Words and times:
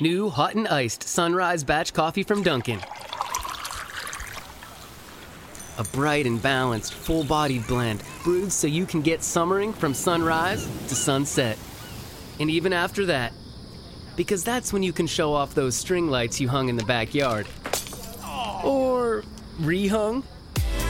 New 0.00 0.30
hot 0.30 0.54
and 0.54 0.68
iced 0.68 1.02
sunrise 1.02 1.64
batch 1.64 1.92
coffee 1.92 2.22
from 2.22 2.40
Dunkin'. 2.40 2.80
A 5.78 5.84
bright 5.92 6.24
and 6.24 6.40
balanced, 6.40 6.94
full 6.94 7.24
bodied 7.24 7.66
blend 7.66 8.04
brewed 8.22 8.52
so 8.52 8.68
you 8.68 8.86
can 8.86 9.02
get 9.02 9.24
summering 9.24 9.72
from 9.72 9.94
sunrise 9.94 10.66
to 10.86 10.94
sunset. 10.94 11.58
And 12.38 12.48
even 12.48 12.72
after 12.72 13.06
that, 13.06 13.32
because 14.14 14.44
that's 14.44 14.72
when 14.72 14.84
you 14.84 14.92
can 14.92 15.08
show 15.08 15.32
off 15.32 15.52
those 15.54 15.74
string 15.74 16.08
lights 16.08 16.40
you 16.40 16.48
hung 16.48 16.68
in 16.68 16.76
the 16.76 16.84
backyard. 16.84 17.48
Or 18.64 19.24
rehung. 19.60 20.22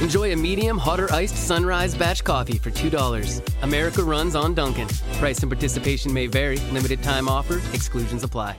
Enjoy 0.03 0.33
a 0.33 0.37
medium, 0.37 0.77
hotter 0.77 1.11
iced 1.15 1.37
sunrise 1.37 1.95
batch 1.95 2.25
coffee 2.25 2.59
for 2.59 2.71
$2. 2.71 3.63
America 3.63 4.03
runs 4.03 4.37
on 4.37 4.53
Dunkin'. 4.53 4.89
Price 5.15 5.41
and 5.41 5.51
participation 5.51 6.13
may 6.13 6.27
vary. 6.27 6.59
Limited 6.73 7.03
time 7.03 7.27
offer. 7.27 7.63
Exclusions 7.73 8.23
apply. 8.23 8.59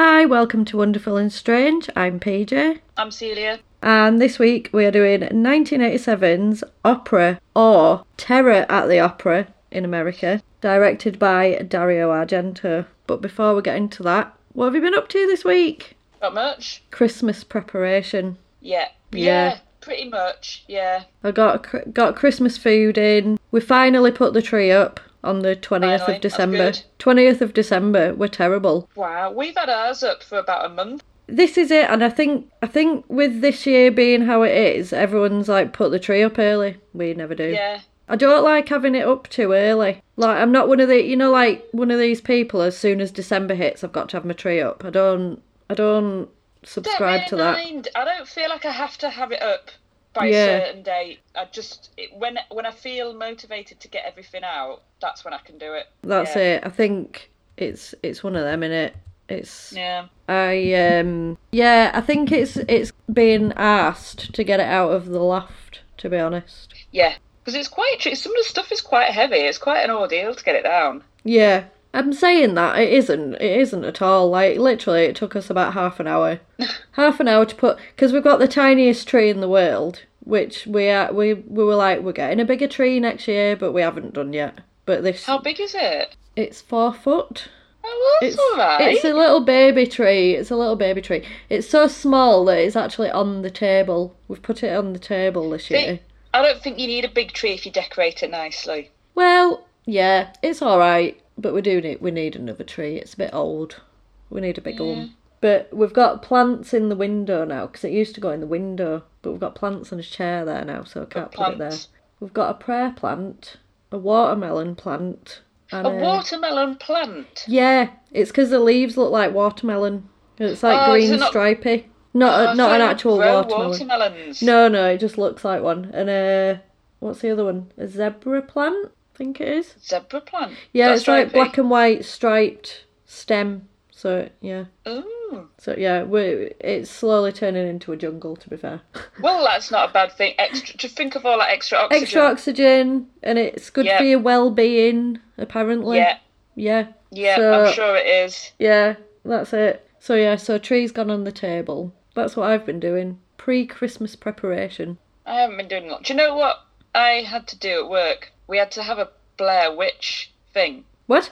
Hi, 0.00 0.26
welcome 0.26 0.64
to 0.66 0.76
Wonderful 0.76 1.16
and 1.16 1.32
Strange. 1.32 1.90
I'm 1.96 2.20
PJ. 2.20 2.78
I'm 2.96 3.10
Celia. 3.10 3.58
And 3.82 4.20
this 4.20 4.38
week 4.38 4.70
we 4.72 4.84
are 4.84 4.92
doing 4.92 5.22
1987's 5.22 6.62
Opera 6.84 7.40
or 7.56 8.04
Terror 8.16 8.64
at 8.68 8.86
the 8.86 9.00
Opera 9.00 9.48
in 9.72 9.84
America, 9.84 10.40
directed 10.60 11.18
by 11.18 11.66
Dario 11.66 12.12
Argento. 12.12 12.86
But 13.08 13.20
before 13.20 13.56
we 13.56 13.62
get 13.62 13.74
into 13.74 14.04
that, 14.04 14.32
what 14.52 14.66
have 14.66 14.76
you 14.76 14.82
been 14.82 14.94
up 14.94 15.08
to 15.08 15.26
this 15.26 15.44
week? 15.44 15.96
Not 16.22 16.32
much. 16.32 16.84
Christmas 16.92 17.42
preparation. 17.42 18.38
Yeah. 18.60 18.90
Yeah. 19.10 19.24
Yeah. 19.24 19.58
Pretty 19.80 20.08
much. 20.08 20.62
Yeah. 20.68 21.06
I 21.24 21.32
got 21.32 21.66
got 21.92 22.14
Christmas 22.14 22.56
food 22.56 22.98
in. 22.98 23.36
We 23.50 23.60
finally 23.60 24.12
put 24.12 24.32
the 24.32 24.42
tree 24.42 24.70
up 24.70 25.00
on 25.24 25.40
the 25.40 25.56
20th 25.56 25.98
Finally, 26.00 26.14
of 26.16 26.20
December. 26.22 26.72
20th 26.98 27.40
of 27.40 27.54
December. 27.54 28.14
We're 28.14 28.28
terrible. 28.28 28.88
Wow. 28.94 29.32
We've 29.32 29.56
had 29.56 29.68
ours 29.68 30.02
up 30.02 30.22
for 30.22 30.38
about 30.38 30.64
a 30.66 30.68
month. 30.68 31.02
this 31.26 31.58
is 31.58 31.70
it 31.70 31.90
and 31.90 32.02
i 32.02 32.08
think 32.08 32.50
i 32.62 32.66
think 32.66 33.04
with 33.08 33.42
this 33.42 33.66
year 33.66 33.90
being 33.90 34.22
how 34.22 34.40
it 34.42 34.54
is 34.56 34.94
everyone's 34.94 35.46
like 35.46 35.74
put 35.74 35.90
the 35.90 35.98
tree 35.98 36.22
up 36.22 36.38
early 36.38 36.78
we 36.94 37.12
never 37.12 37.34
do 37.34 37.50
Yeah. 37.50 37.80
i 38.08 38.16
don't 38.16 38.42
like 38.42 38.66
having 38.70 38.94
it 38.94 39.06
up 39.06 39.28
too 39.28 39.52
early 39.52 40.00
like 40.16 40.38
i'm 40.38 40.50
not 40.50 40.68
one 40.68 40.80
of 40.80 40.88
the 40.88 41.02
you 41.04 41.16
know 41.16 41.30
like 41.30 41.68
one 41.72 41.90
of 41.90 41.98
these 41.98 42.22
people 42.22 42.62
as 42.62 42.78
soon 42.78 42.98
as 43.02 43.10
december 43.10 43.54
hits 43.54 43.84
i've 43.84 43.92
got 43.92 44.08
to 44.08 44.16
have 44.16 44.24
my 44.24 44.32
tree 44.32 44.58
up 44.62 44.86
i 44.86 44.90
don't 44.90 45.42
i 45.68 45.74
don't 45.74 46.30
subscribe 46.62 47.20
don't 47.20 47.28
to 47.28 47.36
that 47.36 47.56
mind. 47.62 47.88
I 47.94 48.04
don't 48.06 48.26
feel 48.26 48.48
like 48.48 48.64
I 48.64 48.70
have 48.72 48.96
to 48.98 49.10
have 49.10 49.30
it 49.30 49.42
up 49.42 49.70
by 50.18 50.26
Yeah. 50.26 50.44
a 50.46 50.66
certain 50.66 50.82
date. 50.82 51.20
I 51.34 51.44
just 51.52 51.90
it, 51.96 52.10
when 52.16 52.38
when 52.50 52.66
I 52.66 52.70
feel 52.70 53.14
motivated 53.14 53.80
to 53.80 53.88
get 53.88 54.04
everything 54.06 54.42
out, 54.44 54.82
that's 55.00 55.24
when 55.24 55.32
I 55.34 55.38
can 55.38 55.58
do 55.58 55.72
it. 55.74 55.86
that's 56.02 56.34
yeah. 56.36 56.42
it 56.56 56.62
i 56.66 56.68
think 56.70 57.30
it's 57.56 57.94
it's 58.02 58.22
one 58.22 58.34
of 58.36 58.42
them 58.44 58.62
in 58.62 58.72
it 58.72 58.96
it's 59.28 59.72
Yeah. 59.72 60.06
i 60.28 60.72
um 60.74 61.36
yeah 61.52 61.90
i 61.94 62.00
think 62.00 62.32
it's 62.32 62.56
it's 62.56 62.92
being 63.12 63.52
asked 63.56 64.32
to 64.34 64.42
get 64.44 64.58
it 64.60 64.66
out 64.66 64.90
of 64.90 65.06
the 65.06 65.20
loft 65.20 65.80
to 65.98 66.08
be 66.08 66.18
honest 66.18 66.74
Yeah. 66.92 67.14
Because 67.44 67.54
it's 67.60 67.68
quite. 67.68 68.02
Some 68.02 68.32
of 68.32 68.36
the 68.38 68.44
stuff 68.44 68.70
is 68.72 68.82
quite 68.82 69.10
heavy. 69.10 69.36
It's 69.36 69.56
quite 69.56 69.80
an 69.82 69.90
ordeal 69.90 70.34
to 70.34 70.44
get 70.44 70.54
it 70.54 70.64
down. 70.64 71.02
Yeah, 71.24 71.64
I'm 71.94 72.12
saying 72.12 72.52
that 72.56 72.78
it 72.78 72.92
isn't. 72.92 73.34
It 73.36 73.60
isn't 73.60 73.84
at 73.86 74.02
all. 74.02 74.28
Like 74.28 74.58
literally, 74.58 75.04
it 75.04 75.16
took 75.16 75.34
us 75.34 75.48
about 75.48 75.72
half 75.72 75.98
an 75.98 76.06
hour, 76.06 76.40
half 76.92 77.20
an 77.20 77.28
hour 77.28 77.46
to 77.46 77.54
put 77.54 77.78
because 77.96 78.12
we've 78.12 78.22
got 78.22 78.38
the 78.38 78.48
tiniest 78.48 79.08
tree 79.08 79.30
in 79.30 79.40
the 79.40 79.48
world, 79.48 80.02
which 80.28 80.66
we 80.66 80.90
are. 80.90 81.10
We 81.12 81.32
we 81.34 81.64
were 81.64 81.74
like 81.74 82.00
we're 82.00 82.12
getting 82.12 82.38
a 82.38 82.44
bigger 82.44 82.68
tree 82.68 83.00
next 83.00 83.26
year, 83.26 83.56
but 83.56 83.72
we 83.72 83.80
haven't 83.80 84.12
done 84.12 84.32
yet. 84.34 84.60
But 84.84 85.02
this 85.02 85.24
How 85.24 85.38
big 85.38 85.58
is 85.58 85.74
it? 85.74 86.16
it's 86.36 86.60
four 86.60 86.92
foot. 86.92 87.48
Oh, 87.82 88.18
that's 88.20 88.34
It's 88.34 88.42
all 88.42 88.58
right. 88.58 88.92
it's 88.92 89.04
a 89.04 89.14
little 89.14 89.40
baby 89.40 89.86
tree. 89.86 90.34
It's 90.34 90.50
a 90.50 90.56
little 90.56 90.76
baby 90.76 91.00
tree. 91.00 91.26
It's 91.48 91.68
so 91.68 91.88
small 91.88 92.44
that 92.44 92.58
it's 92.58 92.76
actually 92.76 93.10
on 93.10 93.40
the 93.40 93.50
table. 93.50 94.14
We've 94.28 94.42
put 94.42 94.62
it 94.62 94.76
on 94.76 94.92
the 94.92 94.98
table 94.98 95.48
this 95.48 95.70
year. 95.70 96.00
I 96.34 96.42
don't 96.42 96.62
think 96.62 96.78
you 96.78 96.86
need 96.86 97.06
a 97.06 97.10
big 97.10 97.32
tree 97.32 97.52
if 97.54 97.64
you 97.64 97.72
decorate 97.72 98.22
it 98.22 98.30
nicely. 98.30 98.90
Well, 99.14 99.66
yeah, 99.86 100.34
it's 100.42 100.60
all 100.60 100.78
right, 100.78 101.18
but 101.38 101.54
we 101.54 101.62
do 101.62 101.80
need 101.80 102.02
we 102.02 102.10
need 102.10 102.36
another 102.36 102.64
tree. 102.64 102.96
It's 102.96 103.14
a 103.14 103.16
bit 103.16 103.32
old. 103.32 103.80
We 104.28 104.42
need 104.42 104.58
a 104.58 104.60
bigger 104.60 104.84
one. 104.84 105.14
But 105.40 105.68
we've 105.72 105.92
got 105.92 106.22
plants 106.22 106.74
in 106.74 106.88
the 106.88 106.96
window 106.96 107.44
now 107.44 107.66
because 107.66 107.84
it 107.84 107.92
used 107.92 108.14
to 108.16 108.20
go 108.20 108.30
in 108.30 108.40
the 108.40 108.46
window, 108.46 109.04
but 109.22 109.30
we've 109.30 109.40
got 109.40 109.54
plants 109.54 109.92
on 109.92 110.00
a 110.00 110.02
chair 110.02 110.44
there 110.44 110.64
now, 110.64 110.82
so 110.84 111.02
I 111.02 111.04
can't 111.04 111.30
put 111.30 111.52
it 111.52 111.58
there. 111.58 111.72
We've 112.20 112.32
got 112.34 112.50
a 112.50 112.54
prayer 112.54 112.92
plant, 112.96 113.56
a 113.92 113.98
watermelon 113.98 114.74
plant, 114.74 115.42
and 115.70 115.86
A 115.86 115.90
watermelon 115.90 116.76
plant. 116.76 117.44
Yeah, 117.46 117.90
it's 118.10 118.30
because 118.32 118.50
the 118.50 118.58
leaves 118.58 118.96
look 118.96 119.12
like 119.12 119.32
watermelon. 119.32 120.08
It's 120.38 120.62
like 120.62 120.88
Oh, 120.88 120.92
green 120.92 121.12
it 121.12 121.20
not- 121.20 121.28
stripy. 121.28 121.88
Not 122.14 122.40
Oh, 122.40 122.50
a, 122.52 122.54
not 122.54 122.74
an 122.74 122.80
actual 122.80 123.18
watermelon. 123.18 123.68
watermelons. 123.70 124.42
No, 124.42 124.66
no, 124.66 124.86
it 124.90 124.98
just 124.98 125.18
looks 125.18 125.44
like 125.44 125.62
one. 125.62 125.90
And 125.92 126.08
uh, 126.10 126.60
what's 127.00 127.20
the 127.20 127.30
other 127.30 127.44
one? 127.44 127.70
A 127.76 127.86
zebra 127.86 128.42
plant, 128.42 128.90
I 129.14 129.18
think 129.18 129.40
it 129.40 129.48
is. 129.48 129.74
Zebra 129.80 130.22
plant. 130.22 130.54
Yeah, 130.72 130.88
That's 130.88 131.02
it's 131.02 131.08
like 131.08 131.32
black 131.32 131.58
and 131.58 131.70
white 131.70 132.04
striped 132.04 132.86
stem. 133.04 133.68
So 133.92 134.30
yeah, 134.40 134.64
Ooh. 134.88 135.04
Hmm. 135.30 135.40
so 135.58 135.74
yeah, 135.76 136.04
we 136.04 136.52
it's 136.60 136.90
slowly 136.90 137.32
turning 137.32 137.68
into 137.68 137.92
a 137.92 137.96
jungle. 137.96 138.36
To 138.36 138.48
be 138.48 138.56
fair, 138.56 138.80
Well, 139.20 139.44
that's 139.44 139.70
not 139.70 139.90
a 139.90 139.92
bad 139.92 140.12
thing. 140.12 140.34
Extra, 140.38 140.76
to 140.78 140.88
think 140.88 141.14
of 141.16 141.26
all 141.26 141.38
that 141.38 141.50
extra 141.50 141.78
oxygen. 141.78 142.02
extra 142.02 142.22
oxygen, 142.22 143.08
and 143.22 143.38
it's 143.38 143.68
good 143.70 143.86
Yeah. 143.86 143.98
for 143.98 144.04
your 144.04 144.20
well-being. 144.20 145.18
Apparently, 145.36 145.98
Yeah, 145.98 146.18
yeah, 146.54 146.86
yeah, 147.10 147.36
So- 147.36 147.64
I'm 147.64 147.72
sure 147.72 147.96
it 147.96 148.06
is. 148.06 148.52
yeah. 148.58 148.94
That's 149.24 149.52
it. 149.52 149.86
So 149.98 150.14
yeah, 150.14 150.36
so 150.36 150.56
tree's 150.58 150.92
gone 150.92 151.10
on 151.10 151.24
the 151.24 151.32
table. 151.32 151.92
That's 152.14 152.34
what 152.36 152.48
I've 152.50 152.64
been 152.64 152.80
doing. 152.80 153.18
Pre-Christmas 153.36 154.16
preparation. 154.16 154.96
I 155.26 155.40
haven't 155.42 155.58
been 155.58 155.68
doing 155.68 155.88
a 155.88 155.92
lot. 155.92 156.04
Do 156.04 156.12
you 156.12 156.16
know 156.16 156.34
what 156.36 156.60
I 156.94 157.22
had 157.28 157.46
to 157.48 157.58
do 157.58 157.84
at 157.84 157.90
work? 157.90 158.32
We 158.46 158.56
had 158.56 158.70
to 158.72 158.82
have 158.82 158.98
a 158.98 159.10
Blair 159.36 159.70
Witch 159.74 160.30
thing. 160.54 160.84
What? 161.06 161.30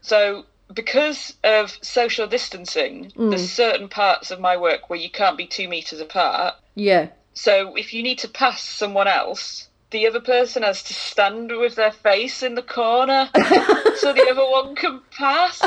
So, 0.00 0.46
because 0.72 1.34
of 1.44 1.76
social 1.82 2.26
distancing, 2.26 3.12
Mm. 3.16 3.30
there's 3.30 3.50
certain 3.50 3.88
parts 3.88 4.30
of 4.30 4.40
my 4.40 4.56
work 4.56 4.90
where 4.90 4.98
you 4.98 5.10
can't 5.10 5.36
be 5.38 5.46
two 5.46 5.68
meters 5.68 6.00
apart. 6.00 6.54
Yeah. 6.74 7.08
So, 7.34 7.76
if 7.76 7.92
you 7.92 8.02
need 8.02 8.18
to 8.20 8.28
pass 8.28 8.62
someone 8.62 9.06
else, 9.08 9.68
the 9.90 10.06
other 10.06 10.20
person 10.20 10.62
has 10.62 10.82
to 10.84 10.94
stand 10.94 11.52
with 11.56 11.74
their 11.76 11.92
face 11.92 12.42
in 12.42 12.54
the 12.54 12.62
corner 12.62 13.28
so 13.34 14.12
the 14.12 14.26
other 14.30 14.44
one 14.50 14.74
can 14.74 15.00
pass. 15.16 15.60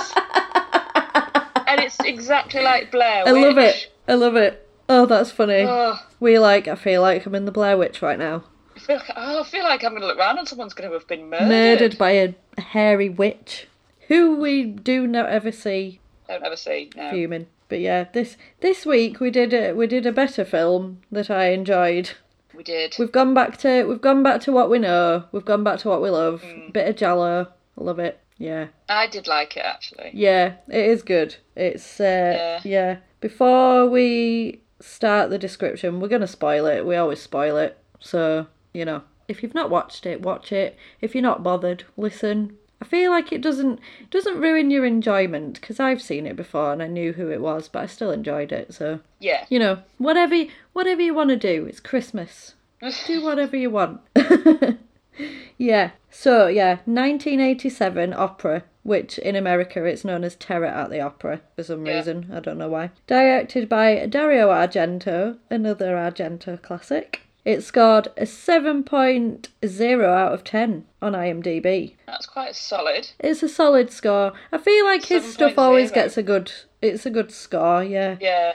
and 1.67 1.79
it's 1.79 1.99
exactly 1.99 2.61
like 2.61 2.91
Blair 2.91 3.23
I 3.27 3.31
love 3.31 3.57
it. 3.57 3.91
I 4.07 4.15
love 4.15 4.35
it. 4.35 4.67
Oh, 4.89 5.05
that's 5.05 5.31
funny. 5.31 5.63
Oh, 5.67 5.99
We 6.19 6.39
like. 6.39 6.67
I 6.67 6.75
feel 6.75 7.01
like 7.01 7.25
I'm 7.25 7.35
in 7.35 7.45
the 7.45 7.51
Blair 7.51 7.77
Witch 7.77 8.01
right 8.01 8.17
now. 8.17 8.43
I 8.75 8.79
feel 8.79 8.95
like, 8.97 9.11
oh, 9.15 9.41
I 9.41 9.43
feel 9.43 9.63
like 9.63 9.83
I'm 9.83 9.91
going 9.91 10.01
to 10.01 10.07
look 10.07 10.17
around 10.17 10.39
and 10.39 10.47
someone's 10.47 10.73
going 10.73 10.89
to 10.89 10.93
have 10.95 11.07
been 11.07 11.29
murdered. 11.29 11.47
Murdered 11.47 11.97
by 11.97 12.11
a 12.11 12.33
hairy 12.59 13.09
witch. 13.09 13.67
Who 14.09 14.35
we 14.35 14.65
do 14.65 15.07
not 15.07 15.29
ever 15.29 15.51
see 15.51 15.99
Don't 16.27 16.43
ever 16.43 16.57
see. 16.57 16.89
No. 16.95 17.11
fuming. 17.11 17.47
But 17.69 17.79
yeah, 17.79 18.05
this 18.11 18.35
this 18.59 18.85
week 18.85 19.19
we 19.19 19.29
did 19.29 19.53
a, 19.53 19.73
we 19.73 19.87
did 19.87 20.05
a 20.05 20.11
better 20.11 20.43
film 20.43 21.01
that 21.11 21.29
I 21.29 21.51
enjoyed. 21.51 22.11
We 22.53 22.63
did. 22.63 22.95
We've 22.99 23.11
gone 23.11 23.33
back 23.33 23.57
to 23.59 23.83
we've 23.85 24.01
gone 24.01 24.23
back 24.23 24.41
to 24.41 24.51
what 24.51 24.69
we 24.69 24.79
know. 24.79 25.25
We've 25.31 25.45
gone 25.45 25.63
back 25.63 25.79
to 25.79 25.89
what 25.89 26.01
we 26.01 26.09
love. 26.09 26.41
Mm. 26.41 26.73
Bit 26.73 26.89
of 26.89 26.95
Giallo, 26.95 27.47
love 27.77 27.99
it. 27.99 28.19
Yeah, 28.39 28.67
I 28.87 29.05
did 29.07 29.27
like 29.27 29.55
it 29.55 29.65
actually. 29.65 30.11
yeah, 30.13 30.55
it 30.67 30.85
is 30.85 31.03
good. 31.03 31.35
It's 31.55 31.99
uh, 31.99 32.59
yeah. 32.63 32.97
Before 33.21 33.87
we 33.87 34.61
start 34.79 35.29
the 35.29 35.37
description, 35.37 35.99
we're 35.99 36.07
gonna 36.07 36.25
spoil 36.27 36.65
it. 36.65 36.85
We 36.85 36.95
always 36.95 37.21
spoil 37.21 37.57
it. 37.57 37.77
So 37.99 38.47
you 38.73 38.85
know, 38.85 39.03
if 39.27 39.43
you've 39.43 39.53
not 39.53 39.69
watched 39.69 40.05
it, 40.05 40.21
watch 40.21 40.51
it. 40.51 40.75
If 41.01 41.13
you're 41.13 41.21
not 41.21 41.43
bothered, 41.43 41.83
listen. 41.95 42.57
I 42.81 42.85
feel 42.85 43.11
like 43.11 43.31
it 43.33 43.41
doesn't 43.41 43.79
doesn't 44.09 44.39
ruin 44.39 44.71
your 44.71 44.85
enjoyment 44.85 45.59
because 45.59 45.79
I've 45.79 46.01
seen 46.01 46.25
it 46.25 46.35
before 46.35 46.71
and 46.73 46.81
I 46.81 46.87
knew 46.87 47.13
who 47.13 47.29
it 47.29 47.41
was, 47.41 47.67
but 47.67 47.83
I 47.83 47.85
still 47.87 48.11
enjoyed 48.11 48.51
it. 48.51 48.73
So 48.73 49.01
Yeah. 49.19 49.45
you 49.49 49.59
know, 49.59 49.79
whatever 49.97 50.35
whatever 50.73 51.01
you 51.01 51.13
want 51.13 51.29
to 51.29 51.35
do, 51.35 51.65
it's 51.65 51.79
Christmas. 51.79 52.55
do 53.07 53.21
whatever 53.23 53.57
you 53.57 53.69
want. 53.69 53.99
yeah. 55.57 55.91
So 56.09 56.47
yeah, 56.47 56.77
1987 56.85 58.13
opera, 58.13 58.63
which 58.83 59.17
in 59.19 59.35
America 59.35 59.83
it's 59.85 60.05
known 60.05 60.23
as 60.23 60.35
Terror 60.35 60.65
at 60.65 60.89
the 60.89 61.01
Opera 61.01 61.41
for 61.55 61.63
some 61.63 61.85
Yeah. 61.85 61.97
reason. 61.97 62.29
I 62.33 62.39
don't 62.39 62.57
know 62.57 62.69
why. 62.69 62.91
Directed 63.07 63.67
by 63.69 64.05
Dario 64.05 64.49
Argento, 64.49 65.37
another 65.49 65.95
Argento 65.95 66.59
classic. 66.61 67.21
It 67.45 67.63
scored 67.63 68.07
a 68.17 68.25
7.0 68.25 70.03
out 70.05 70.33
of 70.33 70.43
10 70.43 70.85
on 71.01 71.13
IMDb. 71.13 71.95
That's 72.05 72.25
quite 72.25 72.55
solid. 72.55 73.11
It's 73.19 73.43
a 73.43 73.49
solid 73.49 73.91
score. 73.91 74.33
I 74.51 74.57
feel 74.57 74.85
like 74.85 75.05
his 75.05 75.33
stuff 75.33 75.57
always 75.57 75.91
gets 75.91 76.17
a 76.17 76.23
good. 76.23 76.51
It's 76.81 77.05
a 77.05 77.09
good 77.09 77.31
score, 77.31 77.83
yeah. 77.83 78.17
Yeah. 78.19 78.53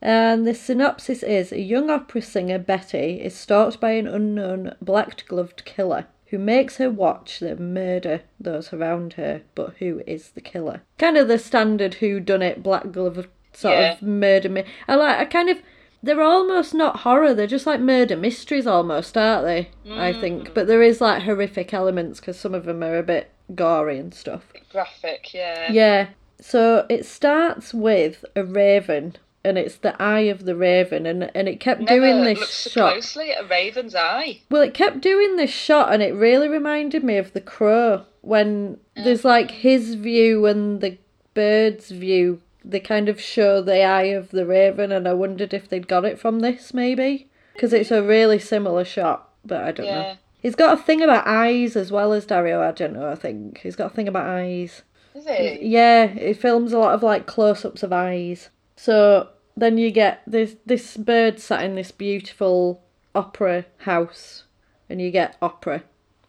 And 0.00 0.46
the 0.46 0.54
synopsis 0.54 1.22
is 1.22 1.52
a 1.52 1.60
young 1.60 1.88
opera 1.88 2.22
singer, 2.22 2.58
Betty, 2.58 3.20
is 3.20 3.34
stalked 3.36 3.80
by 3.80 3.92
an 3.92 4.08
unknown 4.08 4.74
black 4.82 5.24
gloved 5.28 5.64
killer 5.64 6.06
who 6.26 6.38
makes 6.38 6.78
her 6.78 6.90
watch 6.90 7.38
the 7.40 7.54
murder 7.56 8.22
those 8.40 8.72
around 8.72 9.12
her, 9.14 9.42
but 9.54 9.74
who 9.78 10.02
is 10.06 10.30
the 10.30 10.40
killer? 10.40 10.80
Kind 10.98 11.16
of 11.18 11.28
the 11.28 11.38
standard 11.38 11.94
who 11.94 12.18
done 12.18 12.42
it 12.42 12.62
black 12.62 12.90
glove 12.90 13.28
sort 13.52 13.74
Yeah. 13.78 13.92
of 13.92 14.02
murder 14.02 14.48
me. 14.48 14.64
I 14.88 14.94
like 14.96 15.18
I 15.18 15.24
kind 15.26 15.50
of 15.50 15.58
they're 16.02 16.22
almost 16.22 16.74
not 16.74 17.00
horror, 17.00 17.34
they're 17.34 17.46
just 17.46 17.66
like 17.66 17.80
murder 17.80 18.16
mysteries 18.16 18.66
almost, 18.66 19.16
aren't 19.16 19.44
they? 19.44 19.70
I 19.90 20.12
mm. 20.12 20.20
think. 20.20 20.54
But 20.54 20.66
there 20.66 20.82
is 20.82 21.00
like 21.00 21.22
horrific 21.22 21.72
elements 21.72 22.20
because 22.20 22.38
some 22.38 22.54
of 22.54 22.64
them 22.64 22.82
are 22.82 22.98
a 22.98 23.02
bit 23.02 23.30
gory 23.54 23.98
and 23.98 24.12
stuff. 24.12 24.52
Graphic. 24.70 25.32
Yeah. 25.32 25.70
Yeah. 25.70 26.08
So 26.40 26.86
it 26.88 27.06
starts 27.06 27.72
with 27.72 28.24
a 28.34 28.44
raven, 28.44 29.16
and 29.44 29.56
it's 29.56 29.76
the 29.76 30.00
eye 30.02 30.22
of 30.22 30.44
the 30.44 30.56
raven, 30.56 31.06
and 31.06 31.30
and 31.34 31.48
it 31.48 31.60
kept 31.60 31.82
Never 31.82 32.00
doing 32.00 32.24
this 32.24 32.50
so 32.50 32.70
shot. 32.70 32.92
closely 32.92 33.30
at 33.30 33.44
a 33.44 33.46
raven's 33.46 33.94
eye. 33.94 34.40
Well, 34.50 34.62
it 34.62 34.74
kept 34.74 35.00
doing 35.00 35.36
this 35.36 35.50
shot, 35.50 35.92
and 35.92 36.02
it 36.02 36.14
really 36.14 36.48
reminded 36.48 37.04
me 37.04 37.16
of 37.16 37.32
the 37.32 37.40
crow 37.40 38.04
when 38.22 38.78
oh. 38.96 39.04
there's 39.04 39.24
like 39.24 39.50
his 39.50 39.94
view 39.94 40.46
and 40.46 40.80
the 40.80 40.98
bird's 41.34 41.90
view. 41.90 42.40
They 42.64 42.80
kind 42.80 43.08
of 43.08 43.20
show 43.20 43.60
the 43.60 43.82
eye 43.82 44.04
of 44.04 44.30
the 44.30 44.46
raven, 44.46 44.92
and 44.92 45.08
I 45.08 45.14
wondered 45.14 45.52
if 45.52 45.68
they'd 45.68 45.88
got 45.88 46.04
it 46.04 46.18
from 46.18 46.40
this, 46.40 46.72
maybe, 46.72 47.28
because 47.54 47.72
it's 47.72 47.90
a 47.90 48.02
really 48.02 48.38
similar 48.38 48.84
shot, 48.84 49.30
but 49.44 49.62
I 49.62 49.72
don't 49.72 49.86
know. 49.86 50.16
He's 50.40 50.56
got 50.56 50.78
a 50.78 50.82
thing 50.82 51.02
about 51.02 51.26
eyes 51.26 51.76
as 51.76 51.92
well 51.92 52.12
as 52.12 52.26
Dario 52.26 52.60
Argento, 52.60 53.04
I 53.04 53.14
think. 53.14 53.58
He's 53.58 53.76
got 53.76 53.92
a 53.92 53.94
thing 53.94 54.08
about 54.08 54.26
eyes. 54.26 54.82
Is 55.14 55.26
it? 55.26 55.62
Yeah, 55.62 56.04
it 56.04 56.36
films 56.36 56.72
a 56.72 56.78
lot 56.78 56.94
of 56.94 57.02
like 57.02 57.26
close 57.26 57.64
ups 57.64 57.82
of 57.82 57.92
eyes. 57.92 58.50
So 58.76 59.28
then 59.56 59.78
you 59.78 59.90
get 59.90 60.22
this 60.26 60.56
this 60.66 60.96
bird 60.96 61.38
sat 61.38 61.62
in 61.62 61.74
this 61.74 61.92
beautiful 61.92 62.82
opera 63.14 63.66
house 63.78 64.44
and 64.88 65.00
you 65.00 65.10
get 65.10 65.36
opera 65.42 65.82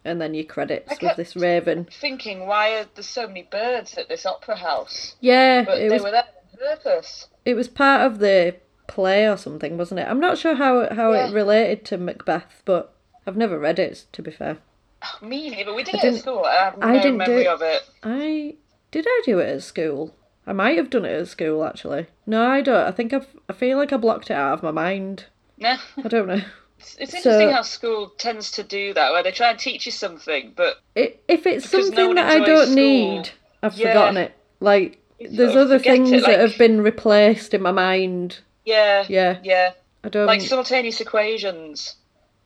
and 0.04 0.20
then 0.20 0.34
your 0.34 0.44
credits 0.44 0.92
with 1.00 1.16
this 1.16 1.34
raven. 1.36 1.86
Thinking, 2.00 2.46
why 2.46 2.76
are 2.76 2.86
there 2.94 3.02
so 3.02 3.26
many 3.26 3.42
birds 3.50 3.96
at 3.96 4.08
this 4.08 4.26
opera 4.26 4.56
house? 4.56 5.14
Yeah, 5.20 5.62
But 5.64 5.76
they 5.76 5.88
was 5.90 6.02
were 6.02 6.10
there 6.10 6.24
on 6.52 6.58
purpose. 6.76 7.28
it 7.44 7.54
was 7.54 7.68
part 7.68 8.02
of 8.02 8.18
the 8.18 8.56
play 8.86 9.26
or 9.28 9.36
something, 9.36 9.78
wasn't 9.78 10.00
it? 10.00 10.06
I'm 10.08 10.20
not 10.20 10.36
sure 10.38 10.54
how 10.54 10.80
it- 10.80 10.92
how 10.92 11.12
it 11.12 11.32
related 11.32 11.84
to 11.86 11.96
Macbeth, 11.98 12.62
but 12.64 12.92
I've 13.26 13.36
never 13.36 13.58
read 13.58 13.78
it 13.78 14.04
to 14.12 14.22
be 14.22 14.30
fair. 14.30 14.58
Oh, 15.02 15.26
me 15.26 15.50
neither. 15.50 15.72
We 15.74 15.82
did 15.82 15.96
I 15.96 15.98
it 16.08 16.14
at 16.14 16.20
school. 16.20 16.44
I 16.44 16.64
have 16.64 16.78
no 16.78 16.86
I 16.86 16.92
didn't 16.94 17.12
do 17.12 17.18
memory 17.18 17.42
it. 17.42 17.46
of 17.48 17.62
it. 17.62 17.82
I 18.02 18.54
did 18.90 19.06
I 19.08 19.22
do 19.24 19.38
it 19.38 19.48
at 19.48 19.62
school? 19.62 20.14
I 20.46 20.52
might 20.52 20.76
have 20.76 20.90
done 20.90 21.04
it 21.06 21.18
at 21.18 21.28
school 21.28 21.64
actually. 21.64 22.06
No, 22.26 22.46
I 22.46 22.60
don't. 22.60 22.86
I 22.86 22.90
think 22.90 23.12
I've 23.14 23.26
I 23.48 23.54
feel 23.54 23.78
like 23.78 23.92
I 23.92 23.96
blocked 23.96 24.30
it 24.30 24.34
out 24.34 24.52
of 24.54 24.62
my 24.62 24.70
mind. 24.70 25.26
No. 25.58 25.76
I 26.02 26.08
don't 26.08 26.26
know. 26.28 26.42
It's, 26.84 26.96
it's 26.98 27.22
So- 27.22 27.30
interesting 27.30 27.50
how 27.50 27.62
school 27.62 28.12
tends 28.18 28.50
to 28.52 28.62
do 28.62 28.92
that, 28.94 29.12
where 29.12 29.22
they 29.22 29.30
try 29.32 29.50
and 29.50 29.58
teach 29.58 29.86
you 29.86 29.92
something, 29.92 30.52
but 30.54 30.76
if 30.94 31.46
it's 31.46 31.66
Because 31.70 31.90
no 31.90 31.96
something 31.96 32.14
that 32.16 32.30
I 32.30 32.44
don't 32.44 32.66
school. 32.66 32.74
need, 32.76 33.30
I've 33.62 33.74
Yeah. 33.76 33.88
forgotten 33.88 34.16
it. 34.18 34.32
Like 34.60 34.98
there's 35.18 35.56
other 35.56 35.76
it, 35.76 35.82
things 35.82 36.10
that 36.10 36.38
have 36.38 36.58
been 36.58 36.80
replaced 36.82 37.54
in 37.54 37.62
my 37.62 37.72
mind. 37.72 38.38
yeah, 38.64 39.04
Yeah, 39.08 39.38
yeah, 39.42 39.70
I 40.02 40.08
don't. 40.10 40.26
like 40.26 40.40
simultaneous 40.40 41.00
equations. 41.00 41.96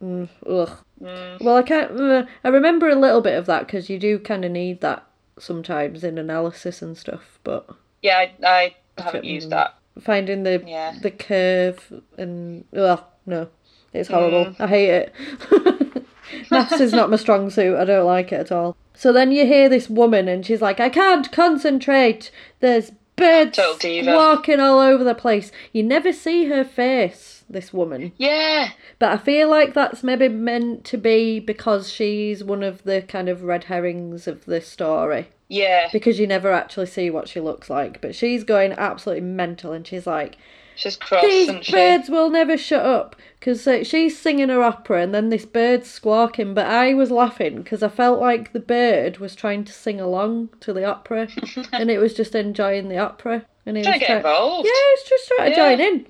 ugh. 0.00 0.70
Mm. 1.02 1.40
Well, 1.40 1.56
I 1.56 1.62
can't. 1.62 2.00
Uh, 2.00 2.24
I 2.44 2.48
remember 2.48 2.88
a 2.88 2.94
little 2.94 3.20
bit 3.20 3.36
of 3.38 3.46
that 3.46 3.66
because 3.66 3.88
you 3.90 3.98
do 3.98 4.18
kind 4.18 4.44
of 4.44 4.50
need 4.52 4.80
that 4.80 5.04
sometimes 5.38 6.02
in 6.04 6.18
analysis 6.18 6.82
and 6.82 6.96
stuff. 6.96 7.38
But 7.44 7.66
Yeah, 8.02 8.26
I, 8.44 8.74
I 8.96 9.02
haven't 9.02 9.24
Mm. 9.24 9.28
used 9.28 9.50
that. 9.50 9.74
finding 10.00 10.44
the 10.44 10.62
Yeah. 10.64 10.94
the 11.02 11.10
curve 11.10 11.92
and 12.16 12.64
well, 12.72 13.08
no, 13.26 13.48
it's 13.92 14.08
horrible. 14.08 14.46
Mm. 14.46 14.60
I 14.60 14.66
hate 14.66 14.90
it. 14.90 15.14
Maths 16.50 16.80
is 16.80 16.92
not 16.92 17.10
my 17.10 17.16
strong 17.16 17.50
suit. 17.50 17.76
I 17.76 17.84
don't 17.84 18.06
like 18.06 18.32
it 18.32 18.40
at 18.40 18.52
all. 18.52 18.76
So 18.94 19.12
then 19.12 19.32
you 19.32 19.46
hear 19.46 19.68
this 19.68 19.88
woman, 19.88 20.28
and 20.28 20.44
she's 20.44 20.62
like, 20.62 20.80
"I 20.80 20.88
can't 20.88 21.30
concentrate. 21.32 22.30
There's 22.60 22.92
birds 23.16 23.58
walking 23.58 24.60
all 24.60 24.80
over 24.80 25.04
the 25.04 25.14
place." 25.14 25.52
You 25.72 25.82
never 25.82 26.12
see 26.12 26.46
her 26.46 26.64
face. 26.64 27.34
This 27.50 27.72
woman, 27.72 28.12
Yeah, 28.18 28.72
but 28.98 29.10
I 29.10 29.16
feel 29.16 29.48
like 29.48 29.72
that's 29.72 30.04
maybe 30.04 30.28
meant 30.28 30.84
to 30.84 30.98
be 30.98 31.40
because 31.40 31.90
she's 31.90 32.44
one 32.44 32.62
of 32.62 32.82
the 32.82 33.00
kind 33.00 33.26
of 33.26 33.42
red 33.42 33.64
herrings 33.64 34.28
of 34.28 34.44
the 34.44 34.60
story 34.60 35.28
yeah. 35.48 35.88
because 35.92 36.18
you 36.18 36.26
never 36.26 36.52
actually 36.52 36.86
see 36.86 37.10
what 37.10 37.28
she 37.28 37.40
looks 37.40 37.70
like. 37.70 38.00
But 38.00 38.14
she's 38.14 38.44
going 38.44 38.72
absolutely 38.72 39.24
mental, 39.24 39.72
and 39.72 39.86
she's 39.86 40.06
like, 40.06 40.36
She's 40.78 40.96
cross, 40.96 41.22
these 41.24 41.50
she? 41.64 41.72
birds 41.72 42.08
will 42.08 42.30
never 42.30 42.56
shut 42.56 42.86
up 42.86 43.16
because 43.40 43.66
uh, 43.66 43.82
she's 43.82 44.16
singing 44.16 44.48
her 44.48 44.62
opera 44.62 45.02
and 45.02 45.12
then 45.12 45.28
this 45.28 45.44
bird's 45.44 45.90
squawking 45.90 46.54
but 46.54 46.66
i 46.66 46.94
was 46.94 47.10
laughing 47.10 47.56
because 47.62 47.82
i 47.82 47.88
felt 47.88 48.20
like 48.20 48.52
the 48.52 48.60
bird 48.60 49.18
was 49.18 49.34
trying 49.34 49.64
to 49.64 49.72
sing 49.72 50.00
along 50.00 50.50
to 50.60 50.72
the 50.72 50.84
opera 50.84 51.26
and 51.72 51.90
it 51.90 51.98
was 51.98 52.14
just 52.14 52.34
enjoying 52.36 52.88
the 52.88 52.98
opera 52.98 53.44
and 53.66 53.76
it 53.76 53.82
Trying 53.82 53.94
was 53.94 54.02
to 54.02 54.06
get 54.06 54.16
involved. 54.18 54.66
yeah 54.66 54.72
it's 54.94 55.08
just 55.08 55.28
trying 55.36 55.50
to 55.50 55.56
join 55.56 55.80
in 55.80 56.06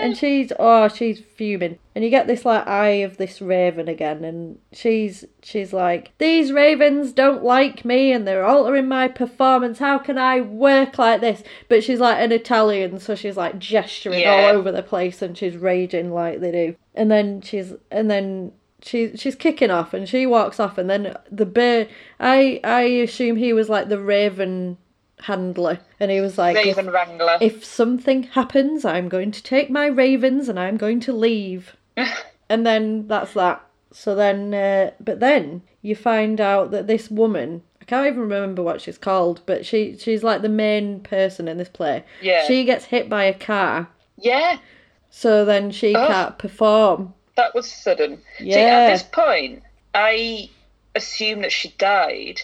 and 0.00 0.16
she's 0.16 0.52
oh 0.58 0.88
she's 0.88 1.20
fuming. 1.36 1.78
And 1.94 2.04
you 2.04 2.10
get 2.10 2.26
this 2.26 2.44
like 2.44 2.66
eye 2.66 3.02
of 3.04 3.16
this 3.16 3.40
raven 3.40 3.88
again 3.88 4.24
and 4.24 4.58
she's 4.72 5.24
she's 5.42 5.72
like 5.72 6.12
these 6.18 6.52
ravens 6.52 7.12
don't 7.12 7.42
like 7.44 7.84
me 7.84 8.12
and 8.12 8.26
they're 8.26 8.44
altering 8.44 8.88
my 8.88 9.08
performance. 9.08 9.78
How 9.78 9.98
can 9.98 10.18
i 10.18 10.40
work 10.40 10.98
like 10.98 11.20
this? 11.20 11.42
But 11.68 11.84
she's 11.84 12.00
like 12.00 12.18
an 12.18 12.32
italian 12.32 12.98
so 13.00 13.14
she's 13.14 13.36
like 13.36 13.58
gesturing 13.58 14.20
Yeah. 14.20 14.32
all 14.32 14.56
over 14.56 14.72
the 14.72 14.82
place 14.82 15.22
and 15.22 15.36
she's 15.36 15.56
raging 15.56 16.12
like 16.12 16.40
they 16.40 16.50
do. 16.52 16.76
And 16.94 17.10
then 17.10 17.40
she's 17.42 17.72
and 17.90 18.10
then 18.10 18.52
she 18.82 19.16
she's 19.16 19.36
kicking 19.36 19.70
off 19.70 19.94
and 19.94 20.08
she 20.08 20.26
walks 20.26 20.58
off 20.58 20.76
and 20.76 20.90
then 20.90 21.16
the 21.30 21.46
bird 21.46 21.88
i 22.18 22.58
i 22.64 22.80
assume 22.82 23.36
he 23.36 23.52
was 23.52 23.68
like 23.68 23.88
the 23.88 24.00
raven 24.00 24.76
handler 25.22 25.80
and 26.00 26.10
he 26.10 26.20
was 26.20 26.38
like 26.38 26.56
if- 26.66 26.76
Wrangler. 26.76 27.38
if 27.40 27.64
something 27.64 28.24
happens, 28.24 28.84
I'm 28.84 29.08
going 29.08 29.30
to 29.32 29.42
take 29.42 29.70
my 29.70 29.86
ravens 29.86 30.48
and 30.48 30.58
I'm 30.58 30.76
going 30.76 31.00
to 31.00 31.12
leave. 31.12 31.76
and 32.48 32.66
then 32.66 33.06
that's 33.08 33.32
that. 33.34 33.64
So 33.92 34.14
then, 34.14 34.54
uh, 34.54 34.92
but 35.00 35.20
then 35.20 35.62
you 35.82 35.94
find 35.94 36.40
out 36.40 36.70
that 36.70 36.86
this 36.86 37.10
woman, 37.10 37.62
I 37.80 37.84
can't 37.84 38.06
even 38.06 38.20
remember 38.20 38.62
what 38.62 38.80
she's 38.80 38.96
called, 38.98 39.42
but 39.44 39.66
she 39.66 39.96
she's 39.98 40.22
like 40.22 40.40
the 40.42 40.48
main 40.48 41.00
person 41.00 41.46
in 41.48 41.58
this 41.58 41.68
play. 41.68 42.04
Yeah. 42.22 42.46
She 42.46 42.64
gets 42.64 42.86
hit 42.86 43.08
by 43.10 43.24
a 43.24 43.34
car, 43.34 43.88
yeah, 44.16 44.58
so 45.10 45.44
then 45.44 45.70
she 45.72 45.94
Oh. 45.94 46.06
can't 46.06 46.38
perform. 46.38 47.12
that 47.34 47.54
was 47.54 47.70
sudden. 47.70 48.18
See, 48.38 48.44
Yeah. 48.50 48.56
at 48.58 48.90
this 48.92 49.02
point, 49.02 49.62
I 49.94 50.48
assumed 50.94 51.44
that 51.44 51.52
she 51.52 51.68
died 51.78 52.40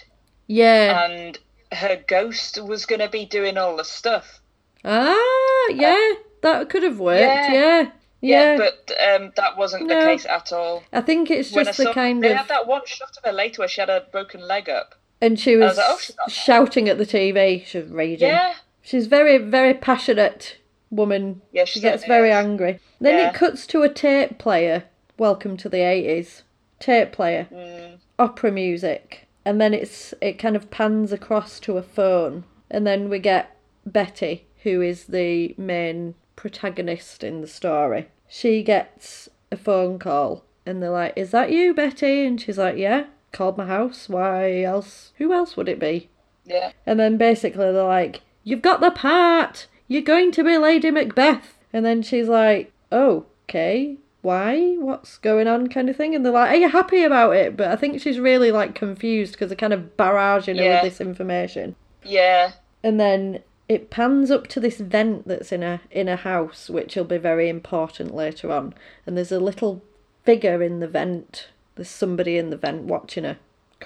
Yeah. 0.49 1.05
and 1.05 1.39
her 1.73 2.03
ghost 2.07 2.63
was 2.63 2.87
going 2.87 3.01
to 3.01 3.09
be 3.09 3.25
doing 3.27 3.59
all 3.59 3.77
the 3.77 3.85
stuff. 3.85 4.41
ah, 4.85 5.69
yeah. 5.71 6.13
That 6.43 6.69
could 6.71 6.83
have 6.85 6.99
worked. 7.01 7.21
Yeah. 7.21 7.53
Yeah. 7.53 7.91
Yeah. 8.21 8.57
but 8.57 8.91
um, 9.01 9.33
that 9.37 9.57
wasn't 9.57 9.89
the 9.89 9.95
case 9.95 10.27
at 10.27 10.53
all. 10.53 10.83
I 10.93 11.01
think 11.01 11.31
it's 11.31 11.53
When 11.53 11.67
I 11.67 11.71
just 11.71 11.79
the 11.79 11.85
saw- 11.85 11.93
kind 11.93 12.23
they 12.23 12.29
of 12.29 12.33
They 12.33 12.37
had 12.39 12.49
that 12.49 12.67
one 12.67 12.83
shot 12.87 13.17
of 13.17 13.25
her 13.25 13.33
later 13.33 13.61
where 13.63 13.69
she 13.69 13.81
had 13.81 13.91
a 13.91 14.07
broken 14.11 14.41
leg 14.47 14.69
up. 14.69 14.95
and 15.21 15.39
she 15.39 15.57
was, 15.57 15.77
was 15.77 15.79
like, 15.79 16.17
"Oh, 16.27 16.29
shouting 16.31 16.89
at 16.89 16.99
the 16.99 17.07
TV. 17.07 17.65
She 17.67 17.79
was 17.79 17.91
raging. 17.91 18.29
Yeah. 18.29 18.55
She's 18.83 19.07
very, 19.07 19.39
very 19.39 19.75
passionate 19.75 20.57
woman. 20.91 21.43
Yeah, 21.53 21.65
she 21.65 21.75
she 21.75 21.81
gets 21.81 22.05
very 22.07 22.31
is. 22.31 22.37
angry. 22.37 22.81
Then 23.01 23.19
Yeah. 23.19 23.29
it 23.29 23.35
cuts 23.35 23.67
to 23.69 23.83
a 23.83 23.89
tape 23.89 24.39
player. 24.39 24.85
Welcome 25.17 25.57
to 25.59 25.69
the 25.69 25.79
eighties. 25.83 26.43
Tape 26.81 27.13
player, 27.13 27.47
Mm. 27.53 27.99
opera 28.19 28.51
music, 28.53 29.27
and 29.49 29.59
then 29.59 29.73
it's 29.73 30.13
it 30.21 30.39
kind 30.39 30.57
of 30.57 30.71
pans 30.71 31.11
across 31.11 31.59
to 31.61 31.79
a 31.79 31.83
phone, 31.83 32.45
and 32.71 32.87
then 32.87 33.09
we 33.09 33.19
get 33.19 33.57
Betty, 33.87 34.45
who 34.63 34.83
is 34.83 35.05
the 35.05 35.55
main 35.57 36.15
protagonist 36.37 37.25
in 37.25 37.41
the 37.41 37.47
story. 37.47 38.09
She 38.29 38.63
gets 38.63 39.31
a 39.51 39.57
phone 39.57 39.99
call, 39.99 40.45
and 40.67 40.83
they're 40.83 40.91
like, 40.91 41.15
"Is 41.17 41.31
that 41.31 41.51
you, 41.51 41.73
Betty?" 41.73 42.27
And 42.27 42.39
she's 42.39 42.59
like, 42.59 42.77
"Yeah." 42.77 43.07
Called 43.33 43.57
my 43.57 43.67
house. 43.67 44.09
Why 44.09 44.63
else? 44.63 45.13
Who 45.17 45.33
else 45.33 45.57
would 45.57 45.69
it 45.69 45.79
be? 45.79 46.09
Yeah. 46.47 46.73
And 46.87 46.99
then 46.99 47.19
basically 47.19 47.71
they're 47.73 47.83
like, 47.83 48.23
You've 48.43 48.63
got 48.63 48.81
the 48.81 48.91
part! 48.91 49.67
You're 49.87 50.01
going 50.01 50.33
to 50.33 50.43
be 50.43 50.57
Lady 50.57 50.91
Macbeth! 50.91 51.59
And 51.73 51.85
then 51.85 52.01
she's 52.01 52.29
like, 52.29 52.73
Oh, 52.91 53.27
okay. 53.45 53.99
Why? 54.29 54.75
What's 54.75 55.17
going 55.17 55.49
on? 55.49 55.69
kind 55.69 55.89
of 55.89 55.97
thing. 55.97 56.15
And 56.15 56.23
they're 56.23 56.33
like, 56.33 56.51
Are 56.51 56.57
you 56.57 56.69
happy 56.69 57.03
about 57.03 57.35
it? 57.35 57.57
But 57.57 57.69
I 57.69 57.77
think 57.77 57.99
she's 57.99 58.21
really 58.21 58.53
like 58.53 58.75
confused 58.75 59.33
because 59.33 59.49
they're 59.49 59.57
kind 59.57 59.73
of 59.73 59.97
barraging 59.97 60.59
her 60.59 60.69
with 60.69 60.83
this 60.83 61.01
information. 61.01 61.77
Yeah. 62.05 62.53
And 62.83 63.01
then 63.01 63.43
it 63.71 63.89
pans 63.89 64.31
up 64.31 64.47
to 64.49 64.61
this 64.61 64.81
vent 64.81 65.27
that's 65.27 65.51
in 65.51 65.63
a 65.63 65.81
in 65.91 66.09
a 66.09 66.17
house, 66.17 66.69
which 66.69 66.95
will 66.95 67.05
be 67.05 67.17
very 67.17 67.49
important 67.49 68.15
later 68.15 68.53
on. 68.53 68.75
And 69.07 69.17
there's 69.17 69.33
a 69.33 69.41
little 69.41 69.83
figure 70.25 70.63
in 70.63 70.81
the 70.81 70.89
vent. 70.89 71.49
There's 71.77 71.89
somebody 71.89 72.37
in 72.37 72.51
the 72.51 72.59
vent 72.59 72.83
watching 72.83 73.25
her. 73.25 73.39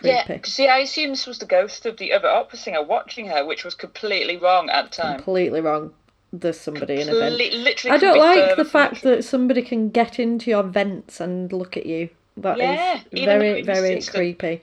Yeah. 0.02 0.24
Creepy. 0.26 0.50
See, 0.50 0.66
I 0.66 0.78
assumed 0.78 1.12
this 1.12 1.26
was 1.28 1.38
the 1.38 1.46
ghost 1.46 1.86
of 1.86 1.98
the 1.98 2.12
other 2.12 2.28
opera 2.28 2.58
singer 2.58 2.82
watching 2.82 3.26
her, 3.26 3.46
which 3.46 3.64
was 3.64 3.76
completely 3.76 4.38
wrong 4.38 4.70
at 4.70 4.90
the 4.90 5.02
time. 5.02 5.16
Completely 5.18 5.60
wrong. 5.60 5.94
There's 6.32 6.58
somebody 6.58 7.00
in 7.00 7.08
a 7.08 7.14
vent. 7.14 7.36
Literally 7.36 7.94
I 7.94 7.98
don't 7.98 8.18
like 8.18 8.56
the 8.56 8.64
fact 8.64 9.02
that 9.02 9.24
somebody 9.24 9.62
can 9.62 9.90
get 9.90 10.18
into 10.18 10.50
your 10.50 10.62
vents 10.62 11.20
and 11.20 11.52
look 11.52 11.76
at 11.76 11.86
you. 11.86 12.08
That 12.36 12.58
is 12.58 12.62
Yeah, 12.62 13.00
even 13.12 13.24
very, 13.38 13.62
very 13.62 14.00
creepy. 14.00 14.62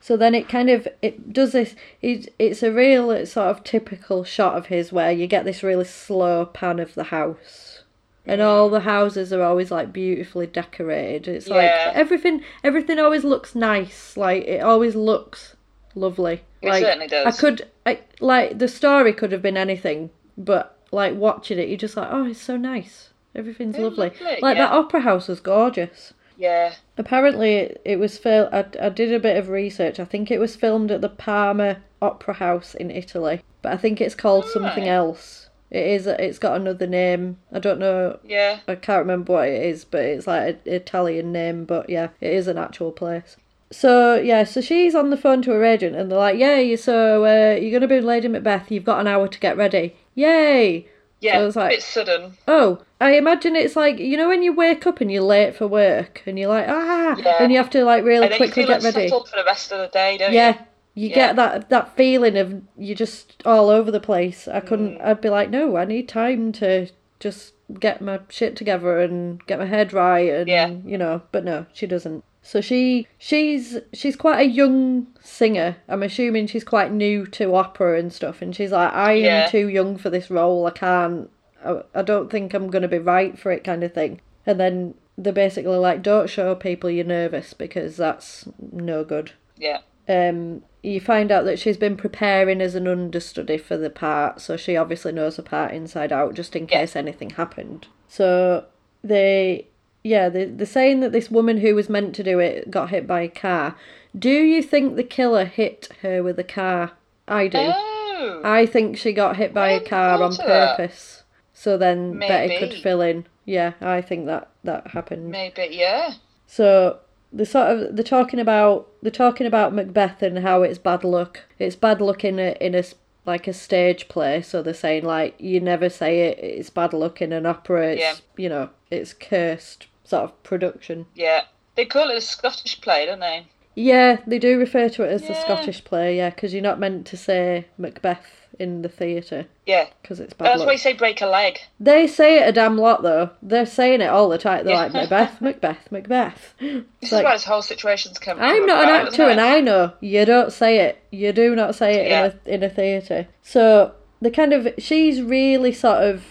So 0.00 0.16
then 0.16 0.34
it 0.34 0.48
kind 0.48 0.68
of 0.70 0.88
it 1.00 1.32
does 1.32 1.52
this. 1.52 1.76
It, 2.00 2.34
it's 2.38 2.62
a 2.62 2.72
real 2.72 3.24
sort 3.26 3.48
of 3.48 3.62
typical 3.62 4.24
shot 4.24 4.56
of 4.56 4.66
his 4.66 4.92
where 4.92 5.12
you 5.12 5.26
get 5.26 5.44
this 5.44 5.62
really 5.62 5.84
slow 5.84 6.46
pan 6.46 6.80
of 6.80 6.94
the 6.94 7.04
house, 7.04 7.82
and 8.26 8.40
all 8.40 8.68
the 8.68 8.80
houses 8.80 9.32
are 9.32 9.42
always 9.42 9.70
like 9.70 9.92
beautifully 9.92 10.46
decorated. 10.46 11.28
It's 11.28 11.46
like 11.48 11.70
everything. 11.70 12.42
Everything 12.64 12.98
always 12.98 13.22
looks 13.22 13.54
nice. 13.54 14.16
Like 14.16 14.44
it 14.44 14.62
always 14.62 14.96
looks 14.96 15.54
lovely. 15.94 16.42
It 16.62 16.68
like 16.68 16.82
certainly 16.82 17.06
does. 17.08 17.26
I 17.26 17.38
could, 17.38 17.68
I 17.86 18.00
like 18.20 18.58
the 18.58 18.68
story 18.68 19.12
could 19.12 19.30
have 19.32 19.42
been 19.42 19.56
anything, 19.56 20.10
but 20.36 20.78
like 20.90 21.14
watching 21.14 21.58
it, 21.58 21.68
you're 21.68 21.78
just 21.78 21.96
like, 21.96 22.08
oh, 22.10 22.26
it's 22.26 22.40
so 22.40 22.56
nice. 22.56 23.10
Everything's 23.34 23.76
Oh, 23.76 23.82
lovely. 23.84 24.10
lovely, 24.10 24.38
Like 24.42 24.56
yeah. 24.56 24.66
that 24.66 24.72
opera 24.72 25.00
house 25.00 25.28
was 25.28 25.40
gorgeous. 25.40 26.12
Yeah. 26.36 26.74
Apparently, 26.98 27.54
it, 27.56 27.82
it 27.84 27.98
was 27.98 28.18
filmed. 28.18 28.52
I, 28.52 28.66
I 28.80 28.88
did 28.88 29.12
a 29.12 29.20
bit 29.20 29.36
of 29.36 29.48
research. 29.48 30.00
I 30.00 30.04
think 30.04 30.30
it 30.30 30.38
was 30.40 30.56
filmed 30.56 30.90
at 30.90 31.00
the 31.00 31.08
Parma 31.08 31.78
Opera 32.00 32.34
House 32.34 32.74
in 32.74 32.90
Italy, 32.90 33.42
but 33.62 33.72
I 33.72 33.76
think 33.76 34.00
it's 34.00 34.14
called 34.14 34.46
something 34.46 34.88
else. 34.88 35.48
It 35.70 35.86
is. 35.86 36.06
It's 36.06 36.38
got 36.38 36.56
another 36.60 36.86
name. 36.86 37.38
I 37.52 37.58
don't 37.58 37.78
know. 37.78 38.18
Yeah. 38.24 38.58
I 38.68 38.74
can't 38.74 38.98
remember 39.00 39.32
what 39.34 39.48
it 39.48 39.62
is, 39.64 39.84
but 39.86 40.02
it's 40.04 40.26
like 40.26 40.48
an 40.66 40.72
Italian 40.72 41.32
name. 41.32 41.64
But 41.64 41.88
yeah, 41.88 42.08
it 42.20 42.32
is 42.34 42.46
an 42.48 42.58
actual 42.58 42.92
place. 42.92 43.36
So 43.70 44.16
yeah, 44.16 44.44
so 44.44 44.60
she's 44.60 44.94
on 44.94 45.08
the 45.08 45.16
phone 45.16 45.40
to 45.42 45.50
her 45.52 45.64
agent, 45.64 45.96
and 45.96 46.10
they're 46.10 46.18
like, 46.18 46.38
"Yay! 46.38 46.76
So 46.76 47.24
uh, 47.24 47.56
you're 47.58 47.72
gonna 47.72 47.88
be 47.88 48.00
Lady 48.02 48.28
Macbeth. 48.28 48.70
You've 48.70 48.84
got 48.84 49.00
an 49.00 49.06
hour 49.06 49.28
to 49.28 49.40
get 49.40 49.56
ready. 49.56 49.96
Yay!" 50.14 50.86
Yeah. 51.20 51.38
So 51.38 51.46
it's 51.46 51.56
like- 51.56 51.70
bit 51.70 51.82
sudden. 51.82 52.32
Oh, 52.48 52.78
I 53.00 53.12
imagine 53.16 53.54
it's 53.56 53.76
like 53.76 53.98
you 53.98 54.16
know 54.16 54.28
when 54.28 54.42
you 54.42 54.52
wake 54.52 54.86
up 54.86 55.00
and 55.00 55.10
you're 55.10 55.22
late 55.22 55.54
for 55.54 55.66
work 55.66 56.22
and 56.26 56.38
you're 56.38 56.48
like 56.48 56.66
ah, 56.68 57.16
Yeah. 57.16 57.36
and 57.42 57.52
you 57.52 57.58
have 57.58 57.70
to 57.70 57.84
like 57.84 58.04
really 58.04 58.24
And 58.26 58.32
then 58.32 58.40
you 58.40 58.46
quickly 58.46 58.64
get 58.66 58.82
ready. 58.82 59.08
for 59.08 59.24
the 59.36 59.44
rest 59.44 59.72
of 59.72 59.78
the 59.78 59.88
day, 59.88 60.18
don't 60.18 60.32
Yeah, 60.32 60.58
you? 60.94 61.04
you 61.04 61.08
Yeah. 61.10 61.14
get 61.14 61.36
that 61.36 61.68
that 61.70 61.96
feeling 61.96 62.36
of 62.36 62.62
you're 62.76 62.96
just 62.96 63.42
all 63.44 63.70
over 63.70 63.90
the 63.90 64.00
place. 64.00 64.48
I 64.48 64.60
couldn't. 64.60 64.98
Mm. 64.98 65.04
I'd 65.04 65.20
be 65.20 65.30
like, 65.30 65.50
no, 65.50 65.76
I 65.76 65.84
need 65.84 66.08
time 66.08 66.52
to 66.52 66.88
just 67.20 67.54
get 67.78 68.00
my 68.02 68.18
shit 68.28 68.56
together 68.56 68.98
and 69.00 69.44
get 69.46 69.58
my 69.60 69.66
head 69.66 69.92
right, 69.92 70.28
and 70.28 70.48
Yeah. 70.48 70.70
you 70.84 70.98
know. 70.98 71.22
But 71.30 71.44
no, 71.44 71.66
she 71.72 71.86
doesn't. 71.86 72.24
So 72.44 72.60
she 72.60 73.06
she's 73.18 73.78
she's 73.92 74.16
quite 74.16 74.40
a 74.40 74.50
young 74.50 75.06
singer. 75.20 75.76
I'm 75.88 76.02
assuming 76.02 76.48
she's 76.48 76.64
quite 76.64 76.92
new 76.92 77.24
to 77.26 77.54
opera 77.54 77.98
and 77.98 78.12
stuff, 78.12 78.42
and 78.42 78.54
she's 78.54 78.72
like, 78.72 78.92
I 78.92 79.12
am 79.12 79.24
Yeah. 79.24 79.46
too 79.46 79.68
young 79.68 79.96
for 79.96 80.10
this 80.10 80.28
role. 80.30 80.66
I 80.66 80.70
can't. 80.72 81.30
I, 81.64 81.82
I 81.94 82.02
don't 82.02 82.30
think 82.30 82.52
I'm 82.52 82.68
gonna 82.68 82.88
be 82.88 82.98
right 82.98 83.38
for 83.38 83.52
it, 83.52 83.62
kind 83.62 83.84
of 83.84 83.94
thing. 83.94 84.20
And 84.44 84.58
then 84.58 84.94
they're 85.16 85.32
basically 85.32 85.76
like, 85.76 86.02
don't 86.02 86.28
show 86.28 86.54
people 86.56 86.90
you're 86.90 87.04
nervous 87.04 87.52
because 87.54 87.96
that's 87.96 88.48
no 88.72 89.04
good 89.04 89.30
Yeah. 89.56 89.78
um, 90.08 90.62
you 90.82 91.00
find 91.00 91.30
out 91.30 91.44
that 91.44 91.60
she's 91.60 91.76
been 91.76 91.96
preparing 91.96 92.60
as 92.60 92.74
an 92.74 92.88
understudy 92.88 93.58
for 93.58 93.76
the 93.76 93.90
part, 93.90 94.40
so 94.40 94.56
she 94.56 94.76
obviously 94.76 95.12
knows 95.12 95.36
the 95.36 95.42
part 95.44 95.72
inside 95.72 96.10
out, 96.12 96.34
just 96.34 96.56
in 96.56 96.62
Yeah. 96.64 96.80
case 96.80 96.96
anything 96.96 97.30
happened. 97.30 97.86
So 98.08 98.64
they, 99.04 99.68
yeah, 100.02 100.28
they, 100.28 100.46
they're 100.46 100.66
saying 100.66 101.00
that 101.00 101.12
this 101.12 101.30
woman 101.30 101.58
who 101.58 101.74
was 101.74 101.88
meant 101.88 102.14
to 102.16 102.24
do 102.24 102.38
it 102.38 102.70
got 102.70 102.90
hit 102.90 103.06
by 103.06 103.22
a 103.22 103.28
car. 103.28 103.76
Do 104.18 104.30
you 104.30 104.62
think 104.62 104.96
the 104.96 105.04
killer 105.04 105.44
hit 105.44 105.88
her 106.02 106.22
with 106.22 106.38
a 106.38 106.44
car? 106.44 106.92
I 107.28 107.48
do. 107.48 107.58
Oh. 107.58 108.40
I 108.44 108.66
think 108.66 108.96
she 108.96 109.12
got 109.12 109.36
hit 109.36 109.54
by 109.54 109.70
I 109.70 109.72
a 109.72 109.80
car 109.80 110.22
on 110.22 110.36
purpose, 110.36 111.22
so 111.52 111.76
then 111.76 112.18
Betty 112.18 112.58
could 112.58 112.74
fill 112.74 113.00
in. 113.00 113.26
Yeah, 113.44 113.72
I 113.80 114.00
think 114.00 114.26
that 114.26 114.50
that 114.64 114.88
happened. 114.88 115.30
Maybe. 115.30 115.68
Yeah. 115.70 116.14
So 116.46 116.98
they're 117.32 117.46
sort 117.46 117.70
of 117.70 117.96
they're 117.96 118.04
talking 118.04 118.38
about 118.38 118.88
they're 119.02 119.10
talking 119.10 119.46
about 119.46 119.72
Macbeth 119.74 120.22
and 120.22 120.38
how 120.40 120.62
it's 120.62 120.78
bad 120.78 121.04
luck. 121.04 121.40
It's 121.58 121.76
bad 121.76 122.00
luck 122.00 122.24
in 122.24 122.38
a 122.38 122.56
in 122.60 122.74
a 122.74 122.84
like 123.24 123.48
a 123.48 123.52
stage 123.52 124.08
play. 124.08 124.42
So 124.42 124.62
they're 124.62 124.74
saying 124.74 125.04
like 125.04 125.34
you 125.40 125.60
never 125.60 125.88
say 125.88 126.28
it. 126.28 126.38
It's 126.38 126.70
bad 126.70 126.92
luck 126.92 127.22
in 127.22 127.32
an 127.32 127.46
opera. 127.46 127.92
It's 127.92 128.00
Yeah. 128.00 128.14
you 128.36 128.48
know 128.48 128.70
it's 128.90 129.12
cursed 129.14 129.86
sort 130.12 130.24
of 130.24 130.42
production. 130.42 131.06
Yeah. 131.14 131.42
They 131.74 131.86
call 131.86 132.10
it 132.10 132.16
a 132.16 132.20
Scottish 132.20 132.80
play, 132.80 133.06
don't 133.06 133.20
they? 133.20 133.46
Yeah, 133.74 134.18
they 134.26 134.38
do 134.38 134.58
refer 134.58 134.90
to 134.90 135.02
it 135.04 135.08
as 135.10 135.26
the 135.26 135.34
Scottish 135.34 135.82
play. 135.84 136.18
Yeah, 136.18 136.28
because 136.28 136.52
you're 136.52 136.62
not 136.62 136.78
meant 136.78 137.06
to 137.06 137.16
say 137.16 137.66
Macbeth 137.78 138.26
in 138.58 138.82
the 138.82 138.88
theatre 138.90 139.46
Yeah. 139.64 139.86
because 140.02 140.20
it's 140.20 140.34
bad 140.34 140.44
That's 140.48 140.58
luck. 140.58 140.66
why 140.66 140.72
you 140.72 140.78
say 140.78 140.92
break 140.92 141.22
a 141.22 141.26
leg. 141.26 141.58
They 141.80 142.06
say 142.06 142.40
it 142.42 142.48
a 142.48 142.52
damn 142.52 142.76
lot 142.76 143.02
though. 143.02 143.30
They're 143.40 143.64
saying 143.64 144.02
it 144.02 144.10
all 144.10 144.28
the 144.28 144.36
time. 144.36 144.66
They're 144.66 144.74
Yeah. 144.74 144.80
like 144.82 144.92
Macbeth, 144.92 145.40
Macbeth, 145.40 145.90
Macbeth. 145.90 146.54
This 146.60 146.82
It's 147.00 147.06
is 147.06 147.12
like- 147.12 147.24
why 147.24 147.32
this 147.32 147.44
whole 147.44 147.62
situation's 147.62 148.18
come. 148.18 148.36
I'm 148.38 148.66
not 148.66 148.82
an 148.84 148.88
about, 148.90 149.06
actor, 149.08 149.28
and? 149.30 149.40
I 149.40 149.60
know 149.60 149.92
you 150.02 150.26
don't 150.26 150.52
say 150.52 150.80
it. 150.80 150.98
You 151.10 151.32
do 151.32 151.56
not 151.56 151.74
say 151.74 151.94
it 151.94 152.08
Yeah. 152.10 152.24
in 152.26 152.32
a 152.32 152.54
in 152.56 152.62
a 152.62 152.68
theatre. 152.68 153.26
So 153.40 153.92
the 154.20 154.30
kind 154.30 154.52
of 154.52 154.68
she's 154.76 155.22
really 155.22 155.72
sort 155.72 156.02
of 156.02 156.22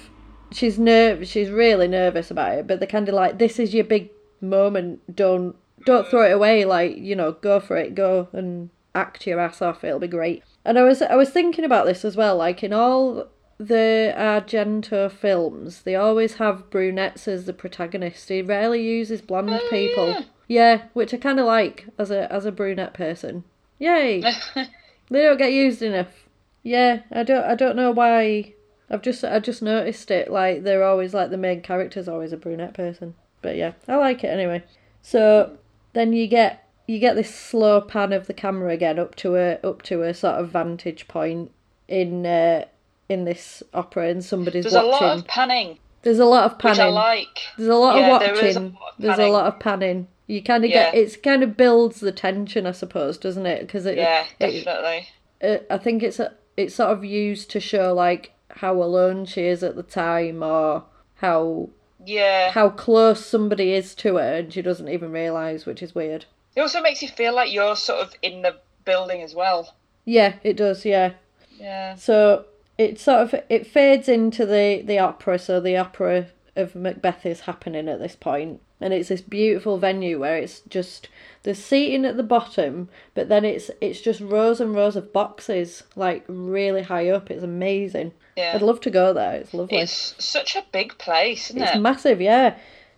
she's 0.51 0.77
nerve 0.79 1.27
she's 1.27 1.49
really 1.49 1.87
nervous 1.87 2.29
about 2.31 2.57
it, 2.57 2.67
but 2.67 2.79
they're 2.79 2.87
kind 2.87 3.07
of 3.09 3.15
like 3.15 3.37
this 3.37 3.59
is 3.59 3.73
your 3.73 3.83
big 3.85 4.09
moment. 4.41 5.15
Don't 5.15 5.55
don't 5.85 6.07
throw 6.07 6.25
it 6.29 6.31
away. 6.33 6.65
Like 6.65 6.97
you 6.97 7.15
know, 7.15 7.31
go 7.33 7.59
for 7.59 7.77
it. 7.77 7.95
Go 7.95 8.27
and 8.33 8.69
act 8.93 9.25
your 9.27 9.39
ass 9.39 9.61
off. 9.61 9.83
It'll 9.83 9.99
be 9.99 10.07
great. 10.07 10.43
And 10.65 10.77
I 10.77 10.83
was 10.83 11.01
I 11.01 11.15
was 11.15 11.29
thinking 11.29 11.65
about 11.65 11.85
this 11.85 12.03
as 12.05 12.15
well. 12.17 12.35
Like 12.37 12.63
in 12.63 12.73
all 12.73 13.27
the 13.57 14.13
Argento 14.17 15.11
films, 15.11 15.83
they 15.83 15.95
always 15.95 16.35
have 16.35 16.69
brunettes 16.71 17.27
as 17.27 17.45
the 17.45 17.53
protagonist. 17.53 18.27
He 18.29 18.41
rarely 18.41 18.81
uses 18.83 19.21
blonde 19.21 19.51
Oh, 19.51 19.67
people. 19.69 20.07
yeah. 20.09 20.21
Yeah, 20.47 20.81
which 20.93 21.13
I 21.13 21.17
kind 21.17 21.39
of 21.39 21.45
like 21.45 21.87
as 21.97 22.11
a 22.11 22.31
as 22.31 22.45
a 22.45 22.51
brunette 22.51 22.93
person. 22.93 23.45
Yay! 23.79 24.21
they 24.55 25.21
don't 25.23 25.37
get 25.37 25.53
used 25.53 25.81
enough. 25.81 26.27
Yeah, 26.61 27.01
I 27.11 27.23
don't 27.23 27.45
I 27.45 27.55
don't 27.55 27.75
know 27.77 27.91
why. 27.91 28.53
I've 28.91 29.01
just 29.01 29.23
I 29.23 29.39
just 29.39 29.61
noticed 29.61 30.11
it. 30.11 30.29
Like 30.29 30.63
they're 30.63 30.83
always 30.83 31.13
like 31.13 31.29
the 31.31 31.37
main 31.37 31.61
character's 31.61 32.07
always 32.07 32.33
a 32.33 32.37
brunette 32.37 32.73
person. 32.73 33.15
But 33.41 33.55
yeah, 33.55 33.71
I 33.87 33.95
like 33.95 34.23
it 34.23 34.27
anyway. 34.27 34.63
So 35.01 35.57
then 35.93 36.13
you 36.13 36.27
get 36.27 36.67
you 36.87 36.99
get 36.99 37.15
this 37.15 37.33
slow 37.33 37.79
pan 37.81 38.11
of 38.13 38.27
the 38.27 38.33
camera 38.33 38.71
again 38.73 38.99
up 38.99 39.15
to 39.15 39.35
a 39.37 39.53
up 39.67 39.81
to 39.83 40.03
a 40.03 40.13
sort 40.13 40.35
of 40.35 40.49
vantage 40.49 41.07
point 41.07 41.51
in 41.87 42.25
uh, 42.25 42.65
in 43.09 43.23
this 43.25 43.63
opera, 43.73 44.09
and 44.09 44.23
somebody's 44.23 44.65
watching. 44.65 44.73
There's 44.73 45.01
a 45.01 45.05
lot 45.05 45.17
of 45.17 45.27
panning, 45.27 45.79
There's 46.01 46.19
a 46.19 46.25
lot 46.25 46.51
of 46.51 46.59
panning. 46.59 46.77
which 46.77 46.79
I 46.85 46.89
like. 46.89 47.39
There's 47.57 47.69
a 47.69 47.75
lot 47.75 47.97
Yeah, 47.97 48.13
of 48.15 48.19
there 48.21 48.33
watching. 48.33 48.47
is 48.49 48.55
a 48.55 48.59
lot 48.59 48.71
of 48.71 48.95
There's 48.99 49.19
a 49.19 49.27
lot 49.29 49.47
of 49.47 49.59
panning. 49.59 50.07
You 50.27 50.41
kind 50.41 50.63
of 50.63 50.71
get 50.71 50.93
Yeah. 50.93 50.99
it's 51.01 51.17
kind 51.17 51.43
of 51.43 51.57
builds 51.57 51.99
the 51.99 52.11
tension, 52.13 52.65
I 52.65 52.71
suppose, 52.71 53.17
doesn't 53.17 53.45
it? 53.45 53.61
Because 53.61 53.85
it, 53.85 53.97
Yeah, 53.97 54.25
it, 54.39 54.63
definitely. 54.63 55.09
it, 55.41 55.67
I 55.69 55.77
think 55.77 56.03
it's 56.03 56.19
a, 56.19 56.33
it's 56.55 56.75
sort 56.75 56.91
of 56.91 57.03
used 57.03 57.49
to 57.51 57.59
show 57.59 57.93
like 57.93 58.31
how 58.57 58.73
alone 58.81 59.25
she 59.25 59.43
is 59.43 59.63
at 59.63 59.75
the 59.75 59.83
time, 59.83 60.43
or 60.43 60.83
how 61.15 61.69
Yeah. 62.05 62.51
how 62.51 62.69
close 62.69 63.25
somebody 63.25 63.73
is 63.73 63.93
to 63.95 64.15
her, 64.17 64.35
and 64.35 64.53
she 64.53 64.61
doesn't 64.61 64.89
even 64.89 65.11
realize, 65.11 65.65
which 65.65 65.81
is 65.83 65.93
weird. 65.95 66.25
It 66.55 66.61
also 66.61 66.81
makes 66.81 67.01
you 67.01 67.07
feel 67.07 67.33
like 67.33 67.51
you're 67.53 67.75
sort 67.75 68.01
of 68.01 68.13
in 68.21 68.41
the 68.41 68.57
building 68.85 69.21
as 69.21 69.33
well. 69.35 69.73
Yeah, 70.05 70.33
it 70.43 70.57
does. 70.57 70.83
Yeah. 70.85 71.11
Yeah. 71.59 71.95
So 71.95 72.45
it 72.77 72.99
sort 72.99 73.21
of 73.21 73.35
it 73.49 73.67
fades 73.67 74.09
into 74.09 74.45
the 74.45 74.81
the 74.83 74.99
opera. 74.99 75.37
So 75.39 75.59
the 75.59 75.77
opera 75.77 76.27
of 76.55 76.75
Macbeth 76.75 77.25
is 77.25 77.41
happening 77.41 77.87
at 77.87 77.99
this 77.99 78.15
point, 78.15 78.59
and 78.81 78.93
it's 78.93 79.09
this 79.09 79.21
beautiful 79.21 79.77
venue 79.77 80.19
where 80.19 80.37
it's 80.37 80.61
just 80.61 81.07
the 81.43 81.55
seating 81.55 82.05
at 82.05 82.17
the 82.17 82.23
bottom, 82.23 82.89
but 83.13 83.29
then 83.29 83.45
it's 83.45 83.71
it's 83.79 84.01
just 84.01 84.19
rows 84.21 84.59
and 84.59 84.75
rows 84.75 84.95
of 84.95 85.13
boxes, 85.13 85.83
like 85.95 86.23
really 86.27 86.83
high 86.83 87.09
up. 87.09 87.31
It's 87.31 87.43
amazing. 87.43 88.11
Yeah. 88.35 88.53
I'd 88.55 88.61
love 88.61 88.79
to 88.81 88.89
go 88.89 89.13
there. 89.13 89.33
It's 89.35 89.53
lovely. 89.53 89.77
It's 89.77 90.15
such 90.23 90.55
a 90.55 90.65
big 90.71 90.97
place, 90.97 91.49
isn't 91.49 91.61
it? 91.61 91.65
It's 91.65 91.75
it? 91.75 91.79
massive, 91.79 92.21
yeah. 92.21 92.57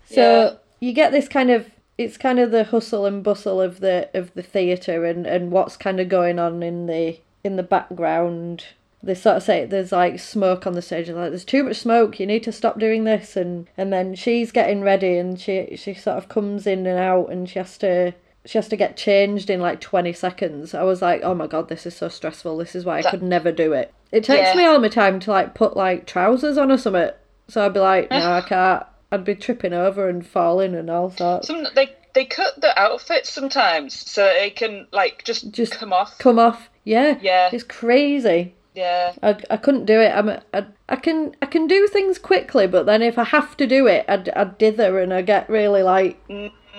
So 0.10 0.22
Yeah. 0.22 0.54
you 0.80 0.94
get 0.94 1.12
this 1.12 1.28
kind 1.28 1.50
of 1.52 1.70
it's 1.98 2.18
kind 2.18 2.40
of 2.40 2.52
the 2.52 2.64
hustle 2.64 3.06
and 3.06 3.24
bustle 3.24 3.62
of 3.62 3.80
the 3.80 4.10
of 4.14 4.34
the 4.34 4.44
theatre 4.44 5.06
and 5.06 5.26
and 5.28 5.52
what's 5.52 5.78
kind 5.78 6.00
of 6.00 6.10
going 6.10 6.40
on 6.40 6.64
in 6.64 6.86
the 6.88 7.20
in 7.44 7.56
the 7.56 7.64
background. 7.64 8.66
They 9.06 9.16
sort 9.16 9.36
of 9.38 9.44
say 9.44 9.66
there's 9.66 9.92
like 9.92 10.18
smoke 10.20 10.66
on 10.66 10.74
the 10.74 10.82
stage 10.82 11.10
and 11.10 11.18
like 11.18 11.30
there's 11.32 11.44
too 11.44 11.64
much 11.64 11.76
smoke. 11.76 12.20
You 12.22 12.26
need 12.26 12.44
to 12.44 12.52
stop 12.54 12.80
doing 12.80 13.04
this 13.04 13.36
and 13.36 13.68
and 13.78 13.92
then 13.92 14.16
she's 14.16 14.52
getting 14.54 14.82
ready 14.82 15.18
and 15.18 15.38
she 15.40 15.76
she 15.76 15.94
sort 15.94 16.18
of 16.18 16.30
comes 16.30 16.66
in 16.66 16.88
and 16.88 16.98
out 16.98 17.30
and 17.30 17.50
she 17.50 17.60
has 17.60 17.78
to 17.80 18.14
she 18.46 18.58
has 18.58 18.68
to 18.70 18.76
get 18.78 18.96
changed 18.98 19.50
in 19.50 19.60
like 19.60 19.82
20 19.82 20.14
seconds. 20.14 20.74
I 20.74 20.84
was 20.84 21.02
like, 21.02 21.22
oh 21.24 21.34
my 21.36 21.48
god, 21.48 21.68
this 21.70 21.86
is 21.86 21.96
so 21.96 22.08
stressful. 22.10 22.58
This 22.58 22.76
is 22.76 22.86
why 22.86 23.00
I 23.00 23.04
could 23.04 23.24
never 23.24 23.52
do 23.52 23.74
it. 23.74 23.94
It 24.12 24.24
takes 24.24 24.50
Yeah. 24.50 24.56
me 24.56 24.66
all 24.66 24.80
my 24.80 24.88
time 24.90 25.20
to 25.22 25.32
like 25.32 25.54
put 25.54 25.76
like 25.76 26.06
trousers 26.08 26.58
on 26.58 26.72
or 26.72 26.78
something. 26.78 27.10
So 27.50 27.66
I'd 27.66 27.74
be 27.74 27.80
like, 27.82 28.10
no, 28.12 28.32
I 28.32 28.42
can't. 28.42 28.86
I'd 29.12 29.26
be 29.26 29.36
tripping 29.36 29.74
over 29.74 30.08
and 30.10 30.26
falling 30.26 30.76
and 30.76 30.90
all 30.90 31.12
sorts. 31.12 31.48
Some 31.48 31.68
they 31.76 31.90
they 32.14 32.26
cut 32.26 32.60
the 32.62 32.78
outfits 32.80 33.30
sometimes 33.32 33.94
so 34.10 34.24
they 34.26 34.50
can 34.50 34.88
like 34.94 35.24
just 35.26 35.52
Just 35.52 35.74
come 35.74 35.92
off. 35.92 36.18
Come 36.20 36.40
off. 36.40 36.70
Yeah. 36.86 37.18
Yeah. 37.22 37.50
It's 37.52 37.64
crazy. 37.64 38.56
Yeah. 38.76 39.14
I, 39.22 39.38
I 39.50 39.58
couldn't 39.58 39.86
do 39.86 40.00
it. 40.00 40.10
I'm 40.10 40.30
a, 40.30 40.42
I, 40.54 40.66
I 40.90 40.96
can 40.96 41.36
I 41.42 41.46
can 41.46 41.68
do 41.68 41.88
things 41.88 42.18
quickly, 42.18 42.68
but 42.68 42.86
then 42.86 43.02
if 43.02 43.18
I 43.18 43.24
have 43.24 43.56
to 43.58 43.68
do 43.68 43.88
it, 43.88 44.06
I'd, 44.08 44.30
I'd 44.30 44.58
dither 44.58 45.00
and 45.00 45.14
I 45.14 45.22
get 45.22 45.50
really 45.50 45.84
like 45.84 46.20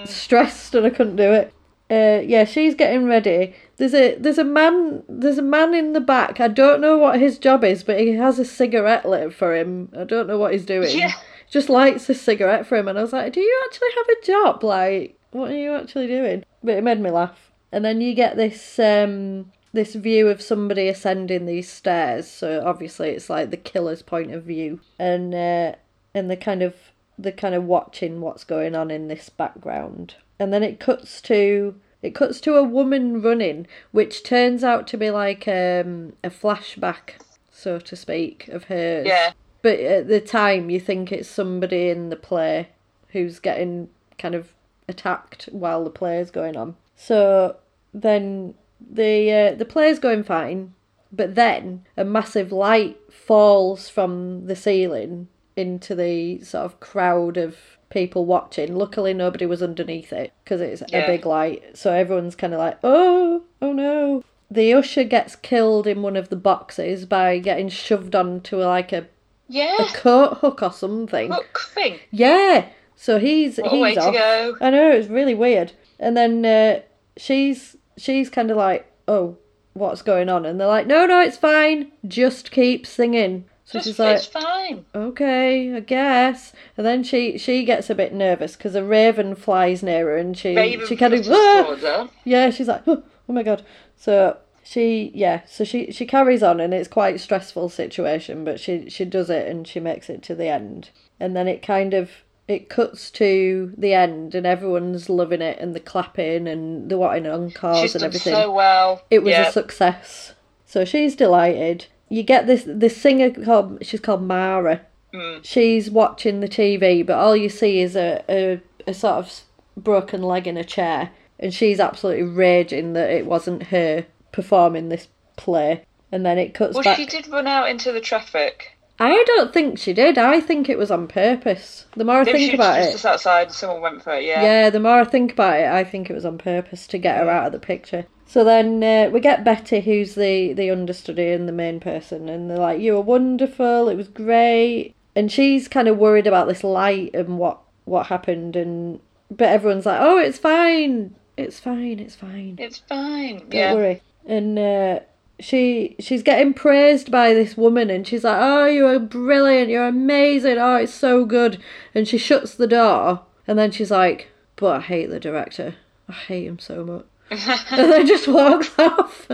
stressed 0.04 0.74
and 0.74 0.86
I 0.86 0.90
couldn't 0.90 1.16
do 1.16 1.32
it. 1.32 1.52
Uh, 1.90 2.22
yeah, 2.24 2.44
she's 2.44 2.74
getting 2.74 3.04
ready. 3.04 3.54
There's 3.76 3.94
a 3.94 4.16
there's 4.16 4.38
a 4.38 4.44
man 4.44 5.02
there's 5.08 5.38
a 5.38 5.42
man 5.42 5.74
in 5.74 5.92
the 5.92 6.00
back. 6.00 6.40
I 6.40 6.48
don't 6.48 6.80
know 6.80 6.96
what 6.96 7.20
his 7.20 7.38
job 7.38 7.62
is, 7.62 7.84
but 7.84 8.00
he 8.00 8.14
has 8.14 8.38
a 8.38 8.44
cigarette 8.44 9.04
lit 9.08 9.34
for 9.34 9.54
him. 9.54 9.90
I 9.96 10.04
don't 10.04 10.26
know 10.26 10.38
what 10.38 10.52
he's 10.52 10.64
doing. 10.64 10.96
Yeah. 10.96 11.12
Just 11.50 11.68
lights 11.68 12.08
a 12.08 12.14
cigarette 12.14 12.66
for 12.66 12.76
him, 12.76 12.88
and 12.88 12.98
I 12.98 13.02
was 13.02 13.12
like, 13.12 13.34
"Do 13.34 13.40
you 13.40 13.62
actually 13.66 13.90
have 13.96 14.06
a 14.08 14.26
job? 14.26 14.64
Like, 14.64 15.18
what 15.30 15.50
are 15.50 15.56
you 15.56 15.74
actually 15.74 16.06
doing?" 16.06 16.44
But 16.62 16.76
it 16.76 16.84
made 16.84 17.00
me 17.00 17.10
laugh. 17.10 17.50
And 17.70 17.84
then 17.84 18.00
you 18.00 18.14
get 18.14 18.36
this 18.36 18.78
um 18.78 19.52
this 19.74 19.94
view 19.96 20.28
of 20.28 20.40
somebody 20.40 20.88
ascending 20.88 21.44
these 21.44 21.68
stairs. 21.68 22.30
So 22.30 22.62
obviously 22.64 23.10
it's 23.10 23.28
like 23.28 23.50
the 23.50 23.56
killer's 23.56 24.02
point 24.02 24.32
of 24.32 24.44
view, 24.44 24.80
and 24.98 25.34
uh, 25.34 25.74
and 26.14 26.30
the 26.30 26.36
kind 26.36 26.62
of 26.62 26.74
the 27.18 27.32
kind 27.32 27.54
of 27.54 27.64
watching 27.64 28.20
what's 28.20 28.44
going 28.44 28.74
on 28.74 28.90
in 28.90 29.08
this 29.08 29.28
background. 29.28 30.14
And 30.38 30.52
then 30.52 30.62
it 30.62 30.80
cuts 30.80 31.20
to 31.22 31.74
it 32.02 32.14
cuts 32.14 32.40
to 32.42 32.54
a 32.54 32.62
woman 32.62 33.20
running, 33.20 33.66
which 33.90 34.22
turns 34.22 34.62
out 34.62 34.86
to 34.88 34.96
be 34.96 35.10
like 35.10 35.48
um, 35.48 36.14
a 36.22 36.30
flashback, 36.30 37.20
so 37.50 37.78
to 37.80 37.96
speak, 37.96 38.48
of 38.48 38.64
hers. 38.64 39.06
Yeah. 39.06 39.32
But 39.62 39.80
at 39.80 40.08
the 40.08 40.20
time, 40.20 40.70
you 40.70 40.78
think 40.78 41.10
it's 41.10 41.28
somebody 41.28 41.88
in 41.88 42.10
the 42.10 42.16
play 42.16 42.68
who's 43.08 43.38
getting 43.40 43.88
kind 44.18 44.34
of 44.34 44.52
attacked 44.86 45.48
while 45.50 45.82
the 45.82 45.90
play 45.90 46.18
is 46.18 46.30
going 46.30 46.56
on. 46.56 46.76
So 46.94 47.56
then 47.94 48.54
the 48.90 49.32
uh, 49.32 49.54
the 49.54 49.64
play's 49.64 49.98
going 49.98 50.24
fine, 50.24 50.74
but 51.12 51.34
then 51.34 51.84
a 51.96 52.04
massive 52.04 52.52
light 52.52 52.96
falls 53.12 53.88
from 53.88 54.46
the 54.46 54.56
ceiling 54.56 55.28
into 55.56 55.94
the 55.94 56.40
sort 56.42 56.64
of 56.64 56.80
crowd 56.80 57.36
of 57.36 57.56
people 57.90 58.24
watching. 58.26 58.74
Luckily, 58.74 59.14
nobody 59.14 59.46
was 59.46 59.62
underneath 59.62 60.12
it 60.12 60.32
because 60.42 60.60
it's 60.60 60.82
a 60.92 61.06
big 61.06 61.24
light. 61.24 61.76
So 61.76 61.92
everyone's 61.92 62.34
kind 62.36 62.52
of 62.52 62.58
like, 62.58 62.78
oh, 62.82 63.42
oh 63.62 63.72
no. 63.72 64.24
The 64.50 64.74
usher 64.74 65.04
gets 65.04 65.36
killed 65.36 65.86
in 65.86 66.02
one 66.02 66.16
of 66.16 66.28
the 66.28 66.36
boxes 66.36 67.06
by 67.06 67.38
getting 67.38 67.68
shoved 67.68 68.14
onto 68.14 68.56
like 68.58 68.92
a, 68.92 69.06
yeah 69.48 69.76
a 69.78 69.82
Yeah. 69.84 69.88
coat 69.94 70.38
hook 70.38 70.62
or 70.62 70.72
something. 70.72 71.30
Hook 71.32 71.60
thing. 71.72 71.98
Yeah. 72.10 72.66
So 72.96 73.18
he's 73.18 73.56
What 73.58 73.72
a 73.72 73.76
he's 73.88 73.98
off. 73.98 74.12
go. 74.12 74.56
I 74.60 74.70
know 74.70 74.90
it's 74.90 75.08
really 75.08 75.34
weird. 75.34 75.72
And 75.98 76.16
then 76.16 76.44
uh, 76.44 76.80
she's 77.16 77.76
she's 77.96 78.30
kind 78.30 78.50
of 78.50 78.56
like, 78.56 78.90
oh, 79.08 79.36
what's 79.74 80.02
going 80.02 80.28
on? 80.28 80.46
And 80.46 80.58
they're 80.60 80.66
like, 80.66 80.86
no, 80.86 81.06
no, 81.06 81.20
it's 81.20 81.36
fine. 81.36 81.92
Just 82.06 82.50
keep 82.50 82.86
singing. 82.86 83.44
So 83.64 83.78
Just, 83.78 83.86
she's 83.86 83.98
like, 83.98 84.16
it's 84.16 84.26
fine. 84.26 84.84
okay, 84.94 85.74
I 85.74 85.80
guess. 85.80 86.52
And 86.76 86.86
then 86.86 87.02
she 87.02 87.38
she 87.38 87.64
gets 87.64 87.88
a 87.88 87.94
bit 87.94 88.12
nervous 88.12 88.56
because 88.56 88.74
a 88.74 88.84
raven 88.84 89.34
flies 89.34 89.82
near 89.82 90.06
her, 90.06 90.16
and 90.18 90.36
she 90.36 90.54
Raven 90.54 90.86
she 90.86 90.96
kind 90.96 91.14
of 91.14 91.26
"Ah!" 91.30 92.08
yeah, 92.24 92.50
she's 92.50 92.68
like, 92.68 92.82
oh, 92.86 93.02
oh 93.28 93.32
my 93.32 93.42
god. 93.42 93.64
So 93.96 94.36
she 94.62 95.10
yeah, 95.14 95.42
so 95.46 95.64
she 95.64 95.90
she 95.92 96.04
carries 96.04 96.42
on, 96.42 96.60
and 96.60 96.74
it's 96.74 96.88
quite 96.88 97.14
a 97.14 97.18
stressful 97.18 97.70
situation, 97.70 98.44
but 98.44 98.60
she 98.60 98.90
she 98.90 99.06
does 99.06 99.30
it, 99.30 99.46
and 99.48 99.66
she 99.66 99.80
makes 99.80 100.10
it 100.10 100.22
to 100.24 100.34
the 100.34 100.48
end, 100.48 100.90
and 101.18 101.34
then 101.34 101.48
it 101.48 101.62
kind 101.62 101.94
of 101.94 102.10
it 102.48 102.68
cuts 102.68 103.10
to 103.12 103.72
the 103.76 103.94
end, 103.94 104.34
and 104.34 104.46
everyone's 104.46 105.08
loving 105.08 105.40
it, 105.42 105.58
and 105.58 105.74
the 105.74 105.80
clapping, 105.80 106.46
and 106.46 106.90
the 106.90 106.98
wanting 106.98 107.26
encores 107.26 107.78
She's 107.80 107.94
and 107.94 108.00
done 108.02 108.08
everything. 108.08 108.34
so 108.34 108.52
well. 108.52 109.02
It 109.10 109.22
was 109.22 109.32
yeah. 109.32 109.48
a 109.48 109.52
success. 109.52 110.34
So 110.66 110.84
she's 110.84 111.14
delighted. 111.16 111.86
You 112.08 112.22
get 112.22 112.46
this 112.46 112.64
this 112.66 112.96
singer 112.96 113.30
called 113.30 113.78
she's 113.84 114.00
called 114.00 114.22
Mara. 114.22 114.82
Hmm. 115.12 115.38
She's 115.42 115.90
watching 115.90 116.40
the 116.40 116.48
TV, 116.48 117.06
but 117.06 117.16
all 117.16 117.36
you 117.36 117.48
see 117.48 117.80
is 117.80 117.96
a, 117.96 118.22
a 118.28 118.60
a 118.86 118.92
sort 118.94 119.14
of 119.24 119.40
broken 119.76 120.22
leg 120.22 120.46
in 120.46 120.56
a 120.56 120.64
chair, 120.64 121.10
and 121.38 121.54
she's 121.54 121.80
absolutely 121.80 122.24
raging 122.24 122.92
that 122.94 123.10
it 123.10 123.26
wasn't 123.26 123.64
her 123.64 124.04
performing 124.32 124.88
this 124.88 125.08
play. 125.36 125.84
And 126.12 126.24
then 126.24 126.38
it 126.38 126.54
cuts 126.54 126.74
Well, 126.74 126.84
back. 126.84 126.96
she 126.96 127.06
did 127.06 127.26
run 127.28 127.46
out 127.48 127.68
into 127.68 127.90
the 127.90 128.00
traffic. 128.00 128.73
I 128.98 129.24
don't 129.26 129.52
think 129.52 129.78
she 129.78 129.92
did. 129.92 130.18
I 130.18 130.40
think 130.40 130.68
it 130.68 130.78
was 130.78 130.90
on 130.90 131.08
purpose. 131.08 131.86
The 131.96 132.04
more 132.04 132.16
I 132.16 132.24
Maybe 132.24 132.38
think 132.38 132.50
she 132.52 132.56
about 132.56 132.76
just, 132.76 132.88
it, 132.88 132.92
just 132.92 133.06
outside 133.06 133.46
and 133.48 133.52
someone 133.52 133.80
went 133.80 134.02
for 134.02 134.14
it, 134.14 134.24
yeah. 134.24 134.42
yeah, 134.42 134.70
the 134.70 134.78
more 134.80 135.00
I 135.00 135.04
think 135.04 135.32
about 135.32 135.58
it, 135.58 135.66
I 135.66 135.82
think 135.82 136.08
it 136.08 136.14
was 136.14 136.24
on 136.24 136.38
purpose 136.38 136.86
to 136.88 136.98
get 136.98 137.18
her 137.18 137.28
out 137.28 137.46
of 137.46 137.52
the 137.52 137.58
picture. 137.58 138.06
So 138.26 138.44
then 138.44 138.82
uh, 138.82 139.10
we 139.10 139.20
get 139.20 139.44
Betty, 139.44 139.80
who's 139.80 140.14
the 140.14 140.52
the 140.54 140.70
understudy 140.70 141.30
and 141.30 141.48
the 141.48 141.52
main 141.52 141.80
person, 141.80 142.28
and 142.28 142.50
they're 142.50 142.58
like, 142.58 142.80
"You 142.80 142.94
were 142.94 143.00
wonderful. 143.00 143.88
It 143.88 143.96
was 143.96 144.08
great." 144.08 144.94
And 145.14 145.30
she's 145.30 145.68
kind 145.68 145.88
of 145.88 145.98
worried 145.98 146.26
about 146.26 146.48
this 146.48 146.64
light 146.64 147.14
and 147.14 147.38
what 147.38 147.60
what 147.84 148.06
happened, 148.06 148.56
and 148.56 149.00
but 149.30 149.48
everyone's 149.48 149.86
like, 149.86 150.00
"Oh, 150.00 150.18
it's 150.18 150.38
fine. 150.38 151.14
It's 151.36 151.60
fine. 151.60 151.98
It's 151.98 152.14
fine. 152.14 152.56
It's 152.58 152.78
fine. 152.78 153.38
Don't 153.38 153.52
yeah. 153.52 153.74
worry." 153.74 154.02
And 154.26 154.58
uh, 154.58 155.00
she 155.40 155.96
she's 155.98 156.22
getting 156.22 156.54
praised 156.54 157.10
by 157.10 157.34
this 157.34 157.56
woman, 157.56 157.90
and 157.90 158.06
she's 158.06 158.24
like, 158.24 158.38
"Oh, 158.40 158.66
you 158.66 158.86
are 158.86 158.98
brilliant. 158.98 159.68
You're 159.68 159.86
amazing. 159.88 160.58
Oh, 160.58 160.76
it's 160.76 160.94
so 160.94 161.24
good." 161.24 161.60
And 161.94 162.06
she 162.06 162.18
shuts 162.18 162.54
the 162.54 162.66
door, 162.66 163.22
and 163.46 163.58
then 163.58 163.70
she's 163.70 163.90
like, 163.90 164.28
"But 164.56 164.76
I 164.76 164.80
hate 164.80 165.06
the 165.10 165.20
director. 165.20 165.74
I 166.08 166.12
hate 166.12 166.46
him 166.46 166.58
so 166.58 166.84
much." 166.84 167.06
and 167.70 167.92
then 167.92 168.06
just 168.06 168.28
walks 168.28 168.70
off. 168.78 169.28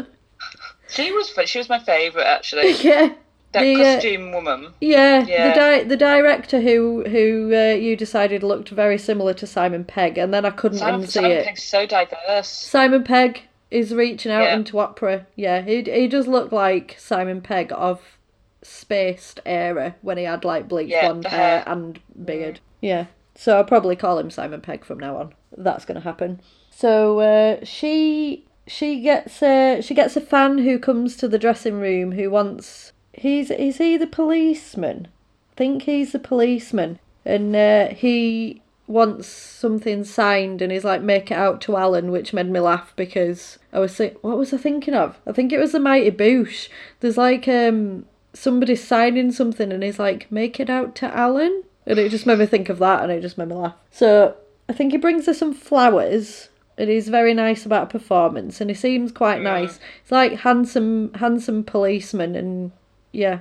She 0.89 1.13
was 1.13 1.33
she 1.47 1.59
was 1.59 1.69
my 1.69 1.79
favourite 1.79 2.27
actually. 2.27 2.73
yeah. 2.81 3.15
That 3.53 3.63
The, 3.63 3.75
uh, 3.75 3.95
costume 3.95 4.31
woman. 4.33 4.73
Yeah, 4.81 5.27
Yeah. 5.27 5.49
the 5.49 5.55
di- 5.55 5.83
the 5.85 5.97
director 5.97 6.61
who 6.61 7.03
who 7.09 7.53
uh, 7.53 7.75
you 7.75 7.97
decided 7.97 8.45
looked 8.45 8.69
very 8.69 8.97
similar 8.97 9.35
to 9.35 9.47
Simon 9.47 9.85
Pegg, 9.85 10.19
and 10.19 10.33
then 10.33 10.45
I 10.45 10.51
couldn't 10.51 10.79
Simon, 10.79 11.03
unsee 11.03 11.11
Simon 11.11 11.31
it. 11.33 11.45
Pegg's 11.47 11.65
so 11.65 11.85
diverse. 11.85 12.49
Simon 12.49 13.03
Pegg 13.03 13.43
is 13.71 13.95
reaching 13.95 14.33
out 14.33 14.45
Yeah. 14.45 14.55
into 14.57 14.79
opera. 14.79 15.27
Yeah, 15.37 15.63
he 15.63 15.83
he 15.83 16.09
does 16.09 16.27
look 16.27 16.51
like 16.53 16.97
Simon 16.99 17.41
Pegg 17.41 17.73
of 17.75 18.19
spaced 18.63 19.41
era 19.47 19.95
when 20.03 20.19
he 20.19 20.25
had 20.25 20.45
like 20.45 20.69
bleached 20.69 20.91
Yeah, 20.91 21.07
blonde 21.07 21.27
hair 21.27 21.63
and 21.67 21.99
beard. 22.25 22.61
Yeah, 22.81 23.07
so 23.35 23.57
I'll 23.57 23.65
probably 23.65 23.97
call 23.97 24.19
him 24.19 24.31
Simon 24.31 24.61
Pegg 24.61 24.85
from 24.85 24.99
now 24.99 25.17
on. 25.17 25.35
That's 25.57 25.85
gonna 25.85 26.01
happen. 26.01 26.41
So 26.71 27.21
uh, 27.21 27.65
she 27.65 28.45
she 28.67 29.01
gets 29.01 29.43
a 29.43 29.81
she 29.83 29.95
gets 29.95 30.17
a 30.17 30.21
fan 30.21 30.59
who 30.59 30.79
comes 30.79 31.17
to 31.17 31.29
the 31.29 31.39
dressing 31.39 31.75
room 31.81 32.13
who 32.13 32.31
wants 32.31 32.93
he's 33.13 33.51
is 33.51 33.79
he 33.79 33.97
the 33.97 34.07
policeman? 34.07 35.09
think 35.57 35.83
he's 35.83 36.13
the 36.13 36.19
policeman, 36.19 36.99
and 37.25 37.55
uh, 37.55 37.89
he 37.89 38.60
wants 38.91 39.29
something 39.29 40.03
signed, 40.03 40.61
and 40.61 40.73
he's 40.73 40.85
like, 40.85 41.01
"Make 41.01 41.31
it 41.31 41.35
out 41.35 41.61
to 41.63 41.77
Alan," 41.77 42.11
which 42.11 42.33
made 42.33 42.51
me 42.51 42.59
laugh 42.61 42.93
because 42.97 43.59
I 43.73 43.79
was 43.79 43.95
think, 43.95 44.19
what 44.23 44.37
was 44.37 44.53
I 44.53 44.57
thinking 44.57 44.95
of? 44.95 45.19
I 45.27 45.33
think 45.33 45.53
it 45.53 45.61
was 45.61 45.73
the 45.73 45.79
Mighty 45.81 46.11
Boosh. 46.11 46.69
There's 46.99 47.17
like 47.17 47.47
um 47.47 48.05
somebody 48.35 48.75
signing 48.77 49.31
something, 49.33 49.73
and 49.73 49.83
he's 49.83 49.99
like, 50.01 50.31
"Make 50.31 50.59
it 50.59 50.69
out 50.69 50.95
to 50.97 51.17
Alan," 51.17 51.63
and 51.87 51.99
it 51.99 52.11
just 52.11 52.27
made 52.27 52.39
me 52.41 52.47
think 52.47 52.69
of 52.69 52.79
that, 52.81 53.03
and 53.03 53.13
it 53.13 53.21
just 53.23 53.39
made 53.39 53.49
me 53.49 53.55
laugh. 53.55 53.77
So 53.93 54.35
I 54.69 54.73
think 54.73 54.93
he 54.93 54.99
brings 54.99 55.27
her 55.27 55.35
some 55.35 55.55
flowers. 55.55 56.49
and 56.79 56.89
he's 56.89 57.09
very 57.09 57.35
nice 57.35 57.67
about 57.67 57.91
performance, 57.91 58.59
and 58.59 58.71
he 58.71 58.75
seems 58.75 59.13
quite 59.13 59.43
nice. 59.43 59.79
He's 60.03 60.13
like 60.13 60.33
handsome, 60.41 61.13
handsome 61.15 61.63
policeman, 61.63 62.35
and 62.35 62.73
yeah, 63.13 63.41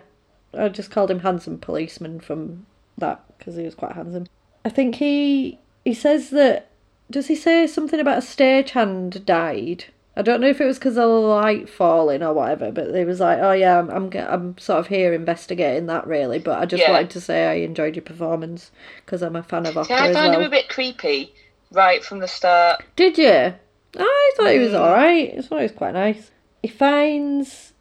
I 0.54 0.68
just 0.68 0.92
called 0.92 1.10
him 1.10 1.20
handsome 1.20 1.58
policeman 1.58 2.20
from 2.20 2.66
that 2.98 3.24
because 3.38 3.56
he 3.56 3.64
was 3.64 3.76
quite 3.76 3.94
handsome. 3.94 4.26
I 4.66 4.70
think 4.70 4.96
he 4.96 5.60
he 5.86 5.94
says 5.94 6.30
that. 6.32 6.68
Does 7.12 7.26
he 7.28 7.36
say 7.36 7.66
something 7.66 8.00
about 8.00 8.20
a 8.20 8.22
stagehand 8.22 9.26
died? 9.26 9.86
I 10.16 10.22
don't 10.22 10.42
know 10.42 10.48
if 10.50 10.62
it 10.62 10.66
was 10.66 10.78
because 10.78 10.98
of 10.98 11.04
the 11.04 11.08
light 11.08 11.68
falling 11.70 12.22
or 12.22 12.34
whatever, 12.34 12.72
but 12.72 12.94
he 12.94 13.04
was 13.06 13.20
like, 13.20 13.40
"Oh 13.40 13.54
yeah, 13.54 13.80
I'm 13.80 13.90
I'm, 13.90 14.12
I'm 14.14 14.58
sort 14.60 14.80
of 14.80 14.88
here 14.88 15.14
investigating 15.14 15.88
that 15.88 16.06
really." 16.06 16.38
But 16.40 16.60
I 16.60 16.66
just 16.66 16.84
Yeah. 16.84 16.92
wanted 16.92 17.10
to 17.12 17.22
say 17.22 17.48
I 17.48 17.54
enjoyed 17.66 17.96
your 17.96 18.04
performance 18.04 18.70
because 19.06 19.22
I'm 19.24 19.36
a 19.36 19.42
fan 19.44 19.66
of 19.66 19.78
opera 19.78 19.96
I 19.96 20.08
as 20.10 20.16
found 20.16 20.32
well. 20.34 20.42
him 20.42 20.46
a 20.48 20.50
bit 20.52 20.70
creepy 20.70 21.34
right 21.72 22.04
from 22.04 22.20
the 22.20 22.28
start. 22.28 22.84
Did 22.96 23.18
you? 23.18 23.54
I 23.98 24.32
thought 24.38 24.52
he 24.52 24.60
was 24.60 24.74
Mm. 24.74 24.80
alright. 24.80 25.34
I 25.38 25.42
thought 25.42 25.58
he 25.60 25.64
was 25.64 25.72
quite 25.72 25.94
nice. 25.94 26.30
He 26.62 26.68
finds. 26.68 27.74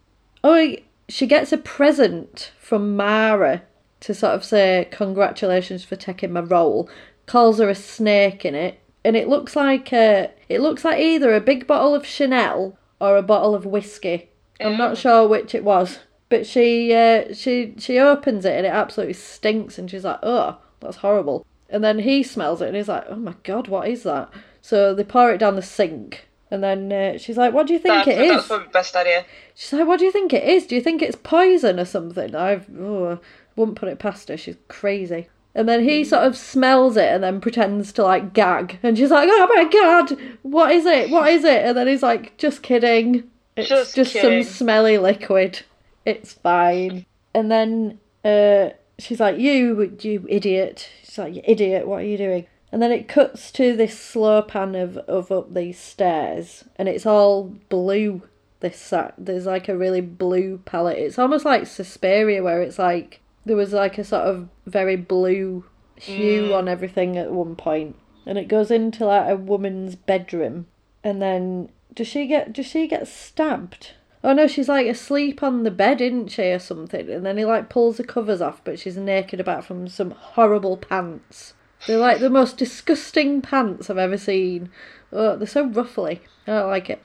Oh, 0.43 0.55
he- 0.57 0.85
she 1.09 1.27
gets 1.27 1.53
a 1.53 1.59
present 1.59 2.53
from 2.59 2.97
Mara 2.97 3.63
to 4.01 4.15
sort 4.15 4.35
of 4.35 4.45
say, 4.45 4.89
Congratulations 4.91 5.85
for 5.85 5.97
taking 5.97 6.33
my 6.33 6.41
role. 6.41 6.89
Calls 7.27 7.59
her 7.59 7.69
a 7.69 7.75
snake 7.75 8.45
in 8.45 8.55
it. 8.55 8.81
And 9.05 9.17
it 9.17 9.29
looks 9.29 9.55
like 9.57 9.93
a, 9.93 10.31
it 10.49 10.61
looks 10.61 10.85
like 10.85 11.01
either 11.01 11.35
a 11.35 11.41
big 11.41 11.67
bottle 11.67 11.95
of 11.95 12.07
Chanel 12.07 12.77
or 13.01 13.17
a 13.17 13.23
bottle 13.23 13.55
of 13.55 13.65
whiskey. 13.65 14.31
I'm 14.61 14.77
not 14.77 14.99
sure 14.99 15.27
which 15.27 15.55
it 15.55 15.65
was. 15.65 16.01
But 16.29 16.47
she 16.47 16.93
uh, 16.93 17.33
she 17.33 17.75
she 17.79 17.99
opens 17.99 18.45
it 18.45 18.55
and 18.55 18.67
it 18.67 18.71
absolutely 18.71 19.15
stinks 19.15 19.79
and 19.79 19.91
she's 19.91 20.05
like, 20.05 20.19
Oh, 20.23 20.59
that's 20.81 20.99
horrible. 20.99 21.47
And 21.71 21.83
then 21.83 22.01
he 22.01 22.23
smells 22.23 22.61
it 22.61 22.69
and 22.69 22.77
he's 22.77 22.89
like, 22.89 23.05
Oh 23.09 23.17
my 23.17 23.35
god, 23.45 23.69
what 23.69 23.89
is 23.89 24.03
that? 24.03 24.31
So 24.61 24.95
they 24.95 25.05
pour 25.05 25.31
it 25.33 25.39
down 25.39 25.57
the 25.57 25.63
sink 25.63 26.29
and 26.51 26.63
then 26.63 26.93
uh, 26.93 27.19
she's 27.19 27.37
like, 27.37 27.53
What 27.53 27.67
do 27.67 27.73
you 27.73 27.79
think 27.79 28.07
That's, 28.07 28.09
it 28.09 28.21
is? 28.21 28.31
that's 28.31 28.47
probably 28.47 28.67
the 28.67 28.73
best 28.73 28.97
idea. 28.97 29.25
She's 29.55 29.73
like, 29.73 29.87
What 29.87 29.99
do 29.99 30.05
you 30.05 30.13
think 30.13 30.33
it 30.33 30.45
is? 30.45 30.67
Do 30.67 30.75
you 30.75 30.81
think 30.81 31.03
it's 31.03 31.17
poison 31.17 31.79
or 31.79 31.85
something? 31.85 32.35
I've 32.35 32.69
oh, 32.79 33.21
wouldn't 33.59 33.79
put 33.79 33.89
it 33.89 33.99
past 33.99 34.29
her. 34.29 34.37
She's 34.37 34.57
crazy. 34.69 35.29
And 35.55 35.69
then 35.69 35.83
he 35.83 36.05
sort 36.05 36.25
of 36.25 36.37
smells 36.37 36.97
it 36.97 37.13
and 37.13 37.23
then 37.23 37.41
pretends 37.41 37.93
to 37.95 38.05
like 38.05 38.33
gag. 38.33 38.79
And 38.83 38.97
she's 38.97 39.11
like, 39.11 39.29
Oh 39.31 39.47
my 39.55 39.65
god, 39.65 40.19
what 40.43 40.73
is 40.73 40.87
it? 40.87 41.11
What 41.11 41.31
is 41.31 41.45
it? 41.45 41.65
And 41.65 41.77
then 41.77 41.87
he's 41.87 42.03
like, 42.03 42.37
Just 42.39 42.63
kidding. 42.63 43.29
It's 43.57 43.69
Just 43.69 43.97
just, 43.97 44.13
kidding." 44.13 44.45
some 44.45 44.53
smelly 44.53 44.99
liquid. 44.99 45.63
It's 46.05 46.33
fine. 46.33 47.05
And 47.35 47.51
then 47.51 47.99
uh, 48.25 48.71
she's 48.99 49.21
like, 49.21 49.39
You, 49.39 49.97
you 50.01 50.27
idiot. 50.29 50.89
She's 51.03 51.19
like, 51.19 51.35
You 51.35 51.43
idiot, 51.45 51.89
what 51.89 52.03
are 52.03 52.07
you 52.07 52.19
doing? 52.19 52.47
And 52.71 52.83
then 52.83 52.93
it 52.93 53.09
cuts 53.09 53.51
to 53.53 53.75
this 53.75 53.99
slow 53.99 54.43
pan 54.43 54.75
of, 54.75 54.99
of 54.99 55.33
up 55.33 55.55
these 55.55 55.79
stairs, 55.79 56.65
and 56.77 56.89
it's 56.89 57.07
all 57.07 57.45
blue. 57.69 58.23
This 58.61 58.93
there's 59.17 59.47
like 59.47 59.69
a 59.69 59.77
really 59.77 60.01
blue 60.01 60.59
palette. 60.65 60.99
It's 60.99 61.19
almost 61.19 61.45
like 61.45 61.67
Suspiria, 61.67 62.43
where 62.43 62.61
it's 62.61 62.79
like 62.79 63.21
there 63.49 63.57
was 63.57 63.73
like 63.73 63.99
a 63.99 64.05
sort 64.05 64.23
of 64.23 64.49
very 64.67 64.97
blue 64.97 65.65
hue 65.97 66.51
mm. 66.51 66.57
on 66.57 66.69
everything 66.69 67.17
at 67.17 67.33
one 67.33 67.57
point, 67.57 67.97
and 68.25 68.39
it 68.39 68.47
goes 68.47 68.71
into 68.71 69.05
like 69.07 69.29
a 69.29 69.37
woman's 69.37 69.97
bedroom, 69.97 70.67
and 71.03 71.21
then 71.21 71.71
does 71.93 72.07
she 72.07 72.27
get 72.27 72.53
does 72.53 72.67
she 72.67 72.87
get 72.87 73.09
stabbed? 73.09 73.93
Oh 74.23 74.33
no, 74.33 74.47
she's 74.47 74.69
like 74.69 74.87
asleep 74.87 75.43
on 75.43 75.63
the 75.63 75.71
bed, 75.71 76.01
isn't 76.01 76.29
she, 76.29 76.51
or 76.51 76.59
something? 76.59 77.09
And 77.09 77.25
then 77.25 77.39
he 77.39 77.45
like 77.45 77.69
pulls 77.69 77.97
the 77.97 78.05
covers 78.05 78.41
off, 78.41 78.61
but 78.65 78.79
she's 78.79 78.97
naked 78.97 79.41
about 79.41 79.65
from 79.65 79.89
some 79.89 80.11
horrible 80.11 80.77
pants. 80.77 81.55
They're 81.87 81.99
like 81.99 82.19
the 82.19 82.31
most 82.31 82.57
disgusting 82.57 83.41
pants 83.41 83.89
I've 83.89 83.99
ever 83.99 84.19
seen. 84.19 84.71
Oh, 85.13 85.37
they're 85.37 85.47
so 85.47 85.67
ruffly. 85.67 86.21
I 86.47 86.53
don't 86.53 86.69
like 86.69 86.91
it. 86.91 87.03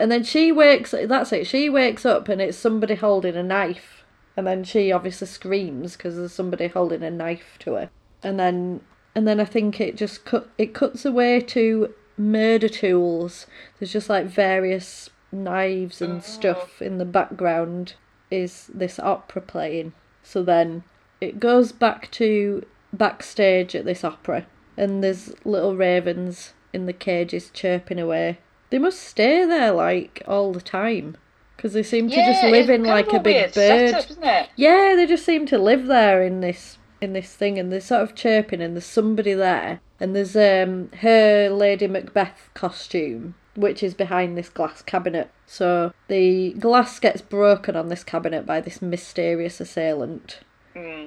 And 0.00 0.10
then 0.10 0.24
she 0.24 0.52
wakes. 0.52 0.92
That's 0.92 1.32
it. 1.32 1.46
She 1.46 1.68
wakes 1.68 2.04
up 2.04 2.28
and 2.28 2.40
it's 2.40 2.56
somebody 2.56 2.94
holding 2.94 3.36
a 3.36 3.42
knife. 3.42 3.93
And 4.36 4.46
then 4.46 4.64
she 4.64 4.90
obviously 4.90 5.26
screams 5.28 5.96
because 5.96 6.16
there's 6.16 6.32
somebody 6.32 6.66
holding 6.68 7.02
a 7.02 7.10
knife 7.10 7.56
to 7.60 7.74
her. 7.74 7.90
And 8.22 8.38
then 8.38 8.80
and 9.14 9.28
then 9.28 9.38
I 9.38 9.44
think 9.44 9.80
it 9.80 9.96
just 9.96 10.24
cut. 10.24 10.48
It 10.58 10.74
cuts 10.74 11.04
away 11.04 11.40
to 11.40 11.94
murder 12.16 12.68
tools. 12.68 13.46
There's 13.78 13.92
just 13.92 14.08
like 14.08 14.26
various 14.26 15.10
knives 15.30 16.02
and 16.02 16.22
stuff 16.22 16.82
in 16.82 16.98
the 16.98 17.04
background. 17.04 17.94
Is 18.30 18.70
this 18.74 18.98
opera 18.98 19.42
playing? 19.42 19.92
So 20.22 20.42
then 20.42 20.82
it 21.20 21.38
goes 21.38 21.70
back 21.70 22.10
to 22.12 22.66
backstage 22.92 23.76
at 23.76 23.84
this 23.84 24.02
opera, 24.02 24.46
and 24.76 25.02
there's 25.02 25.32
little 25.44 25.76
ravens 25.76 26.54
in 26.72 26.86
the 26.86 26.92
cages 26.92 27.50
chirping 27.50 28.00
away. 28.00 28.38
They 28.70 28.78
must 28.78 29.00
stay 29.00 29.44
there 29.44 29.70
like 29.70 30.22
all 30.26 30.52
the 30.52 30.60
time 30.60 31.16
because 31.56 31.72
they 31.72 31.82
seem 31.82 32.08
to 32.10 32.16
just 32.16 32.44
live 32.44 32.68
in 32.70 32.84
like 32.84 33.12
a 33.12 33.20
big 33.20 33.54
bird. 33.54 33.90
Setup, 33.90 34.10
isn't 34.10 34.24
it? 34.24 34.48
Yeah, 34.56 34.94
they 34.96 35.06
just 35.06 35.24
seem 35.24 35.46
to 35.46 35.58
live 35.58 35.86
there 35.86 36.22
in 36.22 36.40
this 36.40 36.78
in 37.00 37.12
this 37.12 37.34
thing, 37.34 37.58
and 37.58 37.72
they're 37.72 37.80
sort 37.80 38.02
of 38.02 38.14
chirping, 38.14 38.60
and 38.60 38.74
there's 38.74 38.84
somebody 38.84 39.34
there, 39.34 39.80
and 40.00 40.14
there's 40.14 40.36
um 40.36 40.90
her 41.00 41.48
Lady 41.50 41.86
Macbeth 41.86 42.50
costume, 42.54 43.34
which 43.54 43.82
is 43.82 43.94
behind 43.94 44.36
this 44.36 44.48
glass 44.48 44.82
cabinet. 44.82 45.30
So 45.46 45.92
the 46.08 46.52
glass 46.54 46.98
gets 46.98 47.22
broken 47.22 47.76
on 47.76 47.88
this 47.88 48.04
cabinet 48.04 48.46
by 48.46 48.60
this 48.60 48.82
mysterious 48.82 49.60
assailant, 49.60 50.40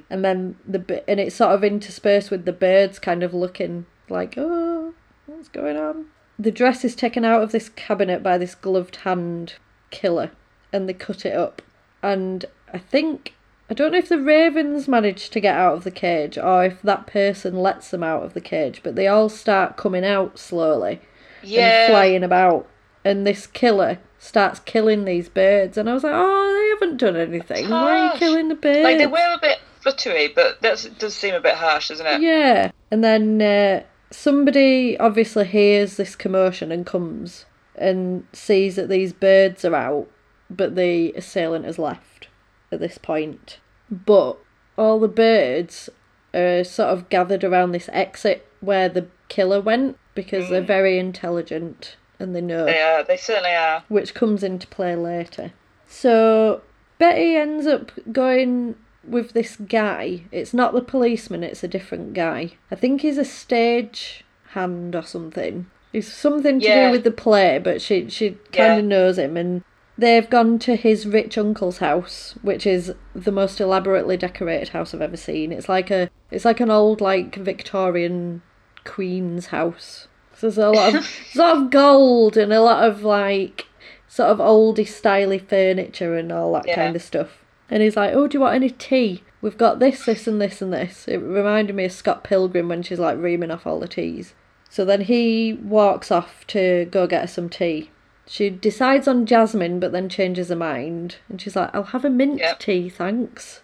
and 0.09 0.23
then 0.23 0.57
the 0.67 1.03
and 1.09 1.19
it's 1.19 1.35
sort 1.35 1.53
of 1.53 1.63
interspersed 1.63 2.31
with 2.31 2.45
the 2.45 2.53
birds 2.53 2.99
kind 2.99 3.23
of 3.23 3.33
looking 3.33 3.85
like, 4.09 4.35
oh, 4.37 4.93
what's 5.25 5.49
going 5.49 5.77
on? 5.77 6.07
The 6.39 6.51
dress 6.51 6.85
is 6.85 6.95
taken 6.95 7.25
out 7.25 7.41
of 7.41 7.51
this 7.51 7.69
cabinet 7.69 8.21
by 8.21 8.37
this 8.37 8.53
gloved 8.53 8.97
hand 8.97 9.55
killer, 9.89 10.31
and 10.73 10.87
they 10.87 10.93
cut 10.93 11.25
it 11.25 11.35
up. 11.35 11.61
And 12.03 12.45
I 12.73 12.77
think 12.77 13.33
I 13.69 13.73
don't 13.73 13.91
know 13.91 13.97
if 13.97 14.07
the 14.09 14.19
ravens 14.19 14.87
manage 14.87 15.29
to 15.31 15.39
get 15.41 15.55
out 15.55 15.73
of 15.75 15.83
the 15.83 15.91
cage 15.91 16.37
or 16.37 16.63
if 16.63 16.81
that 16.83 17.05
person 17.05 17.57
lets 17.57 17.91
them 17.91 18.01
out 18.01 18.23
of 18.23 18.33
the 18.33 18.39
cage, 18.41 18.79
but 18.81 18.95
they 18.95 19.07
all 19.07 19.27
start 19.27 19.75
coming 19.75 20.05
out 20.05 20.39
slowly 20.39 21.01
and 21.41 21.51
Yeah. 21.51 21.87
flying 21.87 22.23
about. 22.23 22.65
And 23.03 23.27
this 23.27 23.45
killer 23.45 23.99
starts 24.19 24.59
killing 24.61 25.05
these 25.05 25.29
birds, 25.29 25.77
and 25.77 25.89
I 25.89 25.93
was 25.93 26.03
like, 26.03 26.13
"Oh, 26.15 26.53
they 26.53 26.69
haven't 26.85 26.97
done 26.97 27.15
anything. 27.15 27.69
Why 27.69 27.99
are 27.99 28.13
you 28.13 28.19
killing 28.19 28.47
the 28.49 28.55
birds?" 28.55 28.83
Like 28.83 28.97
they 28.97 29.07
were 29.07 29.17
a 29.35 29.39
bit 29.41 29.59
fluttery, 29.81 30.27
but 30.29 30.61
that 30.61 30.89
does 30.97 31.13
seem 31.13 31.35
a 31.35 31.39
bit 31.39 31.55
harsh, 31.55 31.89
doesn't 31.89 32.05
it? 32.07 32.21
Yeah. 32.21 32.71
And 32.91 33.03
then 33.03 33.41
uh, 33.41 33.83
somebody 34.11 34.97
obviously 34.97 35.45
hears 35.45 35.97
this 35.97 36.15
commotion 36.15 36.71
and 36.71 36.85
comes 36.85 37.45
and 37.77 38.25
sees 38.33 38.75
that 38.75 38.89
these 38.89 39.13
birds 39.13 39.63
are 39.65 39.75
out, 39.75 40.07
but 40.49 40.75
the 40.75 41.13
assailant 41.13 41.65
has 41.65 41.79
left 41.79 42.27
at 42.71 42.79
this 42.79 42.97
point. 42.97 43.59
But 43.89 44.37
all 44.77 44.99
the 44.99 45.07
birds 45.07 45.89
are 46.33 46.63
sort 46.63 46.89
of 46.89 47.09
gathered 47.09 47.43
around 47.43 47.71
this 47.71 47.89
exit 47.91 48.47
where 48.59 48.89
the 48.89 49.07
killer 49.29 49.61
went 49.61 49.97
because 50.15 50.49
they're 50.49 50.61
mm. 50.61 50.67
very 50.67 50.97
intelligent 50.97 51.95
and 52.19 52.35
they 52.35 52.41
know 52.41 52.65
They 52.65 52.81
are. 52.81 53.03
They 53.03 53.17
certainly 53.17 53.55
are. 53.55 53.83
which 53.87 54.13
comes 54.13 54.43
into 54.43 54.67
play 54.67 54.95
later. 54.95 55.53
So 55.87 56.61
Betty 56.97 57.35
ends 57.35 57.67
up 57.67 57.91
going 58.11 58.75
with 59.03 59.33
this 59.33 59.55
guy. 59.55 60.23
It's 60.31 60.53
not 60.53 60.73
the 60.73 60.81
policeman, 60.81 61.43
it's 61.43 61.63
a 61.63 61.67
different 61.67 62.13
guy. 62.13 62.51
I 62.71 62.75
think 62.75 63.01
he's 63.01 63.17
a 63.17 63.25
stage 63.25 64.25
hand 64.49 64.95
or 64.95 65.03
something. 65.03 65.67
It's 65.93 66.07
something 66.11 66.59
to 66.59 66.65
Yeah. 66.65 66.87
do 66.87 66.91
with 66.91 67.03
the 67.03 67.11
play, 67.11 67.59
but 67.63 67.81
she 67.81 68.09
she 68.09 68.31
kind 68.51 68.73
Yeah. 68.73 68.77
of 68.77 68.85
knows 68.85 69.17
him 69.17 69.37
and 69.37 69.63
they've 69.97 70.29
gone 70.29 70.59
to 70.59 70.75
his 70.75 71.07
rich 71.07 71.37
uncle's 71.37 71.79
house, 71.79 72.35
which 72.43 72.67
is 72.67 72.93
the 73.15 73.31
most 73.31 73.59
elaborately 73.59 74.15
decorated 74.17 74.69
house 74.69 74.93
I've 74.93 75.01
ever 75.01 75.17
seen. 75.17 75.51
It's 75.51 75.69
like 75.69 75.89
a 75.89 76.09
it's 76.29 76.45
like 76.45 76.59
an 76.59 76.69
old 76.69 77.01
like 77.01 77.35
Victorian 77.35 78.41
queen's 78.85 79.47
house. 79.47 80.07
So 80.35 80.47
there's 80.47 80.57
a 80.57 80.69
lot 80.69 80.95
of 80.95 81.01
there's 81.33 81.35
a 81.35 81.39
lot 81.39 81.57
of 81.57 81.69
gold 81.71 82.37
and 82.37 82.53
a 82.53 82.61
lot 82.61 82.83
of 82.83 83.03
like 83.03 83.65
sort 84.07 84.29
of 84.29 84.37
oldie 84.39 84.81
styly 84.87 85.41
furniture 85.41 86.15
and 86.15 86.31
all 86.31 86.53
that 86.53 86.67
Yeah. 86.67 86.75
kind 86.75 86.95
of 86.95 87.01
stuff. 87.01 87.43
And 87.69 87.83
he's 87.83 87.97
like, 87.97 88.13
"Oh, 88.13 88.27
do 88.27 88.37
you 88.37 88.41
want 88.41 88.55
any 88.55 88.69
tea? 88.69 89.23
We've 89.41 89.57
got 89.57 89.79
this, 89.79 90.05
this, 90.05 90.25
and 90.27 90.39
this, 90.41 90.61
and 90.61 90.71
this." 90.71 91.05
It 91.07 91.17
reminded 91.17 91.75
me 91.75 91.85
of 91.85 91.91
Scott 91.91 92.23
Pilgrim 92.23 92.69
when 92.69 92.81
she's 92.83 92.99
like 92.99 93.17
reaming 93.19 93.51
off 93.51 93.67
all 93.67 93.79
the 93.79 93.87
teas. 93.89 94.33
So 94.69 94.85
then 94.85 95.01
he 95.01 95.53
walks 95.53 96.11
off 96.11 96.45
to 96.47 96.85
go 96.91 97.07
get 97.07 97.21
her 97.21 97.27
some 97.27 97.49
tea. 97.49 97.89
She 98.25 98.49
decides 98.49 99.07
on 99.07 99.25
jasmine, 99.25 99.79
but 99.79 99.91
then 99.93 100.09
changes 100.09 100.49
her 100.49 100.55
mind, 100.55 101.15
and 101.29 101.39
she's 101.41 101.55
like, 101.55 101.73
"I'll 101.73 101.83
have 101.83 102.03
a 102.03 102.09
mint 102.09 102.39
Yep. 102.39 102.59
tea, 102.59 102.89
thanks." 102.89 103.61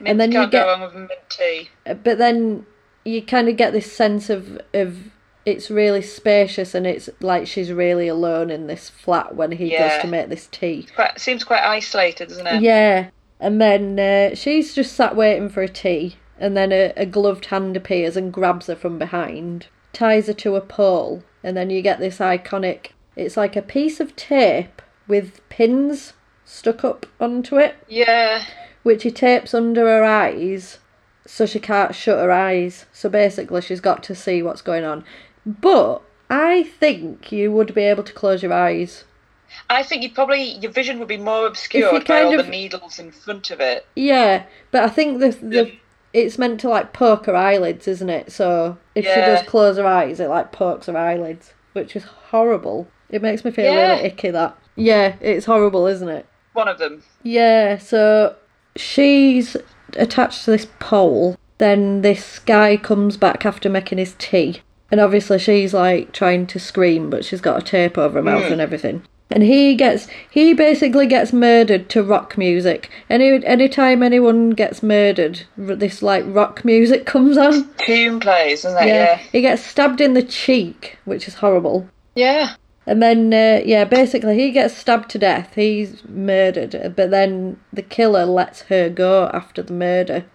Mint 0.00 0.18
then 0.18 0.32
you 0.32 0.38
can't 0.38 0.50
get- 0.50 0.64
go 0.64 0.70
wrong 0.70 0.80
with 0.82 0.94
mint 0.94 1.10
tea. 1.28 1.68
Uh, 1.86 1.94
but 1.94 2.18
then 2.18 2.66
you 3.04 3.22
kind 3.22 3.48
of 3.48 3.56
get 3.56 3.72
this 3.72 3.90
sense 3.92 4.30
of 4.30 4.60
of 4.72 4.96
it's 5.46 5.70
really 5.70 6.00
spacious 6.00 6.74
and 6.74 6.86
it's 6.86 7.10
like 7.20 7.46
she's 7.46 7.70
really 7.70 8.08
alone 8.08 8.50
in 8.50 8.66
this 8.66 8.88
flat 8.88 9.34
when 9.36 9.52
he 9.52 9.68
goes 9.68 10.00
to 10.00 10.06
make 10.06 10.30
this 10.30 10.46
tea. 10.50 10.86
Quite, 10.94 11.20
seems 11.20 11.44
quite 11.44 11.62
isolated, 11.62 12.30
doesn't 12.30 12.46
it? 12.46 12.62
Yeah, 12.62 13.08
and 13.38 13.60
then 13.60 13.98
uh, 13.98 14.34
she's 14.34 14.74
just 14.74 14.94
sat 14.94 15.14
waiting 15.14 15.50
for 15.50 15.62
a 15.62 15.68
tea, 15.68 16.16
and 16.38 16.56
then 16.56 16.72
a, 16.72 16.94
a 16.96 17.04
gloved 17.04 17.44
hand 17.46 17.76
appears 17.76 18.16
and 18.16 18.32
grabs 18.32 18.68
her 18.68 18.74
from 18.76 18.98
behind, 18.98 19.66
ties 19.94 20.26
her 20.26 20.32
to 20.34 20.56
a 20.56 20.60
pole, 20.60 21.22
and 21.42 21.56
then 21.56 21.70
you 21.70 21.80
get 21.82 21.98
this 21.98 22.18
iconic. 22.18 22.88
It's 23.16 23.36
like 23.36 23.56
a 23.56 23.62
piece 23.62 24.00
of 24.00 24.16
tape 24.16 24.82
with 25.06 25.40
pins 25.48 26.14
stuck 26.44 26.84
up 26.84 27.06
onto 27.20 27.56
it, 27.58 27.76
Yeah. 27.88 28.44
which 28.82 29.02
he 29.04 29.10
tapes 29.10 29.54
under 29.54 29.82
her 29.86 30.04
eyes 30.04 30.78
so 31.26 31.46
she 31.46 31.58
can't 31.58 31.94
shut 31.94 32.18
her 32.18 32.30
eyes. 32.30 32.84
So 32.92 33.08
basically, 33.08 33.62
she's 33.62 33.80
got 33.80 34.02
to 34.04 34.14
see 34.14 34.42
what's 34.42 34.60
going 34.62 34.84
on. 34.84 35.04
But 35.46 36.02
I 36.28 36.64
think 36.64 37.32
you 37.32 37.50
would 37.52 37.74
be 37.74 37.82
able 37.84 38.02
to 38.02 38.12
close 38.12 38.42
your 38.42 38.52
eyes. 38.52 39.04
I 39.70 39.82
think 39.82 40.02
you'd 40.02 40.14
probably 40.14 40.42
your 40.42 40.72
vision 40.72 40.98
would 40.98 41.08
be 41.08 41.16
more 41.16 41.46
obscured 41.46 42.06
by 42.06 42.22
all 42.22 42.38
of- 42.38 42.44
the 42.46 42.50
needles 42.50 42.98
in 42.98 43.10
front 43.12 43.50
of 43.50 43.60
it. 43.60 43.86
Yeah, 43.94 44.42
but 44.70 44.82
I 44.82 44.88
think 44.88 45.20
the 45.20 45.30
the 45.30 45.72
it's 46.14 46.38
meant 46.38 46.60
to 46.60 46.68
like 46.68 46.92
poke 46.92 47.26
her 47.26 47.34
eyelids, 47.34 47.88
isn't 47.88 48.08
it? 48.08 48.30
So 48.30 48.78
if 48.94 49.04
she 49.04 49.10
does 49.10 49.46
close 49.46 49.76
her 49.76 49.86
eyes, 49.86 50.20
it 50.20 50.28
like 50.28 50.52
pokes 50.52 50.86
her 50.86 50.96
eyelids, 50.96 51.52
which 51.72 51.96
is 51.96 52.04
horrible. 52.04 52.86
It 53.10 53.20
makes 53.20 53.44
me 53.44 53.50
feel 53.50 53.64
Yeah. 53.64 53.96
really 53.96 54.04
icky. 54.04 54.30
That 54.30 54.56
yeah, 54.76 55.16
it's 55.20 55.46
horrible, 55.46 55.86
isn't 55.86 56.08
it? 56.08 56.26
One 56.52 56.68
of 56.68 56.78
them. 56.78 57.02
Yeah. 57.24 57.78
So 57.78 58.36
she's 58.76 59.56
attached 59.94 60.44
to 60.44 60.52
this 60.52 60.68
pole. 60.78 61.36
Then 61.58 62.02
this 62.02 62.38
guy 62.38 62.76
comes 62.76 63.16
back 63.16 63.44
after 63.44 63.68
making 63.68 63.98
his 63.98 64.14
tea, 64.18 64.62
and 64.90 65.00
obviously 65.00 65.40
she's 65.40 65.74
like 65.74 66.12
trying 66.12 66.46
to 66.46 66.60
scream, 66.60 67.10
but 67.10 67.24
she's 67.24 67.40
got 67.40 67.60
a 67.60 67.64
tape 67.64 67.98
over 67.98 68.18
her 68.18 68.22
mouth 68.22 68.46
hmm. 68.46 68.52
and 68.52 68.60
everything. 68.60 69.02
And 69.30 69.42
he 69.42 69.74
gets 69.74 70.06
he 70.30 70.52
basically 70.52 71.06
gets 71.06 71.32
murdered 71.32 71.88
to 71.90 72.02
rock 72.02 72.36
music. 72.36 72.90
Any 73.08 73.44
anytime 73.44 74.02
anyone 74.02 74.50
gets 74.50 74.82
murdered, 74.82 75.44
this 75.56 76.02
like 76.02 76.24
rock 76.26 76.64
music 76.64 77.06
comes 77.14 77.36
on. 77.36 77.68
Tune 77.78 78.20
plays, 78.20 78.64
isn't 78.64 78.82
it? 78.82 78.88
Yeah. 78.88 79.16
He 79.16 79.40
gets 79.40 79.64
stabbed 79.64 80.00
in 80.00 80.14
the 80.14 80.22
cheek, 80.22 80.98
which 81.04 81.26
is 81.26 81.34
horrible. 81.34 81.88
Yeah. 82.14 82.54
And 82.86 83.02
then, 83.02 83.32
uh, 83.32 83.62
yeah, 83.64 83.84
basically 83.84 84.38
he 84.38 84.50
gets 84.50 84.76
stabbed 84.76 85.08
to 85.10 85.18
death. 85.18 85.54
He's 85.54 86.04
murdered, 86.06 86.94
but 86.94 87.10
then 87.10 87.58
the 87.72 87.82
killer 87.82 88.26
lets 88.26 88.62
her 88.62 88.90
go 88.90 89.30
after 89.32 89.62
the 89.62 89.72
murder. 89.72 90.26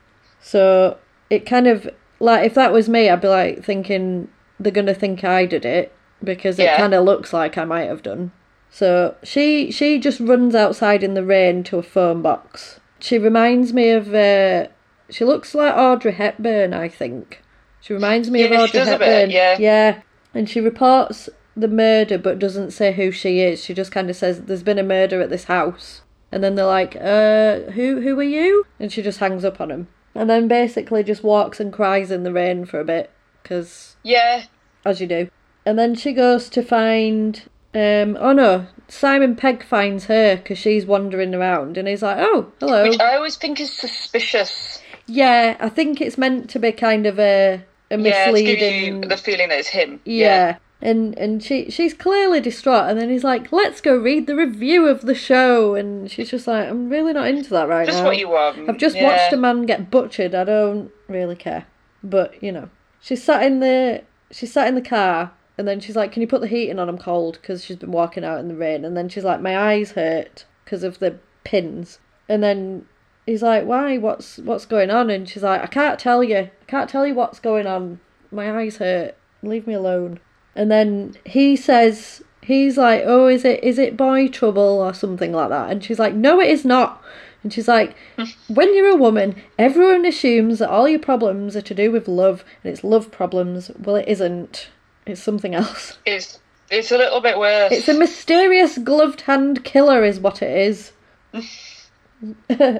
So 0.41 0.97
it 1.29 1.45
kind 1.45 1.67
of 1.67 1.87
like 2.19 2.45
if 2.45 2.55
that 2.55 2.73
was 2.73 2.89
me, 2.89 3.09
I'd 3.09 3.21
be 3.21 3.27
like 3.27 3.63
thinking 3.63 4.29
they're 4.59 4.71
gonna 4.71 4.93
think 4.93 5.23
I 5.23 5.45
did 5.45 5.63
it 5.63 5.93
because 6.23 6.59
it 6.59 6.75
kind 6.75 6.93
of 6.93 7.05
looks 7.05 7.31
like 7.33 7.57
I 7.57 7.65
might 7.65 7.87
have 7.87 8.03
done. 8.03 8.31
So 8.71 9.15
she 9.23 9.71
she 9.71 9.99
just 9.99 10.19
runs 10.19 10.55
outside 10.55 11.03
in 11.03 11.13
the 11.13 11.23
rain 11.25 11.63
to 11.65 11.77
a 11.77 11.83
phone 11.83 12.21
box. 12.21 12.79
She 12.99 13.17
reminds 13.17 13.73
me 13.73 13.89
of 13.91 14.13
uh, 14.13 14.67
she 15.09 15.25
looks 15.25 15.55
like 15.55 15.73
Audrey 15.75 16.11
Hepburn, 16.13 16.73
I 16.73 16.87
think. 16.89 17.41
She 17.81 17.93
reminds 17.93 18.29
me 18.29 18.43
of 18.43 18.51
Yeah, 18.51 18.65
she 18.67 18.79
Audrey 18.79 18.81
a 18.93 18.97
bit, 18.97 19.07
Hepburn. 19.07 19.29
yeah. 19.31 19.57
Yeah. 19.59 20.01
And 20.33 20.49
she 20.49 20.59
reports 20.59 21.29
the 21.55 21.67
murder 21.67 22.17
but 22.17 22.37
doesn't 22.39 22.71
say 22.71 22.93
who 22.93 23.11
she 23.11 23.39
is. 23.39 23.63
She 23.63 23.73
just 23.73 23.91
kind 23.91 24.09
of 24.09 24.15
says 24.15 24.41
there's 24.43 24.63
been 24.63 24.77
a 24.79 24.83
murder 24.83 25.21
at 25.21 25.29
this 25.29 25.45
house. 25.45 26.01
And 26.31 26.43
then 26.43 26.53
they're 26.55 26.65
like, 26.65 26.95
"Uh, 26.95 27.71
who 27.71 28.01
who 28.01 28.19
are 28.19 28.23
you?" 28.23 28.65
And 28.79 28.91
she 28.91 29.01
just 29.01 29.19
hangs 29.19 29.43
up 29.43 29.59
on 29.59 29.71
him. 29.71 29.87
And 30.13 30.29
then 30.29 30.47
basically 30.47 31.03
just 31.03 31.23
walks 31.23 31.59
and 31.59 31.73
cries 31.73 32.11
in 32.11 32.23
the 32.23 32.31
rain 32.33 32.65
for 32.65 32.79
a 32.79 32.85
bit 32.85 33.09
cuz 33.43 33.95
Yeah. 34.03 34.43
as 34.85 35.01
you 35.01 35.07
do. 35.07 35.29
And 35.65 35.79
then 35.79 35.95
she 35.95 36.13
goes 36.13 36.49
to 36.49 36.61
find. 36.61 37.41
Um, 37.73 38.17
oh 38.19 38.33
no, 38.33 38.65
Simon 38.87 39.35
Pegg 39.35 39.63
finds 39.63 40.05
her 40.05 40.37
because 40.37 40.57
she's 40.57 40.85
wandering 40.85 41.35
around, 41.35 41.77
and 41.77 41.87
he's 41.87 42.01
like, 42.01 42.17
"Oh, 42.19 42.51
hello." 42.59 42.83
Which 42.89 42.99
I 42.99 43.15
always 43.15 43.35
think 43.35 43.59
is 43.59 43.71
suspicious. 43.71 44.81
Yeah, 45.05 45.55
I 45.59 45.69
think 45.69 46.01
it's 46.01 46.17
meant 46.17 46.49
to 46.51 46.59
be 46.59 46.71
kind 46.71 47.05
of 47.05 47.19
a 47.19 47.63
a 47.91 47.97
Yeah, 47.97 48.31
misleading. 48.31 49.03
you 49.03 49.09
the 49.09 49.17
feeling 49.17 49.49
that 49.49 49.59
it's 49.59 49.69
him. 49.69 49.99
yeah. 50.05 50.57
And 50.81 51.17
and 51.17 51.43
she 51.43 51.69
she's 51.69 51.93
clearly 51.93 52.39
distraught, 52.39 52.89
and 52.89 52.97
then 52.99 53.09
he's 53.09 53.23
like, 53.25 53.51
"Let's 53.51 53.81
go 53.81 53.97
read 53.97 54.27
the 54.27 54.35
review 54.35 54.87
of 54.87 55.01
the 55.01 55.13
show," 55.13 55.75
and 55.75 56.09
she's 56.09 56.29
just 56.31 56.47
like, 56.47 56.69
"I'm 56.69 56.89
really 56.89 57.11
not 57.11 57.27
into 57.27 57.49
that 57.49 57.67
right 57.67 57.85
Just 57.85 57.99
now." 57.99 58.05
what 58.05 58.17
you 58.17 58.29
want. 58.29 58.69
I've 58.69 58.77
just 58.77 58.95
yeah. 58.95 59.03
watched 59.03 59.33
a 59.33 59.37
man 59.37 59.65
get 59.65 59.91
butchered. 59.91 60.33
I 60.33 60.45
don't 60.45 60.89
really 61.09 61.35
care. 61.35 61.65
But, 62.01 62.41
you 62.41 62.53
know, 62.53 62.69
she 63.01 63.17
sat 63.17 63.43
in 63.43 63.59
the 63.59 64.03
she 64.31 64.45
sat 64.45 64.69
in 64.69 64.75
the 64.75 64.81
car 64.81 65.31
and 65.59 65.67
then 65.67 65.81
she's 65.81 65.97
like, 65.97 66.13
"Can 66.13 66.21
you 66.21 66.27
put 66.27 66.39
the 66.39 66.47
heating 66.47 66.79
on? 66.79 66.87
I'm 66.87 66.97
cold" 66.97 67.37
because 67.41 67.65
she's 67.65 67.75
been 67.75 67.91
walking 67.91 68.23
out 68.23 68.39
in 68.39 68.47
the 68.47 68.55
rain. 68.55 68.85
And 68.85 68.95
then 68.95 69.09
she's 69.09 69.25
like, 69.25 69.41
"My 69.41 69.57
eyes 69.57 69.91
hurt 69.91 70.45
because 70.63 70.83
of 70.83 70.99
the 70.99 71.19
pins." 71.43 71.99
And 72.29 72.41
then 72.41 72.85
he's 73.25 73.43
like, 73.43 73.65
"Why? 73.65 73.97
What's 73.97 74.37
what's 74.37 74.65
going 74.65 74.89
on?" 74.89 75.09
And 75.09 75.27
she's 75.27 75.43
like, 75.43 75.61
"I 75.61 75.67
can't 75.67 75.99
tell 75.99 76.23
you. 76.23 76.37
I 76.37 76.51
can't 76.67 76.89
tell 76.89 77.05
you 77.05 77.13
what's 77.13 77.41
going 77.41 77.67
on. 77.67 77.99
My 78.31 78.57
eyes 78.57 78.77
hurt. 78.77 79.17
Leave 79.43 79.67
me 79.67 79.73
alone." 79.73 80.21
And 80.55 80.71
then 80.71 81.17
he 81.25 81.57
says 81.57 82.23
he's 82.41 82.77
like, 82.77 83.03
"Oh, 83.05 83.27
is 83.27 83.43
it 83.43 83.61
is 83.61 83.77
it 83.77 83.97
boy 83.97 84.29
trouble 84.29 84.79
or 84.79 84.93
something 84.93 85.33
like 85.33 85.49
that?" 85.49 85.71
And 85.71 85.83
she's 85.83 85.99
like, 85.99 86.13
"No, 86.13 86.39
it 86.39 86.47
is 86.49 86.63
not." 86.63 87.03
And 87.43 87.51
she's 87.51 87.67
like, 87.67 87.97
"When 88.47 88.73
you're 88.73 88.95
a 88.95 88.95
woman, 88.95 89.35
everyone 89.57 90.05
assumes 90.05 90.59
that 90.59 90.69
all 90.69 90.87
your 90.87 90.99
problems 90.99 91.57
are 91.57 91.61
to 91.61 91.75
do 91.75 91.91
with 91.91 92.07
love, 92.07 92.45
and 92.63 92.71
it's 92.71 92.85
love 92.85 93.11
problems. 93.11 93.71
Well, 93.77 93.97
it 93.97 94.07
isn't. 94.07 94.69
It's 95.09 95.21
something 95.21 95.55
else. 95.55 95.97
It's 96.05 96.39
it's 96.69 96.91
a 96.91 96.97
little 96.97 97.21
bit 97.21 97.37
worse. 97.37 97.71
It's 97.71 97.89
a 97.89 97.97
mysterious 97.97 98.77
gloved 98.77 99.21
hand 99.21 99.63
killer, 99.63 100.03
is 100.03 100.19
what 100.19 100.41
it 100.41 100.55
is." 100.55 100.91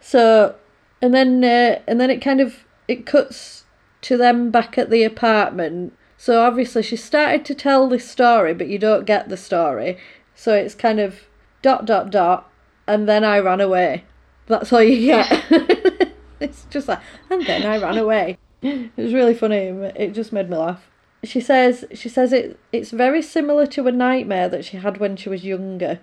so, 0.00 0.54
and 1.02 1.14
then 1.14 1.42
uh, 1.42 1.80
and 1.86 2.00
then 2.00 2.10
it 2.10 2.20
kind 2.22 2.40
of 2.40 2.64
it 2.86 3.06
cuts 3.06 3.64
to 4.02 4.16
them 4.16 4.50
back 4.50 4.78
at 4.78 4.90
the 4.90 5.02
apartment. 5.02 5.96
So 6.16 6.42
obviously 6.42 6.82
she 6.82 6.96
started 6.96 7.44
to 7.46 7.54
tell 7.54 7.88
this 7.88 8.08
story, 8.08 8.54
but 8.54 8.68
you 8.68 8.78
don't 8.78 9.04
get 9.04 9.28
the 9.28 9.36
story. 9.36 9.98
So 10.34 10.54
it's 10.54 10.74
kind 10.74 11.00
of 11.00 11.20
dot 11.62 11.86
dot 11.86 12.10
dot, 12.10 12.50
and 12.86 13.08
then 13.08 13.24
I 13.24 13.38
ran 13.38 13.60
away. 13.60 14.04
That's 14.46 14.72
all 14.72 14.82
you 14.82 15.06
get. 15.06 15.44
it's 16.40 16.66
just 16.70 16.86
like, 16.86 17.00
and 17.30 17.44
then 17.46 17.66
I 17.66 17.78
ran 17.78 17.98
away. 17.98 18.38
It 18.62 18.90
was 18.96 19.12
really 19.12 19.34
funny. 19.34 19.68
It 19.96 20.12
just 20.12 20.32
made 20.32 20.48
me 20.48 20.56
laugh. 20.56 20.88
She 21.24 21.40
says 21.40 21.84
she 21.94 22.08
says 22.08 22.32
it 22.32 22.58
it's 22.72 22.90
very 22.90 23.22
similar 23.22 23.66
to 23.68 23.86
a 23.86 23.92
nightmare 23.92 24.48
that 24.48 24.64
she 24.64 24.76
had 24.76 24.98
when 24.98 25.16
she 25.16 25.28
was 25.28 25.44
younger, 25.44 26.00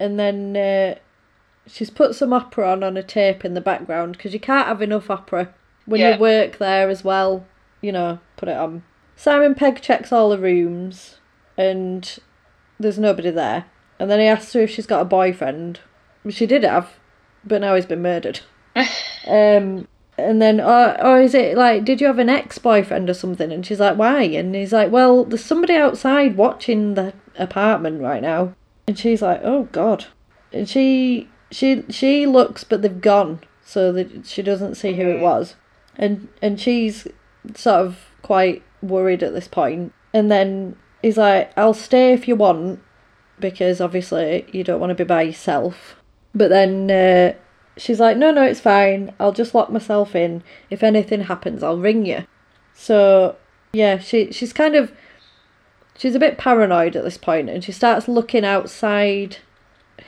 and 0.00 0.18
then 0.18 0.56
uh, 0.56 0.98
she's 1.66 1.90
put 1.90 2.14
some 2.14 2.32
opera 2.32 2.72
on 2.72 2.82
on 2.82 2.96
a 2.96 3.02
tape 3.02 3.44
in 3.44 3.54
the 3.54 3.60
background 3.60 4.16
because 4.16 4.32
you 4.32 4.40
can't 4.40 4.66
have 4.66 4.82
enough 4.82 5.10
opera 5.10 5.54
when 5.84 6.00
Yeah. 6.00 6.14
you 6.14 6.20
work 6.20 6.58
there 6.58 6.88
as 6.90 7.04
well. 7.04 7.46
You 7.80 7.92
know, 7.92 8.18
put 8.36 8.48
it 8.48 8.56
on. 8.56 8.82
Simon 9.14 9.54
Pegg 9.54 9.80
checks 9.80 10.12
all 10.12 10.30
the 10.30 10.38
rooms, 10.38 11.18
and 11.56 12.18
there's 12.78 12.98
nobody 12.98 13.30
there. 13.30 13.66
And 13.98 14.10
then 14.10 14.20
he 14.20 14.26
asks 14.26 14.52
her 14.52 14.60
if 14.60 14.70
she's 14.70 14.86
got 14.86 15.00
a 15.00 15.06
boyfriend. 15.06 15.80
She 16.28 16.44
did 16.46 16.64
have, 16.64 16.94
but 17.44 17.60
now 17.62 17.74
he's 17.76 17.86
been 17.86 18.02
murdered. 18.02 18.40
um, 19.26 19.88
and 20.18 20.40
then, 20.40 20.60
or, 20.60 21.00
or 21.04 21.20
is 21.20 21.34
it 21.34 21.56
like, 21.56 21.84
did 21.84 22.00
you 22.00 22.06
have 22.06 22.18
an 22.18 22.28
ex 22.28 22.58
boyfriend 22.58 23.10
or 23.10 23.14
something? 23.14 23.52
And 23.52 23.64
she's 23.64 23.80
like, 23.80 23.98
why? 23.98 24.22
And 24.22 24.54
he's 24.54 24.72
like, 24.72 24.90
well, 24.90 25.24
there's 25.24 25.44
somebody 25.44 25.74
outside 25.74 26.36
watching 26.36 26.94
the 26.94 27.12
apartment 27.38 28.00
right 28.00 28.22
now. 28.22 28.54
And 28.88 28.98
she's 28.98 29.22
like, 29.22 29.40
oh 29.42 29.64
god. 29.72 30.06
And 30.52 30.68
she 30.68 31.28
she 31.50 31.84
she 31.90 32.26
looks, 32.26 32.64
but 32.64 32.82
they've 32.82 33.00
gone, 33.00 33.40
so 33.64 33.92
that 33.92 34.26
she 34.26 34.42
doesn't 34.42 34.76
see 34.76 34.94
who 34.94 35.08
it 35.08 35.20
was. 35.20 35.54
And 35.96 36.28
and 36.40 36.60
she's 36.60 37.06
sort 37.54 37.86
of 37.86 37.98
quite 38.22 38.62
worried 38.82 39.22
at 39.22 39.34
this 39.34 39.48
point. 39.48 39.92
And 40.14 40.30
then 40.30 40.76
he's 41.02 41.18
like, 41.18 41.52
I'll 41.58 41.74
stay 41.74 42.12
if 42.12 42.26
you 42.26 42.36
want, 42.36 42.80
because 43.38 43.80
obviously 43.80 44.46
you 44.52 44.64
don't 44.64 44.80
want 44.80 44.90
to 44.90 44.94
be 44.94 45.04
by 45.04 45.22
yourself. 45.22 45.96
But 46.34 46.48
then 46.48 46.90
uh, 46.90 47.34
she's 47.76 48.00
like, 48.00 48.16
no, 48.16 48.30
no, 48.30 48.42
it's 48.42 48.60
fine. 48.60 49.12
I'll 49.20 49.32
just 49.32 49.54
lock 49.54 49.70
myself 49.70 50.14
in. 50.14 50.42
If 50.70 50.82
anything 50.82 51.22
happens, 51.22 51.62
I'll 51.62 51.78
ring 51.78 52.06
you. 52.06 52.26
So 52.74 53.36
yeah, 53.72 53.98
she 53.98 54.32
she's 54.32 54.52
kind 54.52 54.74
of 54.74 54.92
she's 55.96 56.14
a 56.14 56.20
bit 56.20 56.38
paranoid 56.38 56.96
at 56.96 57.04
this 57.04 57.18
point, 57.18 57.48
and 57.48 57.62
she 57.62 57.72
starts 57.72 58.08
looking 58.08 58.44
outside 58.44 59.38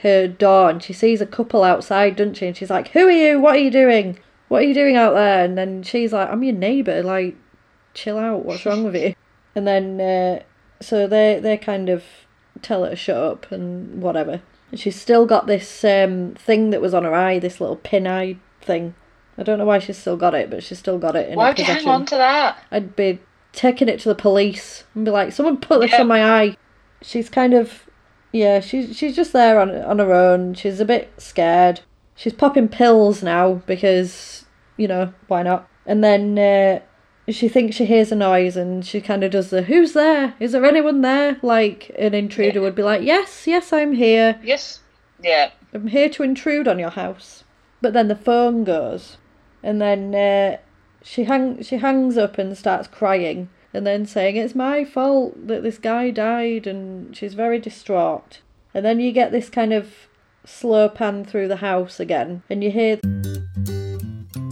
her 0.03 0.29
door, 0.29 0.71
and 0.71 0.83
she 0.83 0.93
sees 0.93 1.21
a 1.21 1.27
couple 1.27 1.65
outside, 1.65 2.17
doesn't 2.17 2.35
she? 2.35 2.47
And 2.47 2.57
she's 2.57 2.71
like, 2.71 2.89
"Who 2.89 3.07
are 3.07 3.11
you? 3.11 3.41
What 3.41 3.57
are 3.57 3.61
you 3.61 3.71
doing? 3.71 4.19
What 4.49 4.63
are 4.63 4.67
you 4.67 4.75
doing 4.75 4.97
out 4.97 5.15
there?" 5.15 5.45
And 5.45 5.57
then 5.57 5.83
she's 5.83 6.13
like, 6.13 6.29
"I'm 6.31 6.43
your 6.43 6.55
neighbour. 6.55 7.03
Like, 7.03 7.37
chill 7.95 8.19
out. 8.19 8.45
What's 8.45 8.65
wrong 8.67 8.85
with 8.85 8.97
you?" 8.97 9.15
And 9.55 9.67
then 9.67 10.01
uh, 10.01 10.43
so 10.81 11.07
they 11.07 11.41
they 11.41 11.57
kind 11.57 11.89
of 11.89 12.05
tell 12.63 12.85
her 12.85 12.91
to 12.91 12.97
shut 12.97 13.17
up 13.17 13.51
and 13.53 14.03
whatever. 14.03 14.43
And 14.71 14.79
she's 14.79 15.01
still 15.01 15.27
got 15.27 15.47
this 15.47 15.85
um, 15.85 16.35
thing 16.35 16.71
that 16.71 16.81
was 16.81 16.95
on 16.95 17.05
her 17.05 17.15
eye, 17.15 17.39
this 17.39 17.61
little 17.61 17.77
pin 17.77 18.07
eye 18.07 18.37
thing. 18.61 18.95
I 19.39 19.43
don't 19.43 19.59
know 19.59 19.65
why 19.65 19.79
she's 19.79 19.97
still 19.97 20.17
got 20.17 20.35
it, 20.35 20.51
but 20.51 20.63
she's 20.63 20.79
still 20.79 20.99
got 20.99 21.17
it 21.17 21.27
in 21.27 21.33
her 21.33 21.37
Why'd 21.37 21.59
you 21.59 21.65
hang 21.65 21.87
on 21.87 22.05
to 22.07 22.17
that? 22.17 22.59
I'd 22.71 22.97
be 22.97 23.21
taking 23.53 23.89
it 23.89 24.01
to 24.01 24.09
the 24.09 24.15
police 24.15 24.85
and 24.95 25.05
be 25.05 25.11
like, 25.11 25.33
"Someone 25.33 25.57
put 25.59 25.81
this 25.81 25.93
Yeah. 25.93 26.01
on 26.01 26.09
my 26.09 26.25
eye." 26.25 26.57
She's 27.03 27.29
kind 27.31 27.55
of, 27.55 27.85
yeah, 28.33 28.61
she's 28.61 28.97
she's 28.97 29.15
just 29.15 29.33
there 29.33 29.61
on 29.61 29.71
on 29.71 30.01
her 30.01 30.13
own. 30.13 30.55
She's 30.55 30.81
a 30.81 30.85
bit 30.85 31.13
scared. 31.19 31.81
She's 32.17 32.33
popping 32.33 32.69
pills 32.69 33.23
now 33.23 33.63
because 33.67 34.45
you 34.77 34.89
know 34.89 35.13
why 35.29 35.45
not? 35.45 35.69
And 35.87 36.03
then 36.03 36.37
uh, 36.39 36.81
she 37.31 37.49
thinks 37.49 37.77
she 37.77 37.85
hears 37.85 38.13
a 38.13 38.17
noise 38.17 38.57
and 38.57 38.85
she 38.85 39.01
kind 39.01 39.23
of 39.23 39.31
does 39.31 39.51
the 39.51 39.63
"Who's 39.63 39.93
there? 39.93 40.35
Is 40.41 40.53
there 40.53 40.65
anyone 40.65 41.03
there?" 41.03 41.39
Like 41.43 41.91
an 41.99 42.15
intruder 42.15 42.61
would 42.61 42.75
be 42.75 42.83
like, 42.83 43.03
"Yes, 43.03 43.47
yes, 43.47 43.73
I'm 43.73 43.93
here. 43.93 44.39
Yes. 44.43 44.81
Yeah. 45.23 45.51
I'm 45.75 45.89
here 45.89 46.09
to 46.11 46.23
intrude 46.23 46.69
on 46.69 46.79
your 46.79 46.91
house." 46.91 47.45
But 47.81 47.93
then 47.93 48.09
the 48.09 48.17
phone 48.17 48.65
goes, 48.65 49.19
and 49.63 49.81
then 49.81 50.15
uh, 50.15 50.59
she 51.03 51.25
hang 51.25 51.63
she 51.63 51.77
hangs 51.77 52.17
up 52.17 52.39
and 52.39 52.57
starts 52.57 52.89
crying, 52.89 53.49
and 53.73 53.87
then 53.87 54.07
saying 54.07 54.37
it's 54.37 54.55
my 54.55 54.85
fault 54.85 55.47
that 55.47 55.63
this 55.63 55.79
guy 55.79 56.11
died, 56.11 56.67
and 56.67 57.17
she's 57.17 57.35
very 57.35 57.59
distraught. 57.59 58.41
And 58.75 58.85
then 58.85 59.01
you 59.01 59.13
get 59.13 59.33
this 59.33 59.49
kind 59.49 59.73
of 59.73 60.09
slow 60.45 60.89
pan 60.89 61.25
through 61.25 61.49
the 61.49 61.57
house 61.57 62.01
again, 62.01 62.43
and 62.49 62.65
you 62.65 62.71
hear 62.71 62.99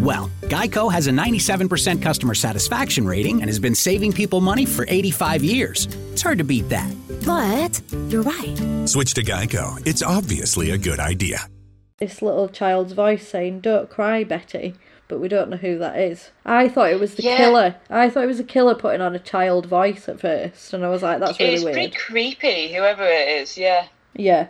Well, 0.00 0.30
Geico 0.42 0.92
has 0.92 1.06
a 1.06 1.10
97% 1.10 2.00
customer 2.02 2.34
satisfaction 2.34 3.06
rating 3.06 3.40
and 3.40 3.48
has 3.48 3.58
been 3.58 3.74
saving 3.74 4.12
people 4.12 4.40
money 4.40 4.64
for 4.64 4.84
85 4.88 5.42
years. 5.44 5.86
It's 6.12 6.22
hard 6.22 6.38
to 6.38 6.44
beat 6.44 6.68
that. 6.68 6.90
But 7.26 7.80
you're 8.10 8.22
right. 8.22 8.56
Switch 8.88 9.12
to 9.14 9.22
Geico. 9.22 9.84
It's 9.86 10.02
obviously 10.02 10.70
a 10.70 10.78
good 10.78 11.00
idea. 11.00 11.40
this 11.98 12.22
little 12.22 12.48
child's 12.48 12.92
voice 12.92 13.26
saying, 13.26 13.58
Don't 13.58 13.90
cry, 13.90 14.22
Betty. 14.22 14.74
But 15.08 15.18
we 15.18 15.26
don't 15.26 15.50
know 15.50 15.56
who 15.56 15.78
that 15.78 15.98
is. 15.98 16.30
I 16.46 16.68
thought 16.68 16.92
it 16.92 17.00
was 17.00 17.16
the 17.16 17.24
Yeah. 17.24 17.36
killer. 17.38 17.74
I 17.90 18.08
thought 18.08 18.22
it 18.22 18.28
was 18.28 18.38
a 18.38 18.44
killer 18.44 18.76
putting 18.76 19.00
on 19.00 19.16
a 19.16 19.18
child 19.18 19.66
voice 19.66 20.08
at 20.08 20.20
first, 20.20 20.72
and 20.72 20.84
I 20.84 20.90
was 20.90 21.02
like, 21.02 21.18
that's 21.18 21.40
really 21.40 21.54
it's 21.54 21.64
weird. 21.64 21.76
It's 21.78 21.96
pretty 22.04 22.34
creepy, 22.36 22.72
whoever 22.74 23.02
it 23.04 23.28
is, 23.42 23.58
yeah. 23.58 23.86
Yeah. 24.14 24.46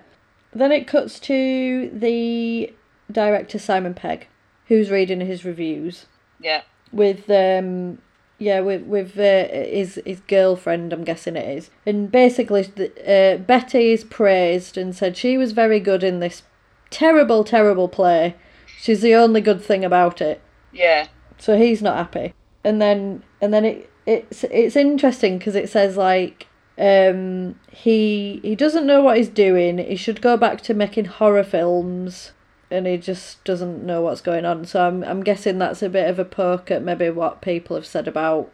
Then 0.52 0.72
it 0.72 0.86
cuts 0.86 1.18
to 1.20 1.90
the 1.94 2.70
director 3.10 3.58
Simon 3.58 3.94
Pegg, 3.94 4.26
who's 4.68 4.90
reading 4.90 5.20
his 5.20 5.44
reviews. 5.44 6.06
Yeah. 6.40 6.62
with 6.92 7.28
um 7.28 7.98
yeah 8.38 8.60
with 8.60 8.82
with 8.82 9.18
uh, 9.18 9.48
his 9.48 10.00
his 10.06 10.20
girlfriend 10.20 10.92
I'm 10.92 11.04
guessing 11.04 11.36
it 11.36 11.58
is. 11.58 11.70
And 11.84 12.10
basically 12.12 12.62
the- 12.62 13.34
uh, 13.34 13.38
Betty 13.38 13.90
is 13.92 14.04
praised 14.04 14.78
and 14.78 14.94
said 14.94 15.16
she 15.16 15.36
was 15.36 15.52
very 15.52 15.80
good 15.80 16.04
in 16.04 16.20
this 16.20 16.42
terrible 16.90 17.42
terrible 17.44 17.88
play. 17.88 18.36
She's 18.80 19.00
the 19.02 19.14
only 19.14 19.40
good 19.40 19.60
thing 19.62 19.84
about 19.84 20.20
it. 20.20 20.40
Yeah. 20.72 21.08
so 21.38 21.56
he's 21.58 21.82
not 21.82 21.96
happy. 21.96 22.34
And 22.64 22.80
then 22.80 23.22
and 23.40 23.52
then 23.52 23.64
it 23.64 23.90
it's 24.06 24.44
it's 24.44 24.76
interesting 24.76 25.38
because 25.38 25.56
it 25.56 25.68
says 25.68 25.96
like 25.96 26.46
um 26.78 27.58
he 27.72 28.38
he 28.42 28.54
doesn't 28.54 28.86
know 28.86 29.02
what 29.02 29.16
he's 29.16 29.28
doing. 29.28 29.78
He 29.78 29.96
should 29.96 30.20
go 30.22 30.36
back 30.36 30.60
to 30.62 30.74
making 30.74 31.06
horror 31.06 31.44
films 31.44 32.32
and 32.70 32.86
he 32.86 32.96
just 32.96 33.42
doesn't 33.44 33.84
know 33.84 34.02
what's 34.02 34.20
going 34.20 34.44
on 34.44 34.64
so 34.64 34.86
i'm 34.86 35.02
i'm 35.04 35.22
guessing 35.22 35.58
that's 35.58 35.82
a 35.82 35.88
bit 35.88 36.08
of 36.08 36.18
a 36.18 36.24
poke 36.24 36.70
at 36.70 36.82
maybe 36.82 37.08
what 37.10 37.40
people 37.40 37.76
have 37.76 37.86
said 37.86 38.06
about 38.06 38.50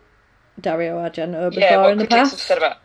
dario 0.61 0.99
argento 0.99 1.51
before 1.51 1.61
Yeah, 1.61 1.89
in 1.89 1.99
the 1.99 2.07
past 2.07 2.33
have 2.33 2.41
said 2.41 2.59
about 2.59 2.79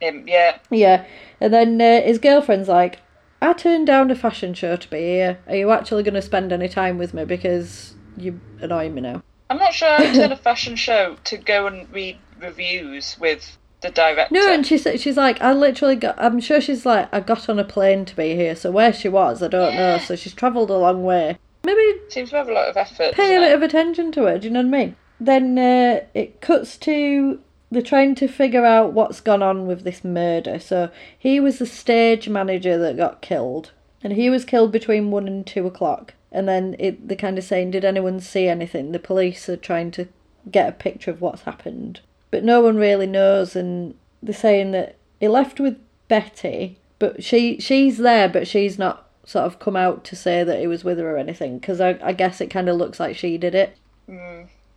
him, 0.00 0.28
yeah. 0.28 0.58
yeah, 0.70 1.06
and 1.40 1.52
then 1.52 1.80
uh, 1.80 2.02
his 2.02 2.18
girlfriend's 2.18 2.68
like, 2.68 2.98
I 3.40 3.52
turned 3.52 3.86
down 3.86 4.10
a 4.10 4.14
fashion 4.14 4.54
show 4.54 4.76
to 4.76 4.90
be 4.90 4.98
here. 4.98 5.38
Are 5.46 5.56
you 5.56 5.70
actually 5.70 6.02
going 6.02 6.14
to 6.14 6.22
spend 6.22 6.52
any 6.52 6.68
time 6.68 6.98
with 6.98 7.14
me 7.14 7.24
because 7.24 7.94
you 8.16 8.40
annoy 8.60 8.90
me 8.90 9.00
now? 9.00 9.22
I'm 9.50 9.58
not 9.58 9.72
sure 9.72 9.88
I'd 9.88 10.14
turn 10.14 10.32
a 10.32 10.36
fashion 10.36 10.76
show 10.76 11.16
to 11.24 11.36
go 11.36 11.66
and 11.66 11.90
read 11.92 12.18
reviews 12.40 13.16
with 13.18 13.56
the 13.84 13.90
director. 13.90 14.34
No, 14.34 14.52
and 14.52 14.66
she 14.66 14.78
said 14.78 15.00
she's 15.00 15.16
like, 15.16 15.40
I 15.40 15.52
literally 15.52 15.96
got. 15.96 16.16
I'm 16.18 16.40
sure 16.40 16.60
she's 16.60 16.84
like, 16.84 17.08
I 17.14 17.20
got 17.20 17.48
on 17.48 17.58
a 17.58 17.64
plane 17.64 18.04
to 18.06 18.16
be 18.16 18.34
here. 18.34 18.56
So 18.56 18.70
where 18.70 18.92
she 18.92 19.08
was, 19.08 19.42
I 19.42 19.48
don't 19.48 19.76
know. 19.76 19.98
So 19.98 20.16
she's 20.16 20.34
travelled 20.34 20.70
a 20.70 20.76
long 20.76 21.04
way. 21.04 21.38
Maybe 21.64 22.00
Seems 22.08 22.30
to 22.30 22.36
have 22.36 22.48
a 22.48 22.52
lot 22.52 22.68
of 22.68 22.76
effort. 22.76 23.14
pay 23.14 23.36
a 23.36 23.40
bit 23.40 23.54
of 23.54 23.62
attention 23.62 24.12
to 24.12 24.24
her. 24.24 24.38
Do 24.38 24.48
you 24.48 24.52
know 24.52 24.60
what 24.60 24.74
I 24.74 24.78
mean? 24.78 24.96
Then 25.20 25.58
uh, 25.58 26.04
it 26.12 26.40
cuts 26.40 26.76
to 26.78 27.40
they're 27.70 27.82
trying 27.82 28.14
to 28.16 28.28
figure 28.28 28.64
out 28.64 28.92
what's 28.92 29.20
gone 29.20 29.42
on 29.42 29.66
with 29.66 29.82
this 29.84 30.04
murder. 30.04 30.58
So 30.58 30.90
he 31.18 31.40
was 31.40 31.58
the 31.58 31.66
stage 31.66 32.28
manager 32.28 32.78
that 32.78 32.96
got 32.96 33.22
killed, 33.22 33.72
and 34.02 34.12
he 34.12 34.30
was 34.30 34.44
killed 34.44 34.72
between 34.72 35.10
one 35.10 35.26
and 35.26 35.46
two 35.46 35.66
o'clock. 35.66 36.14
And 36.32 36.48
then 36.48 36.74
it, 36.78 37.06
they're 37.06 37.16
kind 37.16 37.38
of 37.38 37.44
saying, 37.44 37.70
did 37.70 37.84
anyone 37.84 38.18
see 38.20 38.48
anything? 38.48 38.90
The 38.92 38.98
police 38.98 39.48
are 39.48 39.56
trying 39.56 39.92
to 39.92 40.08
get 40.50 40.68
a 40.68 40.72
picture 40.72 41.10
of 41.10 41.20
what's 41.20 41.42
happened, 41.42 42.00
but 42.34 42.42
no 42.42 42.60
one 42.60 42.76
really 42.76 43.06
knows. 43.06 43.54
And 43.54 43.94
they're 44.20 44.34
saying 44.34 44.72
that 44.72 44.96
he 45.20 45.28
left 45.28 45.60
with 45.60 45.78
Betty, 46.08 46.78
but 46.98 47.22
she 47.22 47.60
she's 47.60 47.98
there, 47.98 48.28
but 48.28 48.48
she's 48.48 48.76
not 48.76 49.08
sort 49.24 49.44
of 49.46 49.60
come 49.60 49.76
out 49.76 50.02
to 50.06 50.16
say 50.16 50.42
that 50.42 50.58
he 50.58 50.66
was 50.66 50.82
with 50.82 50.98
her 50.98 51.14
or 51.14 51.16
anything. 51.16 51.60
Because 51.60 51.80
I, 51.80 51.96
I 52.02 52.12
guess 52.12 52.40
it 52.40 52.50
kind 52.50 52.68
of 52.68 52.76
looks 52.76 52.98
like 52.98 53.16
she 53.16 53.38
did 53.38 53.54
it. 53.54 53.76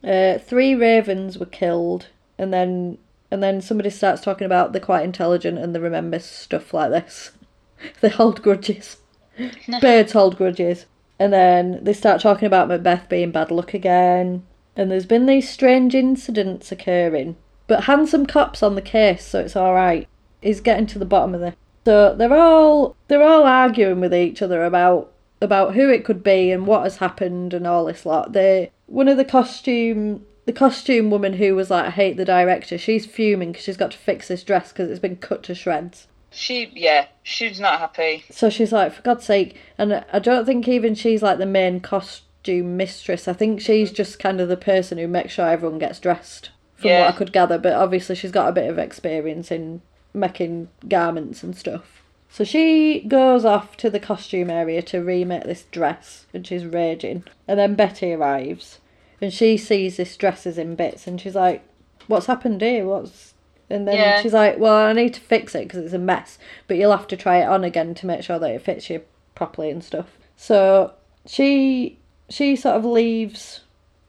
Uh, 0.04 0.38
three 0.38 0.76
ravens 0.76 1.40
were 1.40 1.48
killed, 1.48 2.10
and 2.38 2.54
then 2.54 3.00
and 3.32 3.42
then 3.42 3.60
somebody 3.60 3.90
starts 3.90 4.22
talking 4.22 4.46
about 4.46 4.72
they're 4.72 4.80
quite 4.80 5.04
intelligent 5.04 5.58
and 5.58 5.74
they 5.74 5.80
remember 5.80 6.20
stuff 6.20 6.76
like 6.76 6.92
this. 6.92 7.32
they 8.02 8.10
hold 8.10 8.44
grudges. 8.44 8.98
Birds 9.82 10.12
hold 10.12 10.38
grudges. 10.38 10.86
And 11.18 11.34
then 11.34 11.84
they 11.84 11.94
start 11.94 12.22
talking 12.22 12.46
about 12.46 12.68
Macbeth 12.68 13.10
being 13.10 13.32
bad 13.32 13.50
luck 13.50 13.74
again. 13.74 14.46
And 14.76 14.92
there's 14.92 15.08
been 15.08 15.26
these 15.26 15.50
strange 15.50 15.96
incidents 15.96 16.72
occurring. 16.72 17.36
But 17.68 17.84
handsome 17.84 18.26
cops 18.26 18.64
on 18.64 18.76
the 18.76 18.82
case, 18.82 19.26
so 19.26 19.40
it's 19.42 19.56
alright. 19.56 20.08
He's 20.42 20.62
getting 20.62 20.88
to 20.88 21.00
the 21.00 21.06
bottom 21.06 21.36
of 21.36 21.42
this. 21.42 21.56
So 21.86 22.16
they're 22.16 22.34
all 22.34 22.96
they're 23.08 23.24
all 23.24 23.44
arguing 23.44 24.02
with 24.02 24.14
each 24.14 24.42
other 24.42 24.66
about 24.66 25.12
about 25.42 25.76
who 25.76 25.90
it 25.90 26.04
could 26.04 26.24
be 26.24 26.52
and 26.52 26.68
what 26.68 26.84
has 26.84 26.98
happened 26.98 27.54
and 27.54 27.68
all 27.68 27.86
this 27.86 28.06
lot. 28.06 28.34
They 28.34 28.72
one 28.88 29.08
of 29.08 29.18
the 29.18 29.26
costume 29.26 30.26
the 30.46 30.54
costume 30.54 31.10
woman 31.10 31.34
who 31.34 31.56
was 31.56 31.70
like 31.70 31.86
I 31.86 31.90
hate 31.92 32.18
the 32.18 32.26
director. 32.26 32.78
She's 32.78 33.06
fuming 33.06 33.52
because 33.52 33.66
she's 33.66 33.78
got 33.78 33.92
to 33.92 33.98
fix 33.98 34.30
this 34.30 34.44
dress 34.44 34.72
because 34.72 34.90
it's 34.90 35.00
been 35.00 35.18
cut 35.18 35.44
to 35.44 35.56
shreds. 35.56 36.08
She, 36.30 36.72
yeah, 36.76 37.08
she's 37.24 37.60
not 37.60 37.80
happy. 37.80 38.26
So 38.32 38.50
she's 38.50 38.72
like, 38.72 38.94
for 38.94 39.02
God's 39.02 39.26
sake, 39.26 39.56
and 39.78 40.06
I 40.12 40.20
don't 40.20 40.46
think 40.46 40.68
even 40.68 40.94
she's 40.94 41.24
like 41.24 41.38
the 41.38 41.46
main 41.46 41.80
costume 41.80 42.78
mistress. 42.78 43.28
I 43.28 43.34
think 43.34 43.60
she's 43.60 43.92
just 43.92 44.20
kind 44.20 44.40
of 44.40 44.50
the 44.50 44.58
person 44.58 44.98
who 44.98 45.08
makes 45.08 45.34
sure 45.34 45.48
everyone 45.48 45.80
gets 45.80 46.00
dressed, 46.00 46.52
from 46.78 46.92
Yeah. 46.92 47.00
what 47.02 47.14
I 47.14 47.18
could 47.18 47.34
gather. 47.34 47.58
But 47.58 47.74
obviously, 47.74 48.16
she's 48.16 48.32
got 48.32 48.48
a 48.48 48.54
bit 48.54 48.70
of 48.70 48.78
experience 48.80 49.52
in 49.52 49.82
making 50.14 50.70
garments 50.88 51.44
and 51.44 51.56
stuff. 51.56 52.04
So 52.30 52.44
she 52.44 53.02
goes 53.02 53.46
off 53.46 53.78
to 53.78 53.90
the 53.90 54.00
costume 54.00 54.50
area 54.50 54.82
to 54.84 55.04
remake 55.04 55.44
this 55.44 55.64
dress, 55.72 56.26
and 56.34 56.46
she's 56.46 56.66
raging. 56.66 57.24
And 57.48 57.58
then 57.60 57.76
Betty 57.76 58.14
arrives, 58.14 58.80
and 59.22 59.34
she 59.34 59.58
sees 59.58 59.98
this 59.98 60.16
dress 60.18 60.46
is 60.46 60.58
in 60.58 60.76
bits, 60.76 61.08
and 61.08 61.20
she's 61.20 61.36
like, 61.36 61.64
"What's 62.08 62.26
happened 62.28 62.62
here? 62.62 62.86
What's?" 62.86 63.34
And 63.70 63.88
then 63.88 63.96
Yeah. 63.98 64.22
she's 64.22 64.34
like, 64.34 64.60
"Well, 64.60 64.74
I 64.74 64.94
need 64.94 65.14
to 65.16 65.20
fix 65.22 65.56
it 65.56 65.64
because 65.64 65.84
it's 65.84 65.94
a 65.94 66.00
mess, 66.00 66.38
but 66.68 66.78
you'll 66.78 66.96
have 66.96 67.08
to 67.08 67.18
try 67.18 67.38
it 67.42 67.46
on 67.48 67.64
again 67.64 67.94
to 67.96 68.06
make 68.08 68.24
sure 68.24 68.40
that 68.40 68.52
it 68.52 68.62
fits 68.62 68.90
you 68.90 69.02
properly 69.36 69.70
and 69.70 69.84
stuff." 69.84 70.18
So 70.36 70.92
she 71.26 71.98
she 72.30 72.56
sort 72.58 72.76
of 72.76 72.84
leaves 72.86 73.62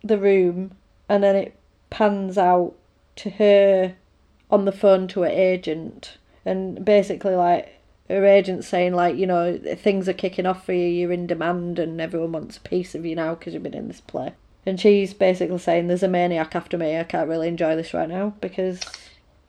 the 0.03 0.19
room, 0.19 0.73
and 1.09 1.23
then 1.23 1.37
it 1.37 1.55
pans 1.91 2.39
out 2.39 2.75
to 3.17 3.31
her 3.31 3.95
on 4.51 4.65
the 4.65 4.73
phone 4.73 5.09
to 5.09 5.23
her 5.23 5.29
agent, 5.29 6.19
and 6.45 6.85
basically 6.85 7.35
like 7.35 7.75
her 8.09 8.25
agent 8.25 8.65
saying 8.65 8.95
like 8.95 9.17
you 9.17 9.27
know 9.27 9.59
things 9.77 10.09
are 10.09 10.15
kicking 10.15 10.47
off 10.47 10.65
for 10.65 10.73
you, 10.73 10.87
you're 10.87 11.13
in 11.13 11.27
demand, 11.27 11.79
and 11.79 12.01
everyone 12.01 12.33
wants 12.33 12.57
a 12.57 12.61
piece 12.61 12.95
of 12.95 13.05
you 13.05 13.15
now 13.15 13.35
because 13.35 13.55
you've 13.55 13.63
been 13.63 13.75
in 13.75 13.89
this 13.89 14.01
play. 14.01 14.33
And 14.67 14.79
she's 14.79 15.15
basically 15.15 15.59
saying 15.59 15.89
there's 15.89 16.03
a 16.03 16.09
maniac 16.09 16.55
after 16.55 16.77
me. 16.77 16.99
I 16.99 17.05
can't 17.05 17.29
really 17.29 17.49
enjoy 17.49 17.75
this 17.75 17.95
right 17.95 18.09
now 18.09 18.35
because 18.41 18.81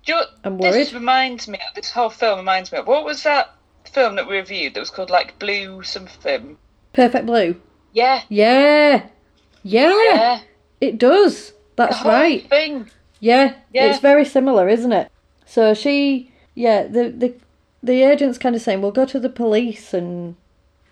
you 0.06 0.16
know 0.16 0.24
I'm 0.44 0.58
worried 0.58 0.74
This 0.74 0.94
reminds 0.94 1.48
me, 1.48 1.60
this 1.76 1.92
whole 1.92 2.10
film 2.10 2.40
reminds 2.40 2.72
me 2.72 2.78
of, 2.78 2.88
what 2.88 3.04
was 3.04 3.24
that 3.24 3.54
film 3.92 4.16
that 4.16 4.28
we 4.28 4.38
reviewed 4.38 4.74
that 4.74 4.80
was 4.80 4.90
called 4.90 5.10
like 5.10 5.38
Blue 5.40 5.84
something? 5.84 6.58
Perfect 6.94 7.26
Blue. 7.26 7.60
Yeah, 7.92 8.24
Yeah. 8.30 9.08
Yeah. 9.64 9.94
yeah. 9.94 10.40
It 10.80 10.98
does. 10.98 11.54
That's 11.80 12.04
right. 12.04 12.48
Thing. 12.50 12.90
Yeah, 13.22 13.54
Yeah. 13.74 13.86
it's 13.86 14.00
very 14.00 14.26
similar, 14.26 14.68
isn't 14.70 14.92
it? 14.92 15.10
So 15.46 15.74
she, 15.74 16.32
yeah, 16.56 16.84
the 16.84 17.10
the 17.10 17.34
the 17.82 18.04
agent's 18.04 18.38
kind 18.38 18.56
of 18.56 18.62
saying, 18.62 18.82
"We'll 18.82 18.92
go 18.92 19.06
to 19.06 19.20
the 19.20 19.30
police," 19.30 19.94
and 19.94 20.36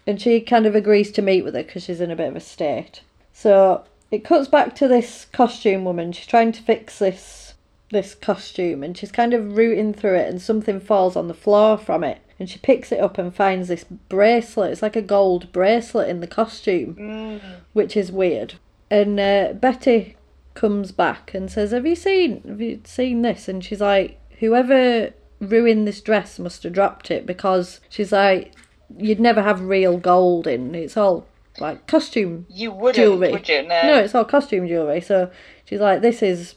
and 0.06 0.22
she 0.22 0.40
kind 0.42 0.66
of 0.66 0.76
agrees 0.76 1.12
to 1.12 1.22
meet 1.22 1.44
with 1.44 1.56
her 1.56 1.64
because 1.64 1.84
she's 1.84 2.02
in 2.02 2.12
a 2.12 2.16
bit 2.16 2.30
of 2.30 2.36
a 2.36 2.40
state. 2.40 3.02
So 3.34 3.84
it 4.12 4.24
cuts 4.24 4.48
back 4.48 4.76
to 4.78 4.88
this 4.88 5.26
costume 5.32 5.84
woman. 5.84 6.12
She's 6.14 6.26
trying 6.28 6.52
to 6.54 6.62
fix 6.62 7.00
this 7.00 7.54
this 7.92 8.16
costume, 8.16 8.84
and 8.84 8.98
she's 8.98 9.12
kind 9.12 9.34
of 9.34 9.58
rooting 9.58 9.94
through 9.94 10.16
it, 10.16 10.30
and 10.30 10.42
something 10.42 10.80
falls 10.80 11.16
on 11.16 11.28
the 11.30 11.34
floor 11.34 11.78
from 11.78 12.04
it, 12.04 12.20
and 12.40 12.50
she 12.50 12.60
picks 12.60 12.92
it 12.92 13.00
up 13.00 13.18
and 13.18 13.34
finds 13.34 13.68
this 13.70 13.86
bracelet. 13.86 14.72
It's 14.72 14.82
like 14.82 14.96
a 14.98 15.02
gold 15.02 15.52
bracelet 15.54 16.10
in 16.10 16.20
the 16.20 16.28
costume, 16.28 17.40
which 17.74 17.96
is 17.96 18.12
weird. 18.12 18.56
And 18.90 19.20
uh, 19.20 19.54
Betty 19.54 20.17
comes 20.58 20.92
back 20.92 21.34
and 21.34 21.50
says, 21.50 21.72
"Have 21.72 21.86
you 21.86 21.96
seen? 21.96 22.42
Have 22.48 22.62
you 22.62 22.82
seen 22.84 23.22
this?" 23.22 23.48
And 23.48 23.64
she's 23.64 23.82
like, 23.82 24.20
"Whoever 24.40 25.14
ruined 25.40 25.88
this 25.88 26.02
dress 26.02 26.40
must 26.40 26.64
have 26.64 26.74
dropped 26.74 27.12
it 27.12 27.26
because 27.26 27.80
she's 27.90 28.12
like, 28.12 28.54
you'd 28.98 29.20
never 29.20 29.42
have 29.42 29.62
real 29.62 29.98
gold 29.98 30.48
in. 30.48 30.74
It's 30.74 30.98
all 30.98 31.28
like 31.60 31.88
costume 31.88 32.46
You 32.50 32.72
wouldn't, 32.72 32.96
jewelry. 32.96 33.32
would 33.32 33.50
you? 33.50 33.64
No. 33.64 33.82
no, 33.84 34.00
it's 34.00 34.16
all 34.16 34.26
costume 34.26 34.68
jewelry. 34.68 35.02
So 35.02 35.30
she's 35.66 35.80
like, 35.80 36.02
this 36.02 36.22
is 36.24 36.56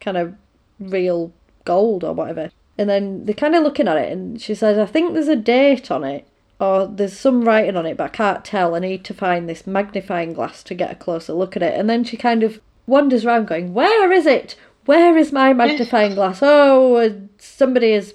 kind 0.00 0.16
of 0.16 0.34
real 0.78 1.32
gold 1.64 2.04
or 2.04 2.14
whatever. 2.14 2.50
And 2.78 2.88
then 2.88 3.24
they're 3.24 3.34
kind 3.34 3.54
of 3.54 3.62
looking 3.62 3.86
at 3.86 3.98
it, 3.98 4.10
and 4.10 4.40
she 4.40 4.54
says, 4.54 4.78
I 4.78 4.86
think 4.86 5.12
there's 5.12 5.28
a 5.28 5.36
date 5.36 5.90
on 5.90 6.04
it, 6.04 6.26
or 6.58 6.86
there's 6.86 7.16
some 7.18 7.44
writing 7.44 7.76
on 7.76 7.84
it, 7.84 7.98
but 7.98 8.04
I 8.04 8.08
can't 8.08 8.44
tell. 8.44 8.74
I 8.74 8.78
need 8.78 9.04
to 9.04 9.14
find 9.14 9.46
this 9.46 9.66
magnifying 9.66 10.32
glass 10.32 10.62
to 10.64 10.74
get 10.74 10.90
a 10.90 10.94
closer 10.94 11.34
look 11.34 11.54
at 11.54 11.62
it. 11.62 11.78
And 11.78 11.88
then 11.88 12.02
she 12.02 12.16
kind 12.16 12.42
of 12.42 12.60
wanders 12.86 13.24
around, 13.24 13.46
going, 13.46 13.74
Where 13.74 14.10
is 14.12 14.26
it? 14.26 14.56
Where 14.84 15.16
is 15.16 15.32
my 15.32 15.52
magnifying 15.52 16.14
glass? 16.14 16.40
Oh, 16.42 17.20
somebody 17.38 17.92
has 17.92 18.14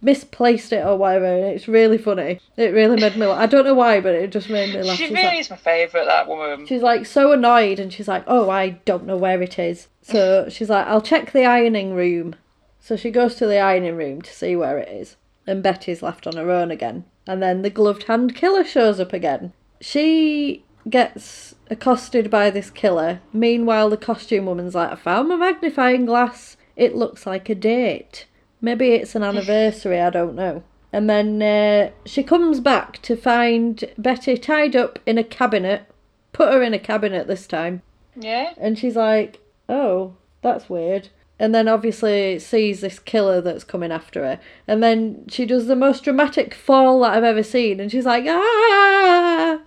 misplaced 0.00 0.72
it 0.72 0.84
or 0.86 0.96
whatever. 0.96 1.26
And 1.26 1.44
it's 1.44 1.68
really 1.68 1.98
funny. 1.98 2.40
It 2.56 2.72
really 2.72 3.00
made 3.00 3.16
me 3.16 3.26
laugh. 3.26 3.38
I 3.40 3.46
don't 3.46 3.64
know 3.64 3.74
why, 3.74 4.00
but 4.00 4.14
it 4.14 4.30
just 4.30 4.48
made 4.48 4.74
me 4.74 4.82
laugh. 4.82 4.96
She 4.96 5.04
She's 5.08 5.12
really 5.14 5.24
like- 5.26 5.40
is 5.40 5.50
my 5.50 5.56
favourite, 5.56 6.04
that 6.06 6.28
woman. 6.28 6.66
She's 6.66 6.82
like 6.82 7.06
so 7.06 7.32
annoyed 7.32 7.78
and 7.78 7.92
she's 7.92 8.08
like, 8.08 8.24
Oh, 8.26 8.48
I 8.48 8.70
don't 8.84 9.06
know 9.06 9.16
where 9.16 9.42
it 9.42 9.58
is. 9.58 9.88
So 10.02 10.48
she's 10.48 10.70
like, 10.70 10.86
I'll 10.86 11.00
check 11.02 11.32
the 11.32 11.44
ironing 11.44 11.92
room. 11.94 12.36
So 12.80 12.96
she 12.96 13.10
goes 13.10 13.34
to 13.36 13.46
the 13.46 13.58
ironing 13.58 13.96
room 13.96 14.22
to 14.22 14.32
see 14.32 14.54
where 14.54 14.78
it 14.78 14.88
is. 14.88 15.16
And 15.46 15.62
Betty's 15.62 16.02
left 16.02 16.26
on 16.26 16.36
her 16.36 16.50
own 16.50 16.70
again. 16.70 17.04
And 17.26 17.42
then 17.42 17.62
the 17.62 17.70
gloved 17.70 18.04
hand 18.04 18.36
killer 18.36 18.64
shows 18.64 19.00
up 19.00 19.12
again. 19.12 19.52
She 19.80 20.64
gets 20.88 21.55
accosted 21.70 22.30
by 22.30 22.50
this 22.50 22.70
killer. 22.70 23.20
Meanwhile, 23.32 23.90
the 23.90 23.96
costume 23.96 24.46
woman's 24.46 24.74
like, 24.74 24.92
I 24.92 24.96
found 24.96 25.28
my 25.28 25.36
magnifying 25.36 26.06
glass. 26.06 26.56
It 26.76 26.94
looks 26.94 27.26
like 27.26 27.48
a 27.48 27.54
date. 27.54 28.26
Maybe 28.60 28.92
it's 28.92 29.14
an 29.14 29.22
anniversary, 29.22 30.00
I 30.00 30.10
don't 30.10 30.34
know. 30.34 30.62
And 30.92 31.10
then 31.10 31.42
uh, 31.42 31.90
she 32.04 32.22
comes 32.22 32.60
back 32.60 33.02
to 33.02 33.16
find 33.16 33.84
Betty 33.98 34.36
tied 34.36 34.76
up 34.76 34.98
in 35.04 35.18
a 35.18 35.24
cabinet. 35.24 35.90
Put 36.32 36.52
her 36.52 36.62
in 36.62 36.74
a 36.74 36.78
cabinet 36.78 37.26
this 37.26 37.46
time. 37.46 37.82
Yeah? 38.14 38.54
And 38.56 38.78
she's 38.78 38.96
like, 38.96 39.40
oh, 39.68 40.14
that's 40.42 40.70
weird. 40.70 41.08
And 41.38 41.54
then 41.54 41.68
obviously 41.68 42.38
sees 42.38 42.80
this 42.80 42.98
killer 42.98 43.42
that's 43.42 43.64
coming 43.64 43.92
after 43.92 44.24
her. 44.24 44.40
And 44.66 44.82
then 44.82 45.26
she 45.28 45.44
does 45.44 45.66
the 45.66 45.76
most 45.76 46.04
dramatic 46.04 46.54
fall 46.54 47.00
that 47.00 47.12
I've 47.12 47.24
ever 47.24 47.42
seen. 47.42 47.78
And 47.78 47.90
she's 47.90 48.06
like, 48.06 48.24
ah! 48.26 49.60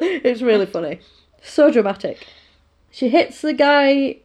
It's 0.24 0.42
really 0.42 0.66
funny. 0.66 1.00
So 1.42 1.70
dramatic. 1.70 2.26
She 2.90 3.08
hits 3.08 3.40
the 3.40 3.52
guy 3.52 4.18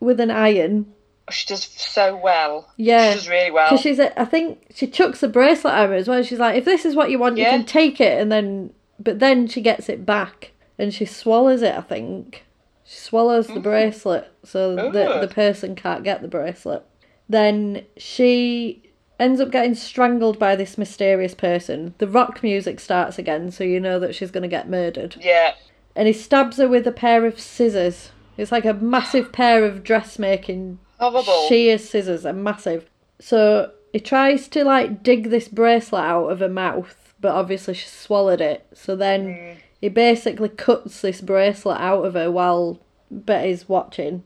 with 0.00 0.20
an 0.20 0.30
iron. 0.30 0.92
Oh, 1.28 1.32
she 1.32 1.46
does 1.46 1.64
so 1.64 2.16
well. 2.16 2.70
Yeah. 2.76 3.10
She 3.10 3.14
does 3.16 3.28
really 3.28 3.50
well. 3.50 3.70
Because 3.70 3.80
she's, 3.80 3.98
a, 3.98 4.18
I 4.20 4.24
think 4.24 4.66
she 4.74 4.86
chucks 4.86 5.20
the 5.20 5.28
bracelet 5.28 5.74
at 5.74 5.88
her 5.88 5.94
as 5.94 6.08
well. 6.08 6.22
She's 6.22 6.38
like, 6.38 6.56
if 6.56 6.64
this 6.64 6.84
is 6.84 6.94
what 6.94 7.10
you 7.10 7.18
want, 7.18 7.38
you 7.38 7.44
can 7.44 7.64
take 7.64 8.00
it. 8.00 8.20
And 8.20 8.30
then, 8.30 8.72
but 8.98 9.18
then 9.18 9.46
she 9.46 9.60
gets 9.60 9.88
it 9.88 10.04
back 10.04 10.52
and 10.78 10.92
she 10.92 11.04
swallows 11.04 11.62
it, 11.62 11.74
I 11.74 11.80
think. 11.80 12.44
She 12.84 12.98
swallows 12.98 13.46
the 13.46 13.54
mm. 13.54 13.62
bracelet 13.62 14.30
so 14.42 14.76
that 14.76 15.20
the 15.20 15.28
person 15.28 15.74
can't 15.74 16.04
get 16.04 16.20
the 16.20 16.28
bracelet. 16.28 16.84
Then 17.28 17.86
she 17.96 18.82
ends 19.18 19.40
up 19.40 19.50
getting 19.50 19.74
strangled 19.74 20.38
by 20.38 20.56
this 20.56 20.76
mysterious 20.76 21.34
person. 21.34 21.94
The 21.98 22.08
rock 22.08 22.42
music 22.42 22.80
starts 22.80 23.18
again, 23.18 23.50
so 23.50 23.64
you 23.64 23.80
know 23.80 23.98
that 23.98 24.14
she's 24.14 24.30
going 24.30 24.42
to 24.42 24.48
get 24.48 24.68
murdered. 24.68 25.16
Yeah. 25.20 25.54
And 25.94 26.06
he 26.06 26.12
stabs 26.12 26.56
her 26.56 26.68
with 26.68 26.86
a 26.86 26.92
pair 26.92 27.24
of 27.24 27.38
scissors. 27.38 28.10
It's 28.36 28.50
like 28.50 28.64
a 28.64 28.74
massive 28.74 29.32
pair 29.32 29.64
of 29.64 29.84
dressmaking 29.84 30.78
Horrible. 30.98 31.48
sheer 31.48 31.78
scissors, 31.78 32.26
are 32.26 32.32
massive. 32.32 32.90
So 33.20 33.70
he 33.92 34.00
tries 34.00 34.48
to 34.48 34.64
like 34.64 35.02
dig 35.02 35.30
this 35.30 35.48
bracelet 35.48 36.04
out 36.04 36.28
of 36.28 36.40
her 36.40 36.48
mouth, 36.48 37.14
but 37.20 37.34
obviously 37.34 37.74
she 37.74 37.86
swallowed 37.86 38.40
it. 38.40 38.66
So 38.74 38.96
then 38.96 39.34
hmm. 39.34 39.60
he 39.80 39.88
basically 39.88 40.48
cuts 40.48 41.00
this 41.00 41.20
bracelet 41.20 41.80
out 41.80 42.04
of 42.04 42.14
her 42.14 42.30
while 42.30 42.80
Betty's 43.10 43.68
watching. 43.68 44.24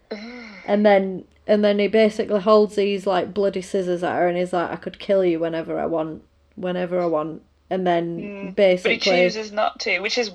and 0.66 0.84
then 0.84 1.24
and 1.50 1.64
then 1.64 1.80
he 1.80 1.88
basically 1.88 2.40
holds 2.40 2.76
these 2.76 3.08
like 3.08 3.34
bloody 3.34 3.60
scissors 3.60 4.04
at 4.04 4.14
her 4.14 4.28
and 4.28 4.38
he's 4.38 4.52
like, 4.52 4.70
I 4.70 4.76
could 4.76 5.00
kill 5.00 5.24
you 5.24 5.40
whenever 5.40 5.80
I 5.80 5.86
want. 5.86 6.22
Whenever 6.54 7.00
I 7.00 7.06
want. 7.06 7.42
And 7.68 7.84
then 7.84 8.18
hmm. 8.20 8.46
But 8.46 8.54
basically 8.54 8.94
he 8.94 8.98
chooses 9.00 9.50
not 9.50 9.80
to, 9.80 9.98
which 9.98 10.16
is 10.16 10.30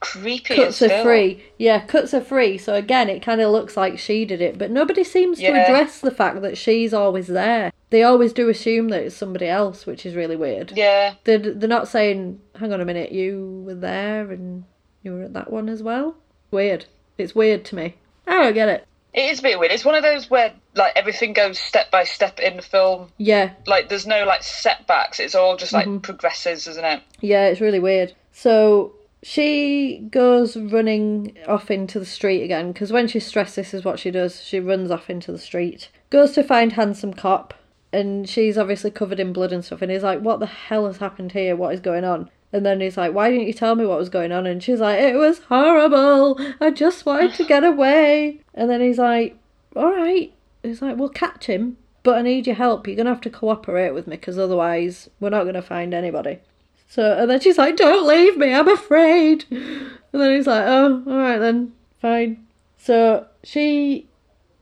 creepy 0.00 0.54
cuts 0.54 0.78
her 0.78 1.02
free. 1.02 1.44
Yeah, 1.58 1.84
cuts 1.84 2.12
her 2.12 2.20
free. 2.22 2.56
So 2.56 2.72
again, 2.72 3.10
it 3.10 3.20
kind 3.20 3.42
of 3.42 3.52
looks 3.52 3.76
like 3.76 3.98
she 3.98 4.24
did 4.24 4.40
it, 4.40 4.56
but 4.56 4.70
nobody 4.70 5.04
seems 5.04 5.38
to 5.40 5.48
address 5.48 6.00
the 6.00 6.10
fact 6.10 6.40
that 6.40 6.56
she's 6.56 6.94
always 6.94 7.26
there. 7.26 7.70
They 7.90 8.02
always 8.02 8.32
do 8.32 8.48
assume 8.48 8.88
that 8.88 9.02
it's 9.02 9.14
somebody 9.14 9.46
else, 9.46 9.84
which 9.84 10.06
is 10.06 10.14
really 10.14 10.36
weird. 10.36 10.72
Yeah. 10.74 11.16
They're, 11.24 11.36
they're 11.36 11.68
not 11.68 11.88
saying, 11.88 12.40
hang 12.58 12.72
on 12.72 12.80
a 12.80 12.86
minute, 12.86 13.12
you 13.12 13.64
were 13.66 13.74
there 13.74 14.30
and 14.30 14.64
you 15.02 15.12
were 15.12 15.24
at 15.24 15.34
that 15.34 15.52
one 15.52 15.68
as 15.68 15.82
well? 15.82 16.16
Weird. 16.50 16.86
It's 17.18 17.34
weird 17.34 17.66
to 17.66 17.76
me. 17.76 17.96
I 18.26 18.44
don't 18.44 18.54
get 18.54 18.70
it. 18.70 18.86
It 19.14 19.30
is 19.30 19.38
a 19.38 19.42
bit 19.42 19.58
weird. 19.60 19.70
It's 19.72 19.84
one 19.84 19.94
of 19.94 20.02
those 20.02 20.28
where 20.28 20.52
like 20.74 20.92
everything 20.96 21.32
goes 21.32 21.58
step 21.58 21.90
by 21.90 22.04
step 22.04 22.40
in 22.40 22.56
the 22.56 22.62
film. 22.62 23.10
Yeah, 23.16 23.52
Like 23.66 23.88
there's 23.88 24.06
no 24.06 24.24
like 24.24 24.42
setbacks. 24.42 25.20
It's 25.20 25.34
all 25.36 25.56
just 25.56 25.72
Mm-hmm. 25.72 25.92
like 25.92 26.02
progresses, 26.02 26.66
isn't 26.66 26.84
it? 26.84 27.00
Yeah, 27.20 27.46
it's 27.46 27.60
really 27.60 27.78
weird. 27.80 28.12
So 28.32 28.92
she 29.22 30.06
goes 30.10 30.56
running 30.56 31.36
off 31.46 31.70
into 31.70 31.98
the 31.98 32.04
street 32.04 32.42
again 32.42 32.72
because 32.72 32.92
when 32.92 33.06
she's 33.08 33.24
stressed, 33.26 33.56
this 33.56 33.72
is 33.72 33.84
what 33.84 33.98
she 33.98 34.10
does. 34.10 34.42
She 34.42 34.60
runs 34.60 34.90
off 34.90 35.08
into 35.08 35.32
the 35.32 35.38
street, 35.38 35.88
goes 36.10 36.32
to 36.32 36.42
find 36.42 36.72
Handsome 36.72 37.14
Cop, 37.14 37.54
and 37.92 38.28
she's 38.28 38.58
obviously 38.58 38.90
covered 38.90 39.20
in 39.20 39.32
blood 39.32 39.52
and 39.52 39.64
stuff. 39.64 39.80
And 39.80 39.90
he's 39.92 40.02
like, 40.02 40.20
What 40.20 40.40
the 40.40 40.46
hell 40.46 40.86
has 40.86 40.96
happened 40.98 41.32
here? 41.32 41.54
What 41.56 41.72
is 41.72 41.80
going 41.80 42.04
on? 42.04 42.30
And 42.54 42.64
then 42.64 42.80
he's 42.80 42.96
like, 42.96 43.12
Why 43.12 43.30
didn't 43.30 43.48
you 43.48 43.52
tell 43.52 43.74
me 43.74 43.84
what 43.84 43.98
was 43.98 44.08
going 44.08 44.30
on? 44.30 44.46
And 44.46 44.62
she's 44.62 44.78
like, 44.78 45.00
It 45.00 45.16
was 45.16 45.40
horrible. 45.40 46.38
I 46.60 46.70
just 46.70 47.04
wanted 47.04 47.34
to 47.34 47.44
get 47.44 47.64
away. 47.64 48.42
And 48.54 48.70
then 48.70 48.80
he's 48.80 48.98
like, 48.98 49.36
All 49.74 49.90
right. 49.90 50.32
He's 50.62 50.80
like, 50.80 50.96
We'll 50.96 51.08
catch 51.08 51.46
him, 51.46 51.78
but 52.04 52.16
I 52.16 52.22
need 52.22 52.46
your 52.46 52.54
help. 52.54 52.86
You're 52.86 52.94
going 52.94 53.06
to 53.06 53.12
have 53.12 53.20
to 53.22 53.30
cooperate 53.30 53.90
with 53.90 54.06
me 54.06 54.14
because 54.14 54.38
otherwise 54.38 55.10
we're 55.18 55.30
not 55.30 55.42
going 55.42 55.56
to 55.56 55.62
find 55.62 55.92
anybody. 55.92 56.38
So, 56.86 57.18
and 57.18 57.28
then 57.28 57.40
she's 57.40 57.58
like, 57.58 57.74
Don't 57.74 58.06
leave 58.06 58.36
me, 58.36 58.54
I'm 58.54 58.68
afraid. 58.68 59.46
And 59.50 60.22
then 60.22 60.36
he's 60.36 60.46
like, 60.46 60.64
Oh, 60.64 61.02
alright 61.08 61.40
then, 61.40 61.72
fine. 62.00 62.46
So 62.78 63.26
she 63.42 64.06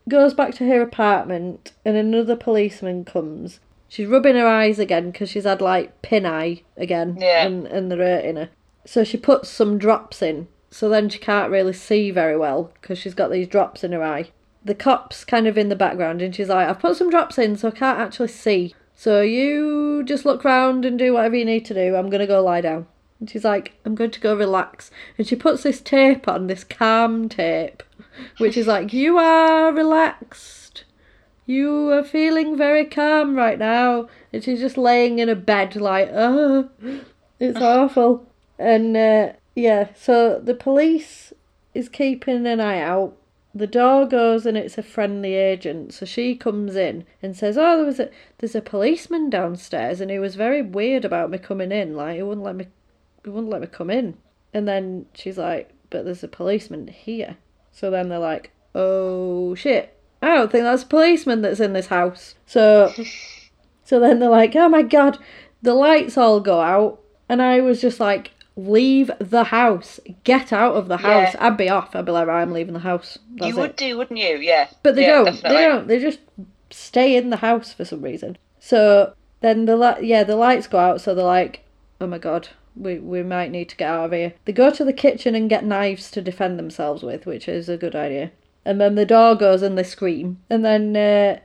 goes 0.09 0.33
back 0.33 0.55
to 0.55 0.67
her 0.67 0.81
apartment, 0.81 1.73
and 1.85 1.99
another 1.99 2.37
policeman 2.37 3.05
comes. 3.05 3.61
She's 3.93 4.07
rubbing 4.09 4.37
her 4.37 4.47
eyes 4.47 4.79
again 4.79 5.11
because 5.11 5.29
she's 5.29 5.45
had 5.45 5.61
like 5.61 6.01
pin 6.01 6.25
eye 6.25 6.63
again, 6.79 7.19
Yeah. 7.21 7.45
and, 7.45 7.67
and 7.67 7.91
they're 7.91 7.99
hurting 7.99 8.37
her. 8.37 8.49
So 8.87 9.05
she 9.05 9.19
puts 9.19 9.51
some 9.51 9.77
drops 9.77 10.23
in, 10.23 10.49
so 10.71 10.89
then 10.89 11.11
she 11.11 11.19
can't 11.19 11.51
really 11.51 11.75
see 11.75 12.11
very 12.11 12.35
well 12.39 12.73
because 12.81 12.99
she's 12.99 13.13
got 13.13 13.31
these 13.31 13.47
drops 13.47 13.85
in 13.85 13.93
her 13.93 14.03
eye. 14.03 14.31
The 14.65 14.75
cop's 14.75 15.27
kind 15.27 15.47
of 15.47 15.59
in 15.59 15.69
the 15.69 15.77
background, 15.77 16.23
and 16.23 16.35
she's 16.35 16.49
like, 16.49 16.67
I've 16.67 16.79
put 16.79 16.97
some 16.97 17.11
drops 17.11 17.37
in 17.37 17.55
so 17.55 17.69
I 17.69 17.73
can't 17.73 17.99
actually 18.01 18.29
see. 18.29 18.75
So 18.95 19.21
you 19.21 20.03
just 20.05 20.25
look 20.25 20.43
round 20.43 20.87
and 20.87 20.99
do 20.99 21.13
whatever 21.13 21.37
you 21.37 21.45
need 21.45 21.67
to 21.67 21.75
do. 21.75 21.95
I'm 21.95 22.09
going 22.09 22.21
to 22.21 22.27
go 22.27 22.43
lie 22.43 22.63
down. 22.63 22.87
And 23.21 23.29
she's 23.29 23.45
like, 23.45 23.75
I'm 23.85 23.95
going 23.95 24.11
to 24.13 24.21
go 24.21 24.35
relax. 24.35 24.91
And 25.19 25.27
she 25.27 25.37
puts 25.37 25.65
this 25.65 25.83
tape 25.83 26.27
on, 26.27 26.47
this 26.47 26.65
calm 26.65 27.29
tape, 27.29 27.83
which 28.39 28.57
is 28.57 28.67
like, 28.67 28.95
You 28.95 29.19
are 29.19 29.71
relaxed. 29.71 30.62
You 31.53 31.91
are 31.91 32.05
feeling 32.05 32.57
very 32.57 32.85
calm 32.85 33.37
right 33.37 33.59
now. 33.59 34.09
And 34.33 34.43
she's 34.43 34.61
just 34.61 34.79
laying 34.79 35.19
in 35.19 35.29
a 35.29 35.35
bed, 35.35 35.77
like, 35.77 36.09
Oh, 36.13 36.71
it's 37.39 37.61
awful. 37.61 38.27
And 38.59 38.97
uh, 38.97 39.33
yeah, 39.55 39.89
so 39.95 40.39
the 40.39 40.55
police 40.55 41.33
is 41.75 41.89
keeping 41.89 42.47
an 42.47 42.61
eye 42.61 42.81
out. 42.81 43.17
The 43.55 43.67
door 43.67 44.07
goes 44.07 44.47
and 44.47 44.57
it's 44.57 44.79
a 44.79 44.83
friendly 44.83 45.35
agent, 45.35 45.93
so 45.93 46.07
she 46.07 46.35
comes 46.37 46.75
in 46.75 47.05
and 47.21 47.37
says, 47.37 47.59
"Oh, 47.59 47.77
there 47.77 47.85
was 47.85 48.01
a 48.01 48.09
there's 48.39 48.55
a 48.55 48.63
policeman 48.63 49.29
downstairs, 49.29 50.01
and 50.01 50.11
he 50.11 50.19
was 50.19 50.37
very 50.37 50.63
weird 50.63 51.05
about 51.05 51.29
me 51.29 51.37
coming 51.37 51.71
in. 51.71 51.95
Like 51.95 52.17
he 52.17 52.23
wouldn't 52.23 52.47
let 52.47 52.57
me, 52.57 52.69
he 53.23 53.29
wouldn't 53.29 53.53
let 53.53 53.61
me 53.61 53.67
come 53.67 53.91
in." 53.91 54.17
And 54.55 54.67
then 54.67 55.05
she's 55.13 55.37
like, 55.37 55.71
"But 55.91 56.07
there's 56.07 56.25
a 56.25 56.29
policeman 56.29 56.89
here." 56.89 57.37
So 57.73 57.91
then 57.91 58.09
they're 58.09 58.19
like, 58.19 58.53
oh 58.75 59.55
shit, 59.55 59.97
I 60.23 60.37
don't 60.37 60.53
think 60.53 60.65
that's 60.65 60.85
a 60.85 60.87
policeman 60.87 61.43
that's 61.43 61.61
in 61.61 61.73
this 61.73 61.89
house. 61.89 62.35
So, 62.47 62.93
so 63.85 64.01
then 64.01 64.21
they're 64.21 64.31
like, 64.31 64.55
oh 64.57 64.69
my 64.69 64.83
god, 64.83 65.19
the 65.61 65.75
lights 65.75 66.17
all 66.17 66.41
go 66.41 66.61
out, 66.61 67.01
and 67.29 67.43
I 67.43 67.61
was 67.61 67.81
just 67.81 68.01
like, 68.01 68.31
leave 68.57 69.11
the 69.19 69.45
house, 69.45 69.99
get 70.25 70.53
out 70.53 70.75
of 70.75 70.89
the 70.89 70.99
house. 70.99 71.35
Yeah. 71.35 71.47
I'd 71.47 71.57
be 71.57 71.69
off. 71.69 71.97
I'd 71.97 72.05
be 72.05 72.13
like, 72.13 72.27
right, 72.27 72.43
I'm 72.43 72.53
leaving 72.53 72.75
the 72.75 72.81
house. 72.81 73.19
That's 73.37 73.49
you 73.49 73.57
would 73.57 73.71
it. 73.71 73.77
do, 73.77 73.99
wouldn't 73.99 74.19
you? 74.19 74.39
Yeah. 74.39 74.69
But 74.83 74.95
they 74.95 75.03
yeah, 75.03 75.13
don't. 75.13 75.25
Definitely. 75.27 75.57
They 75.57 75.69
don't. 75.69 75.89
They 75.89 75.99
just 75.99 76.21
stay 76.71 77.17
in 77.17 77.31
the 77.31 77.37
house 77.37 77.73
for 77.73 77.85
some 77.85 78.03
reason. 78.03 78.39
So 78.59 79.15
then 79.41 79.65
the 79.65 79.77
li- 79.77 80.07
yeah 80.07 80.25
the 80.25 80.37
lights 80.37 80.67
go 80.67 80.79
out. 80.79 81.01
So 81.01 81.15
they're 81.15 81.25
like, 81.25 81.65
oh 82.01 82.07
my 82.07 82.19
god, 82.19 82.49
we 82.77 82.99
we 82.99 83.23
might 83.23 83.51
need 83.51 83.69
to 83.71 83.77
get 83.77 83.91
out 83.91 84.07
of 84.07 84.13
here. 84.13 84.35
They 84.45 84.53
go 84.53 84.71
to 84.71 84.85
the 84.85 84.93
kitchen 84.93 85.35
and 85.35 85.51
get 85.51 85.65
knives 85.65 86.11
to 86.13 86.23
defend 86.23 86.59
themselves 86.59 87.03
with, 87.03 87.27
which 87.27 87.49
is 87.49 87.69
a 87.69 87.77
good 87.77 87.97
idea. 87.97 88.31
And 88.65 88.81
then 88.81 88.95
the 88.95 89.07
door 89.07 89.35
goes 89.35 89.63
and 89.63 89.77
they 89.77 89.83
scream. 89.83 90.39
And 90.49 90.65
then 90.65 90.97
uh, 90.97 91.41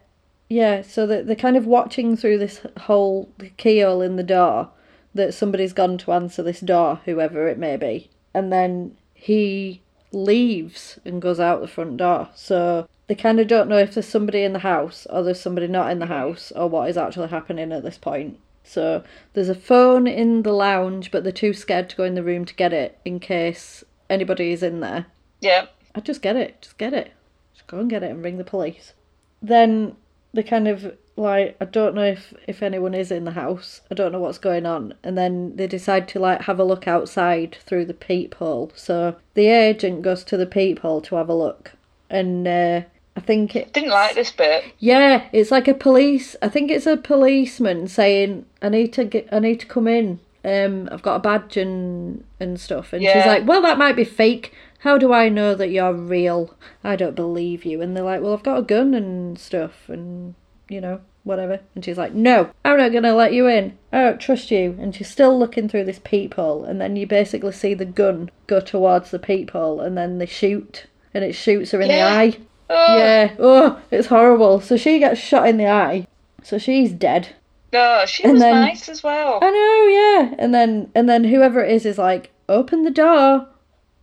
yeah, 0.49 0.81
so 0.81 1.05
they 1.05 1.21
they're 1.21 1.35
kind 1.35 1.57
of 1.57 1.65
watching 1.65 2.15
through 2.15 2.37
this 2.37 2.61
hole, 2.81 3.29
the 3.37 3.49
keyhole 3.49 4.01
in 4.01 4.15
the 4.15 4.23
door, 4.23 4.69
that 5.13 5.33
somebody's 5.33 5.73
gone 5.73 5.97
to 5.99 6.13
answer 6.13 6.43
this 6.43 6.61
door, 6.61 7.01
whoever 7.05 7.47
it 7.47 7.57
may 7.57 7.75
be. 7.75 8.09
And 8.33 8.51
then 8.51 8.95
he 9.13 9.81
leaves 10.11 10.99
and 11.03 11.21
goes 11.21 11.39
out 11.39 11.61
the 11.61 11.67
front 11.67 11.97
door. 11.97 12.29
So 12.35 12.87
they 13.07 13.15
kind 13.15 13.39
of 13.39 13.47
don't 13.47 13.69
know 13.69 13.77
if 13.77 13.93
there's 13.93 14.07
somebody 14.07 14.43
in 14.43 14.53
the 14.53 14.59
house 14.59 15.07
or 15.09 15.23
there's 15.23 15.41
somebody 15.41 15.67
not 15.67 15.91
in 15.91 15.99
the 15.99 16.05
house 16.05 16.51
or 16.55 16.69
what 16.69 16.89
is 16.89 16.97
actually 16.97 17.29
happening 17.29 17.71
at 17.71 17.83
this 17.83 17.97
point. 17.97 18.39
So 18.63 19.03
there's 19.33 19.49
a 19.49 19.55
phone 19.55 20.07
in 20.07 20.43
the 20.43 20.51
lounge, 20.51 21.09
but 21.11 21.23
they're 21.23 21.31
too 21.31 21.53
scared 21.53 21.89
to 21.89 21.95
go 21.95 22.03
in 22.03 22.15
the 22.15 22.23
room 22.23 22.43
to 22.45 22.53
get 22.53 22.73
it 22.73 22.99
in 23.05 23.19
case 23.19 23.83
anybody 24.09 24.51
is 24.51 24.61
in 24.61 24.81
there. 24.81 25.05
Yeah. 25.39 25.67
I 25.97 25.99
just 25.99 26.21
get 26.21 26.35
it. 26.35 26.61
Just 26.61 26.77
get 26.77 26.93
it. 26.93 27.11
Just 27.53 27.67
go 27.67 27.79
and 27.79 27.89
get 27.89 28.03
it 28.03 28.11
and 28.11 28.23
ring 28.23 28.37
the 28.37 28.43
police. 28.43 28.93
Then 29.41 29.95
they 30.33 30.43
kind 30.43 30.67
of 30.67 30.95
like 31.15 31.57
I 31.59 31.65
don't 31.65 31.95
know 31.95 32.03
if 32.05 32.33
if 32.47 32.61
anyone 32.61 32.93
is 32.93 33.11
in 33.11 33.25
the 33.25 33.31
house. 33.31 33.81
I 33.89 33.95
don't 33.95 34.11
know 34.11 34.19
what's 34.19 34.37
going 34.37 34.65
on. 34.67 34.93
And 35.03 35.17
then 35.17 35.55
they 35.55 35.65
decide 35.67 36.07
to 36.09 36.19
like 36.19 36.41
have 36.43 36.59
a 36.59 36.63
look 36.63 36.87
outside 36.87 37.57
through 37.65 37.85
the 37.85 37.93
peephole. 37.95 38.71
So 38.75 39.15
the 39.33 39.47
agent 39.47 40.03
goes 40.03 40.23
to 40.25 40.37
the 40.37 40.45
peephole 40.45 41.01
to 41.01 41.15
have 41.15 41.29
a 41.29 41.33
look. 41.33 41.71
And 42.09 42.47
uh, 42.47 42.81
I 43.15 43.19
think 43.19 43.55
it 43.55 43.73
Didn't 43.73 43.89
like 43.89 44.13
this 44.13 44.31
bit. 44.31 44.63
yeah, 44.77 45.27
it's 45.33 45.49
like 45.49 45.67
a 45.67 45.73
police. 45.73 46.35
I 46.41 46.49
think 46.49 46.69
it's 46.69 46.85
a 46.85 46.95
policeman 46.97 47.87
saying, 47.87 48.45
"I 48.61 48.69
need 48.69 48.93
to 48.93 49.03
get, 49.03 49.27
I 49.31 49.39
need 49.39 49.59
to 49.61 49.65
come 49.65 49.87
in. 49.87 50.19
Um, 50.45 50.87
I've 50.91 51.01
got 51.01 51.15
a 51.15 51.19
badge 51.19 51.57
and 51.57 52.23
and 52.39 52.59
stuff." 52.59 52.93
And 52.93 53.01
she's 53.03 53.25
like, 53.25 53.47
"Well, 53.47 53.63
that 53.63 53.79
might 53.79 53.95
be 53.95 54.03
fake. 54.05 54.53
How 54.79 54.97
do 54.97 55.11
I 55.13 55.29
know 55.29 55.55
that 55.55 55.69
you're 55.71 55.93
real? 55.93 56.53
I 56.83 56.95
don't 56.95 57.15
believe 57.15 57.65
you." 57.65 57.81
And 57.81 57.95
they're 57.95 58.03
like, 58.03 58.21
"Well, 58.21 58.33
I've 58.33 58.43
got 58.43 58.59
a 58.59 58.63
gun 58.63 58.93
and 58.93 59.37
stuff, 59.39 59.89
and 59.89 60.35
you 60.69 60.79
know, 60.81 60.99
whatever." 61.23 61.59
And 61.75 61.83
she's 61.83 61.97
like, 61.97 62.13
"No, 62.13 62.49
I'm 62.63 62.77
not 62.77 62.91
gonna 62.91 63.13
let 63.15 63.33
you 63.33 63.47
in. 63.47 63.77
I 63.91 64.01
don't 64.03 64.19
trust 64.19 64.51
you." 64.51 64.75
And 64.79 64.93
she's 64.95 65.07
still 65.09 65.37
looking 65.37 65.67
through 65.67 65.85
this 65.85 65.99
peephole, 66.03 66.63
and 66.63 66.79
then 66.79 66.95
you 66.95 67.07
basically 67.07 67.51
see 67.53 67.73
the 67.73 67.85
gun 67.85 68.29
go 68.45 68.59
towards 68.59 69.11
the 69.11 69.19
peephole, 69.19 69.79
and 69.81 69.97
then 69.97 70.17
they 70.19 70.25
shoot, 70.25 70.85
and 71.13 71.23
it 71.23 71.33
shoots 71.33 71.71
her 71.71 71.81
in 71.81 71.89
Yeah. 71.89 72.09
the 72.09 72.15
eye. 72.17 72.37
Oh, 72.69 72.97
Yeah. 72.97 73.29
Oh, 73.39 73.79
it's 73.91 74.07
horrible. 74.07 74.59
So 74.59 74.75
she 74.77 74.99
gets 74.99 75.19
shot 75.19 75.47
in 75.47 75.57
the 75.57 75.67
eye. 75.67 76.05
So 76.43 76.57
she's 76.57 76.91
dead. 76.91 77.29
No, 77.73 78.03
she 78.05 78.23
And 78.23 78.33
was 78.33 78.41
then- 78.41 78.55
nice 78.61 78.87
as 78.89 79.03
well. 79.03 79.39
I 79.41 79.49
know, 79.49 80.27
yeah. 80.29 80.35
And 80.37 80.53
then 80.53 80.89
and 80.95 81.09
then 81.09 81.23
whoever 81.25 81.63
it 81.63 81.71
is 81.71 81.85
is 81.85 81.97
like, 81.97 82.29
open 82.47 82.83
the 82.83 82.91
door. 82.91 83.47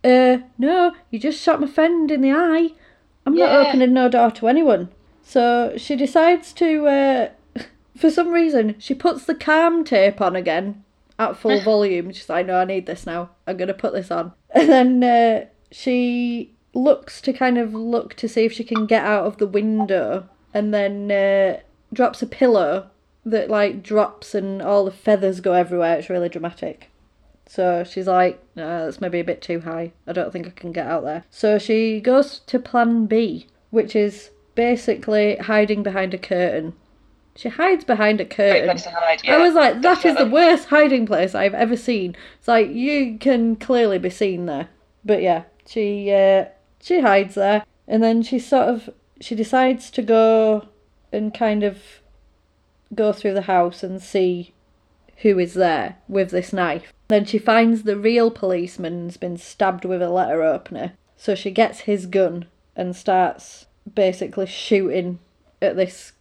Uh, 0.05 0.37
no, 0.59 0.93
you 1.09 1.17
just 1.17 1.41
shot 1.41 1.59
my 1.59 1.67
friend 1.67 2.11
in 2.11 2.21
the 2.21 2.31
eye. 2.31 2.69
I'm 3.25 3.35
not 3.35 3.67
opening 3.67 3.93
no 3.93 4.07
door 4.07 4.29
to 4.31 4.47
anyone. 4.47 4.89
So 5.23 5.73
she 5.77 5.95
decides 5.95 6.53
to 6.53 6.85
uh 6.85 7.29
for 7.97 8.11
some 8.11 8.29
reason 8.29 8.75
she 8.77 8.93
puts 8.93 9.25
the 9.25 9.33
calm 9.33 9.83
tape 9.83 10.21
on 10.21 10.35
again 10.35 10.83
at 11.17 11.37
full 11.37 11.59
volume. 11.71 12.11
She's 12.11 12.29
like, 12.29 12.45
no, 12.45 12.57
I 12.57 12.65
need 12.65 12.85
this 12.85 13.07
now. 13.07 13.31
I'm 13.47 13.57
gonna 13.57 13.73
put 13.73 13.93
this 13.93 14.11
on. 14.11 14.33
And 14.55 14.69
then 14.69 15.03
uh, 15.03 15.45
she 15.71 16.53
looks 16.73 17.19
to 17.21 17.33
kind 17.33 17.57
of 17.57 17.73
look 17.73 18.13
to 18.15 18.29
see 18.29 18.45
if 18.45 18.53
she 18.53 18.63
can 18.63 18.85
get 18.85 19.03
out 19.03 19.25
of 19.25 19.37
the 19.37 19.47
window 19.47 20.29
and 20.53 20.73
then 20.73 21.11
uh, 21.11 21.59
drops 21.91 22.21
a 22.21 22.25
pillow 22.25 22.89
that 23.25 23.49
like 23.49 23.83
drops 23.83 24.33
and 24.33 24.61
all 24.61 24.85
the 24.85 24.91
feathers 24.91 25.41
go 25.41 25.51
everywhere. 25.53 25.97
It's 25.97 26.09
really 26.09 26.29
dramatic. 26.29 26.89
So 27.47 27.83
she's 27.83 28.07
like, 28.07 28.43
no, 28.55 28.85
that's 28.85 29.01
maybe 29.01 29.19
a 29.19 29.23
bit 29.23 29.41
too 29.41 29.61
high. 29.61 29.93
I 30.07 30.13
don't 30.13 30.31
think 30.31 30.47
I 30.47 30.51
can 30.51 30.71
get 30.71 30.87
out 30.87 31.03
there. 31.03 31.23
So 31.29 31.59
she 31.59 31.99
goes 31.99 32.39
to 32.47 32.59
plan 32.59 33.05
B, 33.05 33.47
which 33.69 33.95
is 33.95 34.31
basically 34.55 35.35
hiding 35.37 35.83
behind 35.83 36.13
a 36.13 36.17
curtain. 36.17 36.73
She 37.35 37.49
hides 37.49 37.83
behind 37.83 38.21
a 38.21 38.25
curtain. 38.25 38.77
hide. 38.89 39.27
I 39.27 39.37
was 39.37 39.53
like, 39.53 39.81
that 39.81 40.05
is 40.05 40.15
the 40.15 40.25
worst 40.25 40.69
hiding 40.69 41.05
place 41.05 41.35
I've 41.35 41.53
ever 41.53 41.75
seen. 41.75 42.15
It's 42.39 42.47
like 42.47 42.69
you 42.69 43.17
can 43.19 43.57
clearly 43.57 43.99
be 43.99 44.09
seen 44.09 44.45
there. 44.45 44.69
But 45.03 45.21
yeah, 45.21 45.43
she 45.67 46.11
uh, 46.11 46.45
she 46.81 47.01
hides 47.01 47.35
there, 47.35 47.65
and 47.87 48.01
then 48.01 48.23
she 48.23 48.39
sort 48.39 48.69
of 48.69 48.89
she 49.19 49.35
decides 49.35 49.91
to 49.91 50.01
go 50.01 50.69
and 51.11 51.33
kind 51.33 51.63
of 51.63 51.77
go 52.93 53.11
through 53.11 53.33
the 53.33 53.43
house 53.43 53.83
and 53.83 54.01
see 54.01 54.54
who 55.17 55.39
is 55.39 55.53
there 55.53 55.97
with 56.07 56.31
this 56.31 56.51
knife. 56.53 56.93
Then 57.07 57.25
she 57.25 57.37
finds 57.37 57.83
the 57.83 57.97
real 57.97 58.31
policeman's 58.31 59.17
been 59.17 59.37
stabbed 59.37 59.85
with 59.85 60.01
a 60.01 60.09
letter 60.09 60.43
opener. 60.43 60.93
So 61.17 61.35
she 61.35 61.51
gets 61.51 61.81
his 61.81 62.05
gun 62.05 62.45
and 62.75 62.95
starts 62.95 63.67
basically 63.93 64.47
shooting 64.47 65.19
at 65.61 65.75
this 65.75 66.13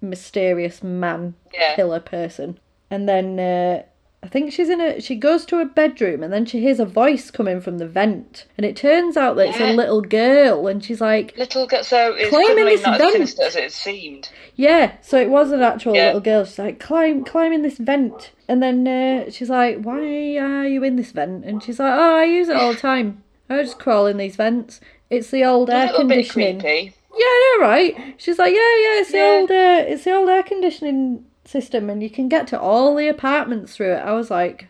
mysterious 0.00 0.82
man 0.82 1.34
Yeah. 1.52 1.74
killer 1.74 2.00
person. 2.00 2.58
And 2.90 3.08
then 3.08 3.38
uh, 3.40 3.82
I 4.20 4.26
think 4.28 4.52
she's 4.52 4.68
in 4.68 4.80
a 4.80 5.00
she 5.00 5.14
goes 5.14 5.46
to 5.46 5.60
a 5.60 5.64
bedroom 5.64 6.22
and 6.24 6.32
then 6.32 6.44
she 6.44 6.60
hears 6.60 6.80
a 6.80 6.84
voice 6.84 7.30
coming 7.30 7.60
from 7.60 7.78
the 7.78 7.86
vent 7.86 8.46
and 8.56 8.66
it 8.66 8.74
turns 8.76 9.16
out 9.16 9.36
that 9.36 9.48
it's 9.48 9.60
a 9.60 9.72
little 9.72 10.00
girl 10.00 10.66
and 10.66 10.84
she's 10.84 11.00
like 11.00 11.36
Little 11.36 11.66
girl, 11.68 11.84
so 11.84 12.14
it's 12.14 12.28
Climbing 12.28 12.64
this 12.64 12.82
not 12.82 12.98
vent. 12.98 13.12
sinister 13.12 13.42
as 13.44 13.54
it 13.56 13.72
seemed. 13.72 14.28
yeah, 14.56 14.96
so 15.02 15.18
it 15.20 15.30
was 15.30 15.52
an 15.52 15.62
actual 15.62 15.94
Yeah. 15.94 16.06
little 16.06 16.20
girl. 16.20 16.44
She's 16.44 16.58
like, 16.58 16.80
climb, 16.80 17.24
climb 17.24 17.52
in 17.52 17.62
this 17.62 17.78
vent. 17.78 18.32
And 18.48 18.60
then 18.60 18.88
uh, 18.88 19.30
she's 19.30 19.50
like, 19.50 19.82
why 19.82 20.00
are 20.38 20.66
you 20.66 20.82
in 20.82 20.96
this 20.96 21.12
vent? 21.12 21.44
And 21.44 21.62
she's 21.62 21.78
like, 21.78 21.92
oh, 21.92 22.16
I 22.16 22.24
use 22.24 22.48
it 22.48 22.56
all 22.56 22.72
the 22.74 22.80
time. 22.80 23.22
I 23.48 23.62
just 23.62 23.78
crawl 23.78 24.06
in 24.06 24.16
these 24.16 24.34
vents. 24.36 24.80
It's 25.10 25.30
the 25.30 25.44
old 25.44 25.70
air 25.70 25.92
conditioning. 25.94 26.60
Yeah, 26.60 26.90
I 27.24 27.56
know, 27.60 27.66
right? 27.66 28.14
She's 28.18 28.38
like, 28.38 28.52
yeah, 28.52 28.58
yeah, 28.58 29.00
it's 29.00 29.12
the 29.12 29.18
Yeah. 29.18 29.38
old, 29.40 29.50
uh, 29.50 29.84
it's 29.92 30.04
the 30.04 30.12
old 30.14 30.28
air 30.28 30.42
conditioning 30.42 31.24
system, 31.48 31.88
and 31.90 32.02
you 32.02 32.10
can 32.10 32.28
get 32.28 32.46
to 32.48 32.60
all 32.60 32.94
the 32.94 33.08
apartments 33.08 33.74
through 33.74 33.94
it. 33.94 33.98
I 34.00 34.12
was 34.12 34.30
like, 34.30 34.68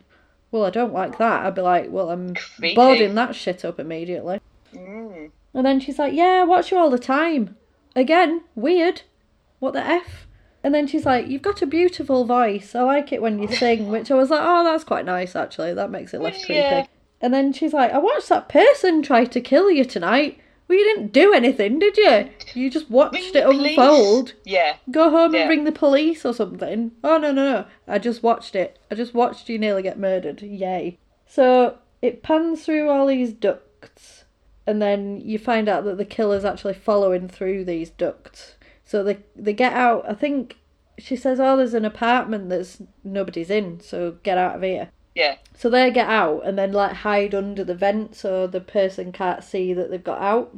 well, 0.50 0.64
I 0.64 0.70
don't 0.70 0.92
like 0.92 1.18
that. 1.18 1.44
I'd 1.44 1.54
be 1.54 1.60
like, 1.60 1.90
well, 1.90 2.10
I'm 2.10 2.34
Creepy. 2.34 2.74
boarding 2.74 3.14
that 3.16 3.34
shit 3.34 3.64
up 3.64 3.78
immediately. 3.78 4.40
Mm. 4.72 5.30
And 5.54 5.66
then 5.66 5.80
she's 5.80 5.98
like, 5.98 6.14
yeah, 6.14 6.40
I 6.40 6.44
watch 6.44 6.70
you 6.70 6.78
all 6.78 6.90
the 6.90 6.98
time. 6.98 7.56
Again, 7.96 8.42
weird. 8.54 9.02
What 9.58 9.74
the 9.74 9.84
f? 9.84 10.26
And 10.62 10.74
then 10.74 10.86
she's 10.86 11.06
like, 11.06 11.28
you've 11.28 11.42
got 11.42 11.62
a 11.62 11.66
beautiful 11.66 12.24
voice. 12.24 12.74
I 12.74 12.82
like 12.82 13.12
it 13.12 13.22
when 13.22 13.38
you 13.38 13.48
sing, 13.48 13.88
which 13.90 14.10
I 14.10 14.14
was 14.14 14.30
like, 14.30 14.42
oh, 14.42 14.64
that's 14.64 14.84
quite 14.84 15.04
nice 15.04 15.34
actually. 15.36 15.74
That 15.74 15.90
makes 15.90 16.14
it 16.14 16.20
less 16.20 16.44
creepy. 16.44 16.88
And 17.20 17.34
then 17.34 17.52
she's 17.52 17.72
like, 17.72 17.92
I 17.92 17.98
watched 17.98 18.28
that 18.28 18.48
person 18.48 19.02
try 19.02 19.24
to 19.24 19.40
kill 19.40 19.70
you 19.70 19.84
tonight. 19.84 20.38
Well, 20.68 20.76
you 20.78 20.84
didn't 20.84 21.12
do 21.12 21.32
anything, 21.32 21.78
did 21.78 21.96
you? 21.96 22.28
You 22.54 22.68
just 22.70 22.90
watched 22.90 23.34
it 23.34 23.44
police. 23.44 23.78
unfold. 23.78 24.34
Yeah. 24.44 24.76
Go 24.90 25.08
home 25.10 25.34
Yeah. 25.34 25.40
and 25.42 25.50
ring 25.50 25.64
the 25.64 25.72
police 25.72 26.24
or 26.26 26.34
something. 26.34 26.92
Oh, 27.02 27.16
no, 27.16 27.32
no, 27.32 27.50
no. 27.52 27.64
I 27.86 27.98
just 27.98 28.22
watched 28.22 28.54
it. 28.54 28.78
I 28.90 28.94
just 28.94 29.14
watched 29.14 29.48
you 29.48 29.58
nearly 29.58 29.82
get 29.82 29.98
murdered. 29.98 30.42
Yay. 30.42 30.98
So 31.26 31.78
it 32.02 32.22
pans 32.22 32.64
through 32.64 32.90
all 32.90 33.06
these 33.06 33.32
ducts, 33.32 34.24
and 34.66 34.80
then 34.82 35.20
you 35.22 35.38
find 35.38 35.68
out 35.68 35.84
that 35.84 35.96
the 35.96 36.04
killer's 36.04 36.44
actually 36.44 36.74
following 36.74 37.28
through 37.28 37.64
these 37.64 37.88
ducts. 37.90 38.54
So 38.84 39.02
they, 39.02 39.18
they 39.34 39.54
get 39.54 39.72
out. 39.72 40.04
I 40.08 40.14
think 40.14 40.56
she 40.98 41.16
says, 41.16 41.40
Oh, 41.40 41.56
there's 41.56 41.74
an 41.74 41.84
apartment 41.86 42.48
that's 42.50 42.82
nobody's 43.04 43.50
in, 43.50 43.80
so 43.80 44.16
get 44.22 44.36
out 44.36 44.56
of 44.56 44.62
here. 44.62 44.90
Yeah. 45.14 45.36
So 45.56 45.68
they 45.68 45.90
get 45.90 46.08
out 46.08 46.42
and 46.44 46.56
then 46.58 46.72
like 46.72 46.92
hide 46.96 47.34
under 47.34 47.64
the 47.64 47.74
vent 47.74 48.14
so 48.14 48.46
the 48.46 48.60
person 48.60 49.10
can't 49.12 49.42
see 49.42 49.72
that 49.74 49.90
they've 49.90 50.02
got 50.02 50.20
out. 50.20 50.56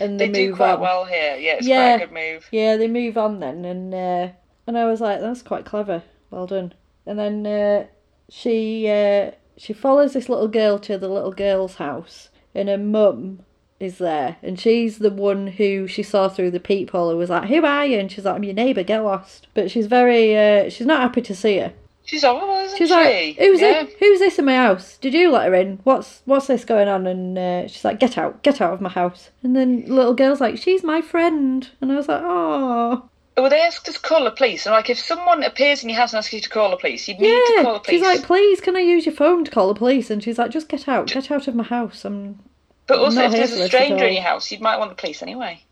And 0.00 0.18
they, 0.18 0.28
They 0.28 0.32
do 0.44 0.48
move 0.50 0.56
quite 0.56 0.74
on. 0.74 0.80
well 0.80 1.04
here. 1.04 1.36
Yeah, 1.36 1.54
it's 1.54 1.66
Yeah. 1.66 1.96
quite 1.96 2.04
a 2.04 2.06
good 2.06 2.14
move. 2.14 2.48
Yeah, 2.50 2.76
they 2.76 2.88
move 2.88 3.16
on 3.18 3.40
then, 3.40 3.64
and 3.64 3.92
uh, 3.94 4.28
and 4.66 4.78
I 4.78 4.84
was 4.86 5.00
like, 5.00 5.20
that's 5.20 5.42
quite 5.42 5.64
clever. 5.66 6.02
Well 6.30 6.46
done. 6.46 6.72
And 7.04 7.18
then 7.18 7.46
uh, 7.46 7.86
she 8.30 8.88
uh, 8.88 9.32
she 9.58 9.72
follows 9.74 10.12
this 10.14 10.28
little 10.30 10.48
girl 10.48 10.78
to 10.80 10.96
the 10.96 11.08
little 11.08 11.32
girl's 11.32 11.74
house, 11.76 12.30
and 12.54 12.68
her 12.70 12.78
mum 12.78 13.40
is 13.80 13.98
there, 13.98 14.36
and 14.42 14.58
she's 14.58 14.98
the 14.98 15.10
one 15.10 15.46
who 15.48 15.86
she 15.86 16.02
saw 16.02 16.28
through 16.28 16.52
the 16.52 16.60
peephole. 16.60 17.10
Who 17.10 17.16
was 17.18 17.28
like, 17.30 17.48
"Who 17.50 17.62
are 17.64 17.84
you?" 17.84 17.98
And 17.98 18.10
she's 18.10 18.24
like, 18.24 18.36
"I'm 18.36 18.44
your 18.44 18.54
neighbour. 18.54 18.82
Get 18.84 19.00
lost." 19.00 19.48
But 19.52 19.70
she's 19.70 19.86
very 19.88 20.36
uh, 20.38 20.70
she's 20.70 20.86
not 20.86 21.00
happy 21.02 21.20
to 21.22 21.34
see 21.34 21.58
her. 21.58 21.72
She's 22.04 22.22
horrible, 22.24 22.54
isn't 22.56 22.78
She's 22.78 22.88
she? 22.88 22.94
like, 22.94 23.36
"Who's 23.36 23.60
yeah. 23.60 23.82
it? 23.82 23.96
Who's 23.98 24.18
this 24.18 24.38
in 24.38 24.44
my 24.44 24.56
house? 24.56 24.96
Did 24.98 25.14
you 25.14 25.30
let 25.30 25.46
her 25.46 25.54
in? 25.54 25.78
What's 25.84 26.22
what's 26.24 26.46
this 26.48 26.64
going 26.64 26.88
on?" 26.88 27.06
And 27.06 27.38
uh, 27.38 27.68
she's 27.68 27.84
like, 27.84 28.00
"Get 28.00 28.18
out, 28.18 28.42
get 28.42 28.60
out 28.60 28.72
of 28.72 28.80
my 28.80 28.88
house." 28.88 29.30
And 29.42 29.54
then 29.54 29.84
little 29.86 30.14
girl's 30.14 30.40
like, 30.40 30.58
"She's 30.58 30.82
my 30.82 31.00
friend," 31.00 31.68
and 31.80 31.92
I 31.92 31.96
was 31.96 32.08
like, 32.08 32.22
"Oh, 32.24 33.08
Well, 33.36 33.50
they 33.50 33.60
asked 33.60 33.88
us 33.88 33.94
to 33.94 34.00
call 34.00 34.24
the 34.24 34.30
police, 34.32 34.66
and 34.66 34.72
like 34.72 34.90
if 34.90 34.98
someone 34.98 35.42
appears 35.42 35.82
in 35.82 35.88
your 35.88 35.98
house 35.98 36.12
and 36.12 36.18
asks 36.18 36.32
you 36.32 36.40
to 36.40 36.50
call 36.50 36.70
the 36.70 36.76
police, 36.76 37.06
you 37.08 37.14
need 37.14 37.28
to 37.56 37.62
call 37.62 37.74
the 37.74 37.80
police. 37.80 38.00
She's 38.00 38.02
like, 38.02 38.22
"Please, 38.24 38.60
can 38.60 38.76
I 38.76 38.80
use 38.80 39.06
your 39.06 39.14
phone 39.14 39.44
to 39.44 39.50
call 39.50 39.68
the 39.68 39.78
police?" 39.78 40.10
And 40.10 40.22
she's 40.22 40.38
like, 40.38 40.50
"Just 40.50 40.68
get 40.68 40.88
out, 40.88 41.06
get 41.06 41.30
out 41.30 41.46
of 41.48 41.54
my 41.54 41.64
house." 41.64 42.04
I'm 42.04 42.40
but 42.86 42.98
also, 42.98 43.22
if 43.22 43.32
there's 43.32 43.52
a 43.52 43.66
stranger 43.68 44.04
in 44.04 44.14
your 44.14 44.22
house, 44.22 44.50
you 44.50 44.58
might 44.58 44.78
want 44.78 44.90
the 44.90 44.96
police 44.96 45.22
anyway. 45.22 45.62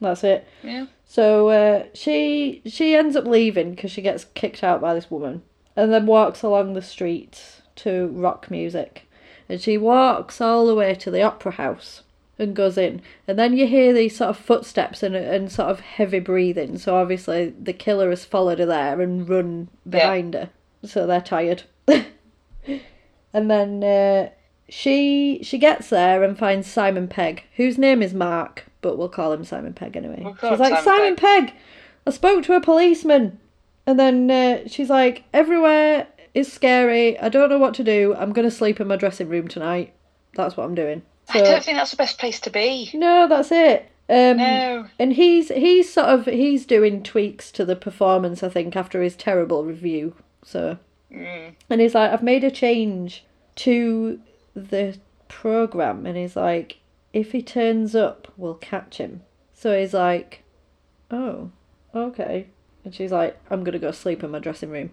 that's 0.00 0.22
it. 0.24 0.46
Yeah. 0.62 0.86
So 1.06 1.48
uh, 1.48 1.84
she 1.94 2.62
she 2.66 2.94
ends 2.94 3.16
up 3.16 3.24
leaving 3.24 3.74
because 3.74 3.90
she 3.90 4.02
gets 4.02 4.24
kicked 4.34 4.62
out 4.62 4.80
by 4.80 4.94
this 4.94 5.10
woman, 5.10 5.42
and 5.76 5.92
then 5.92 6.06
walks 6.06 6.42
along 6.42 6.72
the 6.72 6.82
street 6.82 7.60
to 7.76 8.08
rock 8.08 8.50
music, 8.50 9.08
and 9.48 9.60
she 9.60 9.78
walks 9.78 10.40
all 10.40 10.66
the 10.66 10.74
way 10.74 10.94
to 10.94 11.10
the 11.10 11.22
opera 11.22 11.52
house 11.52 12.02
and 12.38 12.56
goes 12.56 12.78
in, 12.78 13.02
and 13.28 13.38
then 13.38 13.56
you 13.56 13.66
hear 13.66 13.92
these 13.92 14.16
sort 14.16 14.30
of 14.30 14.36
footsteps 14.36 15.02
and 15.02 15.14
and 15.14 15.52
sort 15.52 15.68
of 15.68 15.80
heavy 15.80 16.20
breathing. 16.20 16.78
So 16.78 16.96
obviously 16.96 17.54
the 17.60 17.72
killer 17.72 18.10
has 18.10 18.24
followed 18.24 18.58
her 18.58 18.66
there 18.66 19.00
and 19.00 19.28
run 19.28 19.68
behind 19.88 20.34
her, 20.34 20.50
so 20.82 21.06
they're 21.06 21.20
tired. 21.20 21.64
and 21.86 23.50
then 23.50 23.84
uh, 23.84 24.30
she 24.68 25.40
she 25.42 25.58
gets 25.58 25.90
there 25.90 26.22
and 26.22 26.38
finds 26.38 26.66
Simon 26.66 27.08
Pegg, 27.08 27.44
whose 27.56 27.76
name 27.76 28.02
is 28.02 28.14
Mark, 28.14 28.64
but 28.80 28.96
we'll 28.96 29.08
call 29.08 29.32
him 29.32 29.44
Simon 29.44 29.74
Pegg 29.74 29.96
anyway. 29.96 30.22
We'll 30.22 30.34
she's 30.34 30.60
like, 30.60 30.82
Simon 30.82 30.84
Simon 30.84 31.16
Pegg, 31.16 31.52
I 32.06 32.10
spoke 32.10 32.44
to 32.44 32.54
a 32.54 32.60
policeman. 32.60 33.38
And 33.90 33.98
then 33.98 34.30
uh, 34.30 34.68
she's 34.68 34.88
like, 34.88 35.24
everywhere 35.34 36.06
is 36.32 36.52
scary. 36.52 37.18
I 37.18 37.28
don't 37.28 37.50
know 37.50 37.58
what 37.58 37.74
to 37.74 37.84
do. 37.84 38.14
I'm 38.16 38.32
going 38.32 38.48
to 38.48 38.54
sleep 38.54 38.80
in 38.80 38.86
my 38.86 38.94
dressing 38.96 39.28
room 39.28 39.48
tonight. 39.48 39.92
That's 40.36 40.56
what 40.56 40.64
I'm 40.64 40.76
doing. 40.76 41.02
I 41.28 41.38
So- 41.40 41.44
don't 41.44 41.64
think 41.64 41.76
that's 41.76 41.90
the 41.90 41.96
best 41.96 42.18
place 42.18 42.38
to 42.40 42.50
be. 42.50 42.90
no, 42.94 43.26
that's 43.28 43.50
it. 43.50 43.90
Um, 44.08 44.36
No. 44.38 44.86
And 44.98 45.12
he's 45.12 45.48
he's 45.48 45.92
sort 45.92 46.06
of 46.08 46.26
he's 46.26 46.66
doing 46.66 47.02
tweaks 47.02 47.50
to 47.52 47.64
the 47.64 47.76
performance, 47.76 48.42
I 48.42 48.48
think, 48.48 48.74
after 48.76 49.02
his 49.02 49.14
terrible 49.16 49.64
review. 49.64 50.14
So, 50.44 50.78
and 51.10 51.80
he's 51.80 51.94
like, 51.94 52.12
I've 52.12 52.22
made 52.22 52.42
a 52.44 52.50
change 52.50 53.24
to 53.56 54.20
the 54.54 54.98
program, 55.28 56.06
and 56.06 56.16
he's 56.16 56.34
like, 56.36 56.78
if 57.12 57.30
he 57.32 57.42
turns 57.42 57.94
up, 57.94 58.32
we'll 58.36 58.54
catch 58.54 58.98
him. 58.98 59.22
So 59.52 59.78
he's 59.78 59.94
like, 59.94 60.42
oh, 61.10 61.50
okay. 61.94 62.46
And 62.84 62.94
she's 62.94 63.12
like, 63.12 63.38
I'm 63.50 63.64
gonna 63.64 63.78
go 63.78 63.90
sleep 63.90 64.22
in 64.22 64.30
my 64.30 64.38
dressing 64.38 64.70
room. 64.70 64.90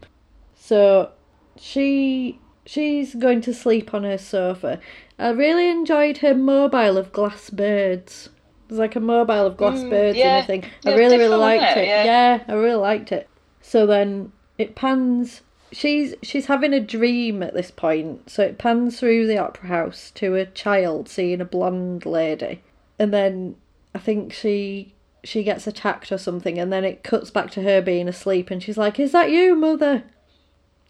So 0.55 1.11
she 1.57 2.39
she's 2.65 3.15
going 3.15 3.41
to 3.41 3.53
sleep 3.53 3.93
on 3.93 4.03
her 4.03 4.17
sofa. 4.17 4.79
I 5.17 5.29
really 5.29 5.69
enjoyed 5.69 6.17
her 6.19 6.35
mobile 6.35 6.97
of 6.97 7.11
glass 7.11 7.49
birds. 7.49 8.29
There's 8.67 8.79
like 8.79 8.95
a 8.95 8.99
mobile 8.99 9.45
of 9.45 9.57
glass 9.57 9.81
birds 9.83 10.17
yeah. 10.17 10.39
and 10.39 10.43
everything. 10.43 10.71
I 10.85 10.89
Yeah, 10.89 10.95
really, 10.95 11.17
really 11.17 11.38
liked 11.38 11.77
it. 11.77 11.83
it? 11.83 11.88
Yeah. 11.88 12.03
yeah, 12.03 12.43
I 12.47 12.53
really 12.53 12.75
liked 12.75 13.11
it. 13.11 13.29
So 13.61 13.85
then 13.85 14.33
it 14.57 14.75
pans. 14.75 15.41
She's 15.71 16.15
she's 16.21 16.45
having 16.45 16.73
a 16.73 16.79
dream 16.79 17.41
at 17.43 17.53
this 17.53 17.71
point. 17.71 18.29
So 18.29 18.43
it 18.43 18.57
pans 18.57 18.99
through 18.99 19.27
the 19.27 19.38
opera 19.38 19.69
house 19.69 20.11
to 20.15 20.35
a 20.35 20.45
child 20.45 21.09
seeing 21.09 21.41
a 21.41 21.45
blonde 21.45 22.05
lady, 22.05 22.61
and 22.99 23.13
then 23.13 23.55
I 23.95 23.99
think 23.99 24.33
she 24.33 24.93
she 25.28 25.43
gets 25.43 25.67
attacked 25.67 26.11
or 26.11 26.17
something, 26.17 26.57
and 26.57 26.71
then 26.71 26.86
it 26.86 27.03
cuts 27.03 27.30
back 27.30 27.51
to 27.51 27.61
her 27.63 27.82
being 27.82 28.07
asleep, 28.07 28.49
and 28.49 28.63
she's 28.63 28.78
like, 28.78 28.97
"Is 28.97 29.11
that 29.11 29.30
you, 29.30 29.55
mother?" 29.55 30.03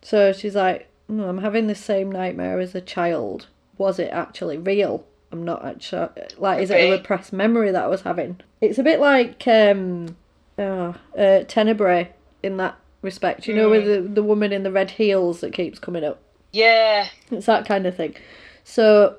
So 0.04 0.32
she's 0.32 0.54
like, 0.54 0.88
"No, 1.10 1.28
I'm 1.28 1.40
having 1.40 1.66
the 1.66 1.76
same 1.76 2.12
nightmare 2.12 2.60
as 2.60 2.76
a 2.76 2.82
child. 2.82 3.48
Was 3.80 3.98
it 3.98 4.10
actually 4.12 4.58
real? 4.58 5.06
I'm 5.32 5.44
not 5.44 5.66
actually 5.66 6.10
like, 6.38 6.62
is 6.62 6.70
it 6.70 6.76
a 6.76 6.92
repressed 6.92 7.34
memory 7.34 7.72
that 7.72 7.84
I 7.84 7.88
was 7.88 8.02
having? 8.02 8.40
It's 8.62 8.78
a 8.78 8.84
bit 8.84 9.00
like 9.00 9.46
um, 9.48 10.16
oh, 10.60 10.96
uh, 11.18 11.44
Tenebrae 11.48 12.12
in 12.44 12.58
that 12.58 12.78
respect. 13.02 13.48
You 13.48 13.56
know, 13.56 13.70
with 13.70 13.86
the 13.86 14.02
the 14.02 14.24
woman 14.24 14.54
in 14.54 14.62
the 14.62 14.72
red 14.72 14.92
heels 14.92 15.42
that 15.42 15.52
keeps 15.52 15.80
coming 15.80 16.04
up. 16.04 16.22
Yeah. 16.54 17.08
It's 17.32 17.48
that 17.48 17.66
kind 17.66 17.88
of 17.88 17.98
thing. 17.98 18.16
So 18.64 19.18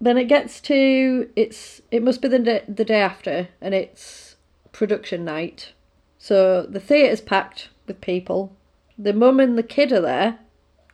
then 0.00 0.16
it 0.16 0.24
gets 0.24 0.60
to 0.60 1.28
it's 1.34 1.82
it 1.90 2.02
must 2.04 2.22
be 2.22 2.28
the 2.28 2.62
the 2.68 2.84
day 2.84 3.00
after 3.00 3.48
and 3.60 3.74
it's 3.74 4.27
production 4.78 5.24
night. 5.24 5.72
So 6.18 6.62
the 6.62 6.78
theatre's 6.80 7.20
packed 7.20 7.68
with 7.86 8.00
people. 8.00 8.56
The 8.96 9.12
mum 9.12 9.40
and 9.40 9.58
the 9.58 9.62
kid 9.64 9.92
are 9.92 10.00
there 10.00 10.38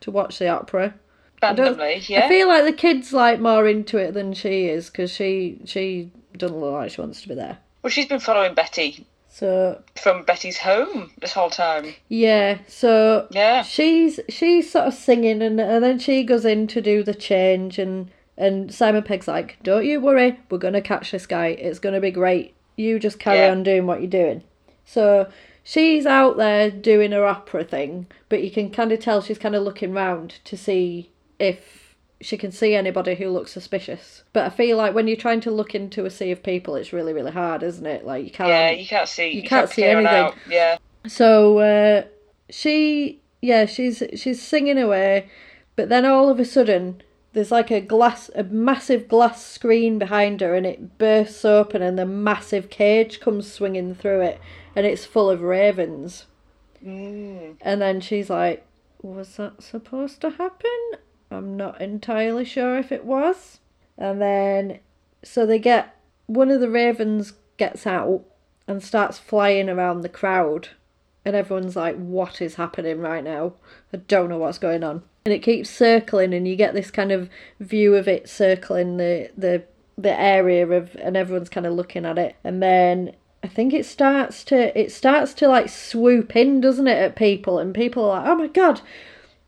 to 0.01 0.11
watch 0.11 0.39
the 0.39 0.49
opera. 0.49 0.95
I 1.43 1.47
Randomly, 1.49 2.03
yeah. 2.07 2.25
I 2.25 2.29
feel 2.29 2.49
like 2.49 2.65
the 2.65 2.73
kid's 2.73 3.13
like 3.13 3.39
more 3.41 3.69
into 3.69 3.99
it 3.99 4.15
than 4.15 4.33
she 4.33 4.67
is 4.67 4.89
because 4.89 5.11
she 5.11 5.59
she 5.67 6.11
doesn't 6.39 6.59
look 6.59 6.73
like 6.73 6.91
she 6.91 7.01
wants 7.03 7.21
to 7.23 7.29
be 7.29 7.35
there. 7.35 7.59
Well, 7.83 7.91
she's 7.91 8.07
been 8.07 8.21
following 8.21 8.55
Betty 8.55 9.07
So 9.29 9.83
from 10.03 10.25
Betty's 10.25 10.57
home 10.57 11.11
this 11.21 11.35
whole 11.35 11.51
time. 11.51 11.95
Yeah, 12.09 12.59
so 12.67 13.27
Yeah. 13.31 13.63
she's 13.63 14.19
she's 14.31 14.71
sort 14.71 14.87
of 14.87 14.95
singing 14.95 15.43
and, 15.43 15.61
and 15.61 15.85
then 15.85 15.99
she 15.99 16.25
goes 16.25 16.47
in 16.47 16.67
to 16.69 16.81
do 16.81 17.03
the 17.03 17.15
change 17.15 17.79
and 17.79 18.11
and 18.39 18.73
Simon 18.73 19.03
Pegg's 19.03 19.29
like, 19.29 19.59
Don't 19.63 19.85
you 19.85 20.01
worry, 20.01 20.41
we're 20.51 20.59
gonna 20.59 20.81
catch 20.81 21.11
this 21.11 21.27
guy. 21.27 21.49
It's 21.49 21.79
gonna 21.79 22.01
be 22.01 22.11
great. 22.11 22.55
You 22.77 22.99
just 22.99 23.19
carry 23.19 23.39
Yeah. 23.41 23.51
on 23.51 23.63
doing 23.63 23.87
what 23.87 24.01
you're 24.01 24.11
doing. 24.11 24.43
So 24.85 25.29
she's 25.63 26.07
out 26.07 26.37
there 26.37 26.71
doing 26.71 27.13
her 27.13 27.25
opera 27.25 27.65
thing, 27.65 28.07
but 28.29 28.43
you 28.43 28.51
can 28.51 28.71
kind 28.71 28.93
of 28.93 29.01
tell 29.01 29.21
she's 29.23 29.39
kind 29.39 29.55
of 29.55 29.63
looking 29.63 29.93
round 29.93 30.37
to 30.45 30.57
see 30.57 31.11
if 31.39 31.97
she 32.21 32.37
can 32.37 32.51
see 32.53 32.75
anybody 32.75 33.15
who 33.17 33.29
looks 33.29 33.53
suspicious. 33.53 34.23
But 34.33 34.45
I 34.47 34.49
feel 34.51 34.77
like 34.77 34.95
when 34.95 35.09
you're 35.09 35.17
trying 35.17 35.41
to 35.43 35.51
look 35.51 35.75
into 35.75 36.07
a 36.07 36.11
sea 36.11 36.31
of 36.31 36.43
people, 36.43 36.75
it's 36.77 36.93
really, 36.93 37.13
really 37.13 37.33
hard, 37.33 37.63
isn't 37.63 37.85
it? 37.87 38.05
Like 38.07 38.25
you 38.25 38.31
can't. 38.31 38.49
Yeah, 38.49 38.71
you 38.71 38.87
can't 38.87 39.09
see. 39.09 39.29
you 39.31 39.43
You, 39.43 39.43
can't 39.43 39.51
can't, 39.67 39.71
see 39.71 39.85
anything. 39.85 40.07
Out. 40.07 40.35
Yeah. 40.49 40.79
So 41.07 41.59
uh, 41.59 42.05
she, 42.51 43.21
yeah, 43.43 43.67
she's 43.67 44.03
she's 44.15 44.41
singing 44.41 44.79
away, 44.79 45.29
but 45.77 45.89
then 45.91 46.05
all 46.07 46.31
of 46.31 46.39
a 46.41 46.45
sudden 46.45 47.03
there's 47.35 47.51
like 47.51 47.71
a 47.71 47.81
glass, 47.81 48.31
a 48.35 48.45
massive 48.45 49.09
glass 49.09 49.45
screen 49.45 49.99
behind 49.99 50.41
her, 50.41 50.55
and 50.55 50.65
it 50.65 50.99
bursts 50.99 51.45
open, 51.45 51.83
and 51.83 51.99
the 51.99 52.07
massive 52.07 52.71
cage 52.71 53.21
comes 53.21 53.53
swinging 53.53 53.95
through 53.95 54.23
it, 54.23 54.41
and 54.75 54.87
it's 54.87 55.05
full 55.05 55.29
of 55.29 55.43
ravens. 55.43 56.27
Mm. 56.85 57.57
And 57.61 57.83
then 57.83 58.01
she's 58.01 58.31
like, 58.31 58.65
"Was 59.03 59.37
that 59.37 59.63
supposed 59.63 60.21
to 60.23 60.31
happen? 60.31 60.93
I'm 61.31 61.57
not 61.57 61.81
entirely 61.81 62.45
sure 62.45 62.79
if 62.79 62.93
it 62.93 63.05
was." 63.05 63.59
And 63.99 64.23
then, 64.23 64.79
so 65.23 65.45
they 65.45 65.59
get 65.59 65.97
one 66.27 66.51
of 66.51 66.61
the 66.61 66.71
ravens 66.71 67.35
gets 67.57 67.87
out 67.87 68.23
and 68.67 68.83
starts 68.83 69.19
flying 69.19 69.69
around 69.69 70.01
the 70.01 70.09
crowd 70.09 70.69
and 71.25 71.35
everyone's 71.35 71.77
like, 71.77 71.97
"What 71.97 72.41
is 72.43 72.57
happening 72.57 73.01
right 73.01 73.25
now? 73.25 73.55
I 73.93 73.99
don't 73.99 74.29
know 74.29 74.39
what's 74.39 74.59
going 74.59 74.85
on." 74.85 75.03
And 75.25 75.33
it 75.35 75.43
keeps 75.43 75.71
circling, 75.71 76.35
and 76.35 76.47
you 76.47 76.57
get 76.57 76.75
this 76.75 76.91
kind 76.91 77.13
of 77.13 77.31
view 77.61 77.95
of 77.95 78.09
it 78.09 78.29
circling 78.29 78.97
the 78.97 79.31
the 79.37 79.63
the 79.97 80.19
area 80.19 80.67
of, 80.67 80.97
and 80.97 81.17
everyone's 81.17 81.49
kind 81.49 81.67
of 81.67 81.73
looking 81.73 82.05
at 82.05 82.19
it. 82.19 82.37
And 82.43 82.63
then 82.63 83.15
I 83.43 83.49
think 83.49 83.73
it 83.73 83.87
starts 83.87 84.43
to 84.45 84.79
it 84.79 84.91
starts 84.91 85.35
to 85.35 85.49
like 85.49 85.69
swoop 85.69 86.35
in, 86.37 86.61
doesn't 86.61 86.89
it, 86.89 86.99
at 86.99 87.17
people, 87.17 87.59
and 87.59 87.75
people 87.75 88.05
are 88.05 88.21
like, 88.21 88.29
"Oh 88.29 88.35
my 88.37 88.47
god!" 88.49 88.81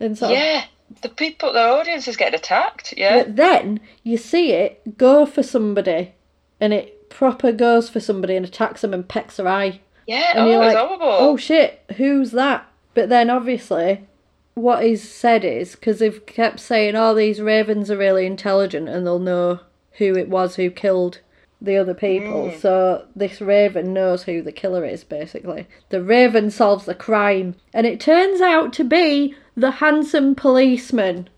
And 0.00 0.16
so 0.16 0.30
Yeah. 0.30 0.64
The 1.02 1.08
people, 1.08 1.52
the 1.52 1.62
audience 1.62 2.06
is 2.06 2.16
getting 2.16 2.38
attacked. 2.38 2.94
Yeah. 2.96 3.24
but 3.24 3.34
then 3.34 3.80
you 4.04 4.16
see 4.16 4.52
it 4.52 4.96
go 4.96 5.26
for 5.26 5.42
somebody, 5.42 6.14
and 6.60 6.72
it 6.72 7.10
proper 7.10 7.50
goes 7.50 7.88
for 7.88 7.98
somebody 7.98 8.36
and 8.36 8.46
attacks 8.46 8.82
them 8.82 8.94
and 8.94 9.08
pecks 9.08 9.36
their 9.36 9.48
eye. 9.48 9.80
Yeah. 10.06 10.32
And 10.34 10.40
oh, 10.40 10.50
you're 10.50 10.58
like, 10.58 10.76
oh 10.78 11.36
shit, 11.36 11.82
who's 11.96 12.30
that? 12.32 12.66
But 12.94 13.08
then 13.08 13.28
obviously, 13.30 14.06
what 14.54 14.84
is 14.84 15.08
said 15.08 15.44
is 15.44 15.72
because 15.74 15.98
they've 15.98 16.24
kept 16.26 16.60
saying, 16.60 16.96
oh, 16.96 17.14
these 17.14 17.40
ravens 17.40 17.90
are 17.90 17.96
really 17.96 18.26
intelligent 18.26 18.88
and 18.88 19.06
they'll 19.06 19.18
know 19.18 19.60
who 19.98 20.16
it 20.16 20.28
was 20.28 20.56
who 20.56 20.70
killed 20.70 21.20
the 21.60 21.76
other 21.76 21.94
people. 21.94 22.50
Hmm. 22.50 22.58
So 22.58 23.06
this 23.14 23.40
raven 23.40 23.92
knows 23.92 24.24
who 24.24 24.42
the 24.42 24.52
killer 24.52 24.84
is, 24.84 25.04
basically. 25.04 25.66
The 25.88 26.02
raven 26.02 26.50
solves 26.50 26.84
the 26.84 26.94
crime, 26.94 27.54
and 27.72 27.86
it 27.86 28.00
turns 28.00 28.40
out 28.40 28.72
to 28.74 28.84
be 28.84 29.34
the 29.56 29.72
handsome 29.72 30.34
policeman. 30.34 31.28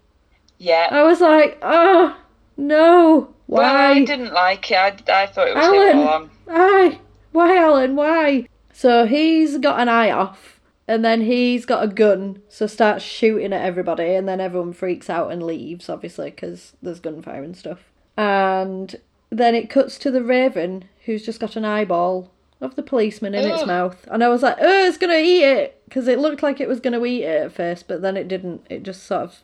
yeah. 0.59 0.89
I 0.91 1.03
was 1.03 1.21
like, 1.21 1.59
oh 1.63 2.17
no, 2.57 3.35
Well, 3.47 3.63
why? 3.63 3.93
I 3.93 4.05
didn't 4.05 4.33
like 4.33 4.71
it. 4.71 4.77
I, 4.77 5.23
I 5.23 5.27
thought 5.27 5.49
it 5.49 5.55
was 5.55 5.67
him 5.67 5.75
Alan, 5.75 5.99
all 5.99 6.09
on. 6.09 6.31
why? 6.45 7.01
Why, 7.33 7.57
Alan? 7.57 7.95
Why? 7.95 8.49
So 8.79 9.07
he's 9.07 9.59
got 9.59 9.81
an 9.81 9.89
eye 9.89 10.13
off, 10.13 10.61
and 10.87 11.05
then 11.05 11.23
he's 11.23 11.67
got 11.67 11.83
a 11.83 11.89
gun, 11.89 12.43
so 12.49 12.69
starts 12.69 13.05
shooting 13.05 13.53
at 13.53 13.65
everybody, 13.65 14.15
and 14.15 14.29
then 14.29 14.41
everyone 14.41 14.73
freaks 14.73 15.11
out 15.11 15.33
and 15.33 15.43
leaves, 15.43 15.89
obviously, 15.89 16.31
because 16.31 16.75
there's 16.81 17.01
gunfire 17.01 17.43
and 17.43 17.57
stuff. 17.57 17.81
And 18.17 18.95
then 19.31 19.57
it 19.57 19.69
cuts 19.69 19.99
to 19.99 20.13
the 20.13 20.23
raven, 20.23 20.85
who's 21.07 21.27
just 21.27 21.41
got 21.41 21.57
an 21.57 21.65
eyeball 21.65 22.31
of 22.61 22.77
the 22.77 22.85
policeman 22.85 23.35
in 23.35 23.51
its 23.51 23.63
Ugh. 23.63 23.67
mouth, 23.67 24.07
and 24.13 24.23
I 24.23 24.29
was 24.29 24.45
like, 24.45 24.59
oh, 24.61 24.85
it's 24.87 24.97
gonna 24.97 25.19
eat 25.19 25.43
it. 25.43 25.79
because 25.89 26.07
it 26.07 26.19
looked 26.19 26.43
like 26.43 26.61
it 26.61 26.69
was 26.69 26.81
going 26.81 26.93
to 26.93 27.05
eat 27.07 27.25
it 27.25 27.43
at 27.47 27.53
first, 27.53 27.89
but 27.89 28.03
then 28.03 28.17
it 28.17 28.29
didn't. 28.29 28.67
It 28.69 28.83
just 28.83 29.05
sort 29.05 29.23
of 29.23 29.43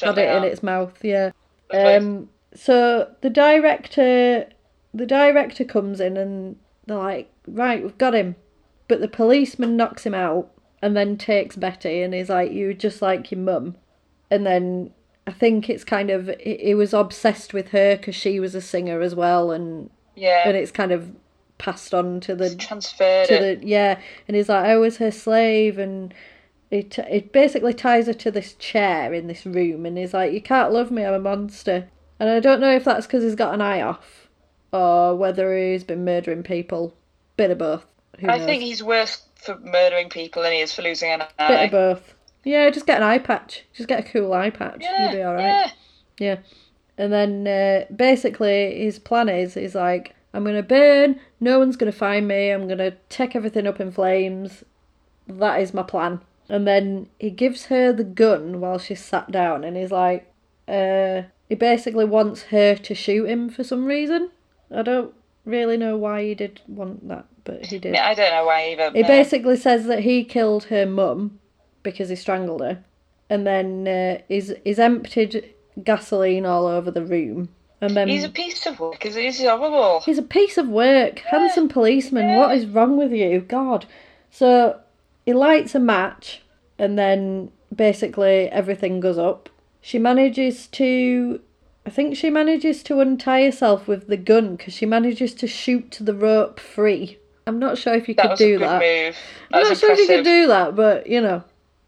had 0.00 0.18
it 0.18 0.36
in 0.36 0.44
its 0.44 0.62
mouth. 0.62 1.04
Yeah. 1.04 1.32
Um. 1.72 2.30
So 2.54 3.14
the 3.20 3.30
director, 3.30 4.48
the 4.94 5.06
director 5.06 5.64
comes 5.64 6.00
in 6.00 6.16
and 6.16 6.56
they're 6.86 6.96
like, 6.96 7.30
"Right, 7.46 7.82
we've 7.82 7.98
got 7.98 8.14
him," 8.14 8.36
but 8.90 9.00
the 9.00 9.08
policeman 9.08 9.76
knocks 9.76 10.04
him 10.04 10.14
out 10.14 10.50
and 10.82 10.96
then 10.96 11.16
takes 11.16 11.56
Betty 11.56 12.02
and 12.02 12.14
is 12.14 12.28
like, 12.28 12.50
"You 12.52 12.74
just 12.74 13.00
like 13.00 13.30
your 13.30 13.40
mum," 13.40 13.76
and 14.30 14.44
then. 14.44 14.90
I 15.26 15.32
think 15.32 15.70
it's 15.70 15.84
kind 15.84 16.10
of 16.10 16.28
he 16.40 16.74
was 16.74 16.92
obsessed 16.92 17.54
with 17.54 17.68
her 17.68 17.96
because 17.96 18.16
she 18.16 18.40
was 18.40 18.56
a 18.56 18.60
singer 18.60 19.00
as 19.00 19.14
well, 19.14 19.52
and 19.52 19.90
yeah, 20.16 20.42
and 20.48 20.56
it's 20.56 20.72
kind 20.72 20.90
of 20.90 21.12
passed 21.58 21.94
on 21.94 22.18
to 22.20 22.34
the 22.34 22.56
transferred 22.56 23.28
to 23.28 23.34
it. 23.34 23.60
the 23.60 23.66
yeah, 23.66 24.00
and 24.26 24.36
he's 24.36 24.48
like, 24.48 24.64
I 24.64 24.76
was 24.76 24.96
her 24.96 25.12
slave, 25.12 25.78
and 25.78 26.12
it 26.70 26.98
it 26.98 27.32
basically 27.32 27.74
ties 27.74 28.06
her 28.06 28.14
to 28.14 28.30
this 28.30 28.54
chair 28.54 29.14
in 29.14 29.28
this 29.28 29.46
room, 29.46 29.86
and 29.86 29.96
he's 29.98 30.14
like, 30.14 30.32
you 30.32 30.40
can't 30.40 30.72
love 30.72 30.90
me, 30.90 31.04
I'm 31.04 31.14
a 31.14 31.20
monster, 31.20 31.88
and 32.18 32.28
I 32.28 32.40
don't 32.40 32.60
know 32.60 32.74
if 32.74 32.84
that's 32.84 33.06
because 33.06 33.22
he's 33.22 33.36
got 33.36 33.54
an 33.54 33.60
eye 33.60 33.82
off, 33.82 34.28
or 34.72 35.14
whether 35.14 35.56
he's 35.56 35.84
been 35.84 36.04
murdering 36.04 36.42
people, 36.42 36.94
bit 37.36 37.52
of 37.52 37.58
both. 37.58 37.86
I 38.28 38.36
knows? 38.38 38.46
think 38.46 38.62
he's 38.62 38.82
worse 38.82 39.22
for 39.36 39.58
murdering 39.58 40.08
people 40.08 40.42
than 40.42 40.52
he 40.52 40.60
is 40.60 40.72
for 40.72 40.82
losing 40.82 41.10
an 41.10 41.22
eye. 41.38 41.48
bit 41.48 41.64
of 41.66 41.70
both. 41.70 42.14
Yeah, 42.44 42.68
just 42.70 42.86
get 42.86 42.98
an 42.98 43.02
eye 43.02 43.18
patch. 43.18 43.64
Just 43.72 43.88
get 43.88 44.00
a 44.00 44.02
cool 44.10 44.32
eye 44.32 44.50
patch. 44.50 44.78
Yeah, 44.80 45.04
You'll 45.04 45.12
be 45.18 45.24
alright. 45.24 45.44
yeah. 45.44 45.70
Yeah. 46.18 46.36
And 46.98 47.12
then 47.12 47.46
uh, 47.46 47.84
basically 47.94 48.78
his 48.82 48.98
plan 48.98 49.28
is 49.28 49.54
he's 49.54 49.74
like, 49.74 50.14
I'm 50.34 50.44
gonna 50.44 50.62
burn, 50.62 51.18
no 51.40 51.58
one's 51.58 51.76
gonna 51.76 51.92
find 51.92 52.28
me, 52.28 52.50
I'm 52.50 52.68
gonna 52.68 52.92
take 53.08 53.34
everything 53.34 53.66
up 53.66 53.80
in 53.80 53.90
flames. 53.90 54.64
That 55.26 55.60
is 55.60 55.72
my 55.74 55.82
plan. 55.82 56.20
And 56.48 56.66
then 56.66 57.08
he 57.18 57.30
gives 57.30 57.66
her 57.66 57.92
the 57.92 58.04
gun 58.04 58.60
while 58.60 58.78
she's 58.78 59.02
sat 59.02 59.30
down 59.30 59.64
and 59.64 59.76
he's 59.76 59.90
like, 59.92 60.30
uh 60.68 61.22
he 61.48 61.54
basically 61.56 62.04
wants 62.04 62.42
her 62.44 62.76
to 62.76 62.94
shoot 62.94 63.24
him 63.28 63.48
for 63.50 63.64
some 63.64 63.86
reason. 63.86 64.30
I 64.70 64.82
don't 64.82 65.12
really 65.44 65.76
know 65.76 65.96
why 65.96 66.22
he 66.22 66.34
did 66.34 66.60
want 66.68 67.08
that, 67.08 67.24
but 67.44 67.66
he 67.66 67.78
did. 67.78 67.94
Yeah, 67.94 68.06
I 68.06 68.14
don't 68.14 68.30
know 68.30 68.44
why 68.44 68.70
either. 68.70 68.90
He 68.92 69.02
basically 69.02 69.56
says 69.56 69.86
that 69.86 70.00
he 70.00 70.24
killed 70.24 70.64
her 70.64 70.86
mum 70.86 71.38
because 71.82 72.08
he 72.08 72.16
strangled 72.16 72.60
her, 72.60 72.84
and 73.28 73.46
then 73.46 73.88
uh, 73.88 74.22
he's 74.28 74.52
he's 74.64 74.78
emptied 74.78 75.54
gasoline 75.82 76.46
all 76.46 76.66
over 76.66 76.90
the 76.90 77.04
room, 77.04 77.48
and 77.80 77.96
then 77.96 78.08
He's 78.08 78.24
a 78.24 78.28
piece 78.28 78.66
of 78.66 78.78
work. 78.78 79.02
He's, 79.02 79.14
he's 79.14 79.40
horrible. 79.40 80.00
He's 80.00 80.18
a 80.18 80.22
piece 80.22 80.58
of 80.58 80.68
work. 80.68 81.20
Handsome 81.20 81.68
policeman. 81.68 82.36
What 82.36 82.54
is 82.54 82.66
wrong 82.66 82.96
with 82.96 83.12
you? 83.12 83.40
God. 83.40 83.86
So 84.30 84.80
he 85.24 85.32
lights 85.32 85.74
a 85.74 85.80
match, 85.80 86.42
and 86.78 86.98
then 86.98 87.50
basically 87.74 88.48
everything 88.50 89.00
goes 89.00 89.18
up. 89.18 89.48
She 89.80 89.98
manages 89.98 90.66
to. 90.68 91.40
I 91.86 91.90
think 91.90 92.14
she 92.16 92.28
manages 92.28 92.82
to 92.84 93.00
untie 93.00 93.44
herself 93.44 93.88
with 93.88 94.06
the 94.06 94.18
gun 94.18 94.56
because 94.56 94.74
she 94.74 94.84
manages 94.84 95.32
to 95.34 95.46
shoot 95.46 95.96
the 95.98 96.14
rope 96.14 96.60
free. 96.60 97.18
I'm 97.46 97.58
not 97.58 97.78
sure 97.78 97.94
if 97.94 98.08
you 98.08 98.14
That 98.14 98.22
could 98.22 98.30
was 98.32 98.38
do 98.38 98.54
a 98.56 98.58
good 98.58 98.68
that. 98.68 98.80
move. 98.80 99.16
That 99.50 99.56
I'm 99.56 99.68
not 99.68 99.76
sure 99.76 99.92
if 99.92 99.98
you 99.98 100.06
could 100.06 100.24
do 100.24 100.46
that, 100.48 100.76
but 100.76 101.06
you 101.06 101.20
know, 101.20 101.42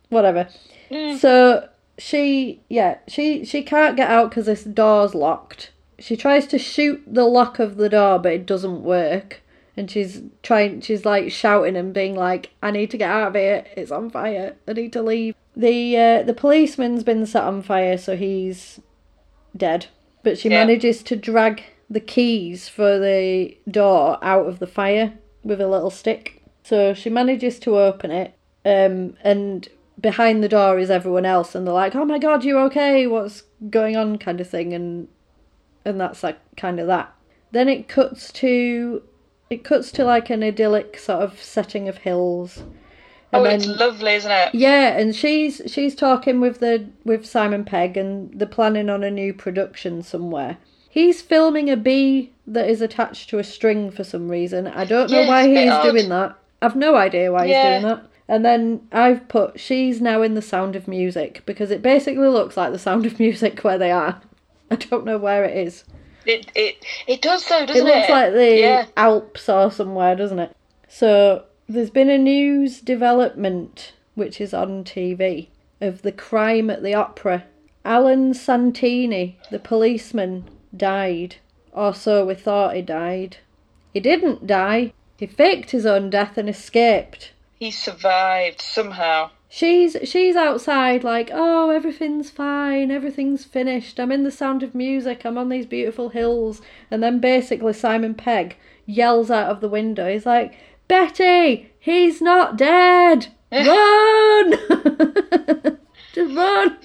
whatever. 0.08 0.48
So 1.18 1.68
she, 1.98 2.60
yeah, 2.68 2.98
she 3.08 3.44
she 3.44 3.62
can't 3.62 3.96
get 3.96 4.10
out 4.10 4.30
because 4.30 4.46
this 4.46 4.64
door's 4.64 5.14
locked. 5.14 5.70
She 5.98 6.16
tries 6.16 6.46
to 6.48 6.58
shoot 6.58 7.02
the 7.06 7.24
lock 7.24 7.58
of 7.58 7.76
the 7.76 7.88
door, 7.88 8.18
but 8.18 8.32
it 8.32 8.46
doesn't 8.46 8.82
work. 8.82 9.40
And 9.76 9.90
she's 9.90 10.20
trying, 10.42 10.82
she's 10.82 11.06
like 11.06 11.30
shouting 11.32 11.76
and 11.76 11.94
being 11.94 12.14
like, 12.14 12.50
"I 12.62 12.70
need 12.72 12.90
to 12.90 12.98
get 12.98 13.08
out 13.10 13.28
of 13.28 13.34
here! 13.34 13.64
It's 13.76 13.90
on 13.90 14.10
fire! 14.10 14.56
I 14.68 14.72
need 14.74 14.92
to 14.94 15.02
leave." 15.02 15.34
The 15.56 15.96
uh, 15.96 16.22
the 16.24 16.34
policeman's 16.34 17.04
been 17.04 17.24
set 17.24 17.44
on 17.44 17.62
fire, 17.62 17.96
so 17.96 18.16
he's 18.16 18.80
dead. 19.56 19.86
But 20.22 20.38
she 20.38 20.50
Yeah. 20.50 20.58
manages 20.64 21.02
to 21.04 21.16
drag 21.16 21.62
the 21.88 22.00
keys 22.00 22.68
for 22.68 22.98
the 22.98 23.56
door 23.70 24.18
out 24.22 24.46
of 24.46 24.58
the 24.58 24.66
fire 24.66 25.14
with 25.44 25.60
a 25.60 25.68
little 25.68 25.90
stick. 25.90 26.42
So 26.64 26.94
she 26.94 27.10
manages 27.10 27.58
to 27.60 27.78
open 27.78 28.10
it, 28.10 28.34
um, 28.64 29.16
and 29.22 29.68
behind 30.00 30.42
the 30.42 30.48
door 30.48 30.78
is 30.78 30.90
everyone 30.90 31.26
else, 31.26 31.54
and 31.54 31.66
they're 31.66 31.74
like, 31.74 31.94
"Oh 31.96 32.04
my 32.04 32.18
god, 32.18 32.44
you 32.44 32.58
okay? 32.60 33.06
What's 33.06 33.42
going 33.70 33.96
on?" 33.96 34.18
kind 34.18 34.40
of 34.40 34.48
thing, 34.48 34.72
and 34.72 35.08
and 35.84 36.00
that's 36.00 36.22
like 36.22 36.38
kind 36.56 36.78
of 36.80 36.86
that. 36.86 37.12
Then 37.50 37.68
it 37.68 37.88
cuts 37.88 38.32
to 38.34 39.02
it 39.50 39.64
cuts 39.64 39.92
to 39.92 40.04
like 40.04 40.30
an 40.30 40.42
idyllic 40.42 40.98
sort 40.98 41.22
of 41.22 41.42
setting 41.42 41.88
of 41.88 41.98
hills. 41.98 42.62
Oh, 43.32 43.44
And 43.44 43.54
it's 43.54 43.66
lovely, 43.66 44.12
isn't 44.14 44.30
it? 44.30 44.54
yeah, 44.54 44.96
and 44.98 45.14
she's 45.16 45.62
she's 45.66 45.94
talking 45.94 46.40
with 46.40 46.60
the 46.60 46.88
with 47.04 47.26
Simon 47.26 47.64
Pegg, 47.64 47.96
and 47.96 48.32
they're 48.38 48.46
planning 48.48 48.90
on 48.90 49.02
a 49.02 49.10
new 49.10 49.32
production 49.34 50.02
somewhere. 50.02 50.58
He's 50.88 51.22
filming 51.22 51.70
a 51.70 51.76
bee 51.76 52.31
that 52.46 52.68
is 52.68 52.80
attached 52.80 53.30
to 53.30 53.38
a 53.38 53.44
string 53.44 53.90
for 53.90 54.04
some 54.04 54.28
reason. 54.28 54.66
I 54.66 54.84
don't 54.84 55.10
know 55.10 55.20
Yeah, 55.20 55.28
why 55.28 55.48
he's 55.48 55.70
odd. 55.70 55.82
doing 55.82 56.08
that. 56.08 56.36
I've 56.60 56.76
no 56.76 56.96
idea 56.96 57.32
why 57.32 57.44
Yeah. 57.46 57.74
he's 57.74 57.82
doing 57.82 57.94
that. 57.94 58.04
And 58.28 58.44
then 58.44 58.86
I've 58.92 59.28
put 59.28 59.58
she's 59.60 60.00
now 60.00 60.22
in 60.22 60.34
the 60.34 60.42
Sound 60.42 60.74
of 60.76 60.88
Music 60.88 61.42
because 61.44 61.70
it 61.70 61.82
basically 61.82 62.28
looks 62.28 62.56
like 62.56 62.72
the 62.72 62.78
Sound 62.78 63.04
of 63.06 63.18
Music 63.20 63.60
where 63.62 63.78
they 63.78 63.90
are. 63.90 64.20
I 64.70 64.76
don't 64.76 65.04
know 65.04 65.18
where 65.18 65.44
it 65.44 65.56
is. 65.56 65.84
It 66.24 66.50
it 66.54 66.76
it 67.06 67.20
does 67.20 67.46
though, 67.48 67.66
doesn't 67.66 67.86
it? 67.86 67.90
it? 67.90 67.96
looks 67.96 68.10
like 68.10 68.32
the 68.32 68.58
yeah. 68.58 68.86
Alps 68.96 69.48
or 69.48 69.70
somewhere, 69.70 70.14
doesn't 70.16 70.38
it? 70.38 70.56
So 70.88 71.44
there's 71.68 71.90
been 71.90 72.08
a 72.10 72.18
news 72.18 72.80
development 72.80 73.92
which 74.14 74.40
is 74.40 74.54
on 74.54 74.84
TV 74.84 75.48
of 75.80 76.02
the 76.02 76.12
crime 76.12 76.70
at 76.70 76.82
the 76.82 76.94
opera. 76.94 77.44
Alan 77.84 78.32
Santini, 78.34 79.36
the 79.50 79.58
policeman, 79.58 80.44
died. 80.76 81.36
Or 81.72 81.94
so 81.94 82.26
we 82.26 82.34
thought 82.34 82.76
he 82.76 82.82
died. 82.82 83.38
He 83.92 84.00
didn't 84.00 84.46
die. 84.46 84.92
He 85.18 85.26
faked 85.26 85.70
his 85.70 85.86
own 85.86 86.10
death 86.10 86.36
and 86.36 86.48
escaped. 86.48 87.32
He 87.58 87.70
survived 87.70 88.60
somehow. 88.60 89.30
She's 89.48 89.96
she's 90.04 90.34
outside 90.34 91.04
like, 91.04 91.30
oh, 91.32 91.70
everything's 91.70 92.30
fine, 92.30 92.90
everything's 92.90 93.44
finished. 93.44 94.00
I'm 94.00 94.10
in 94.10 94.24
the 94.24 94.30
sound 94.30 94.62
of 94.62 94.74
music. 94.74 95.24
I'm 95.24 95.38
on 95.38 95.48
these 95.48 95.66
beautiful 95.66 96.08
hills. 96.08 96.62
And 96.90 97.02
then 97.02 97.20
basically 97.20 97.74
Simon 97.74 98.14
Pegg 98.14 98.56
yells 98.86 99.30
out 99.30 99.50
of 99.50 99.60
the 99.60 99.68
window. 99.68 100.10
He's 100.10 100.26
like, 100.26 100.54
Betty, 100.88 101.70
he's 101.78 102.20
not 102.20 102.56
dead. 102.56 103.28
Run! 103.52 104.52
Just 106.12 106.36
run. 106.36 106.78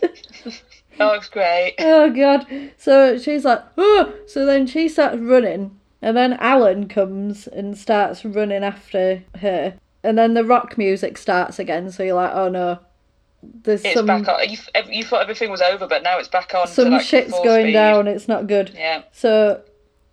That 0.97 1.11
looks 1.11 1.29
great. 1.29 1.75
oh 1.79 2.09
god. 2.09 2.47
So 2.77 3.17
she's 3.17 3.45
like, 3.45 3.63
oh. 3.77 4.13
So 4.27 4.45
then 4.45 4.67
she 4.67 4.87
starts 4.87 5.17
running, 5.17 5.79
and 6.01 6.15
then 6.15 6.33
Alan 6.33 6.87
comes 6.87 7.47
and 7.47 7.77
starts 7.77 8.25
running 8.25 8.63
after 8.63 9.23
her. 9.39 9.77
And 10.03 10.17
then 10.17 10.33
the 10.35 10.43
rock 10.43 10.77
music 10.77 11.17
starts 11.17 11.59
again. 11.59 11.91
So 11.91 12.03
you're 12.03 12.15
like, 12.15 12.33
oh 12.33 12.49
no, 12.49 12.79
there's 13.43 13.83
It's 13.83 13.93
some 13.93 14.05
back 14.05 14.27
on. 14.27 14.49
You, 14.49 14.57
you 14.89 15.03
thought 15.03 15.21
everything 15.21 15.51
was 15.51 15.61
over, 15.61 15.87
but 15.87 16.03
now 16.03 16.17
it's 16.17 16.27
back 16.27 16.53
on. 16.53 16.67
some 16.67 16.91
like, 16.91 17.01
shit's 17.01 17.31
going 17.31 17.67
speed. 17.67 17.73
down. 17.73 18.07
It's 18.07 18.27
not 18.27 18.47
good. 18.47 18.71
Yeah. 18.75 19.03
So 19.11 19.61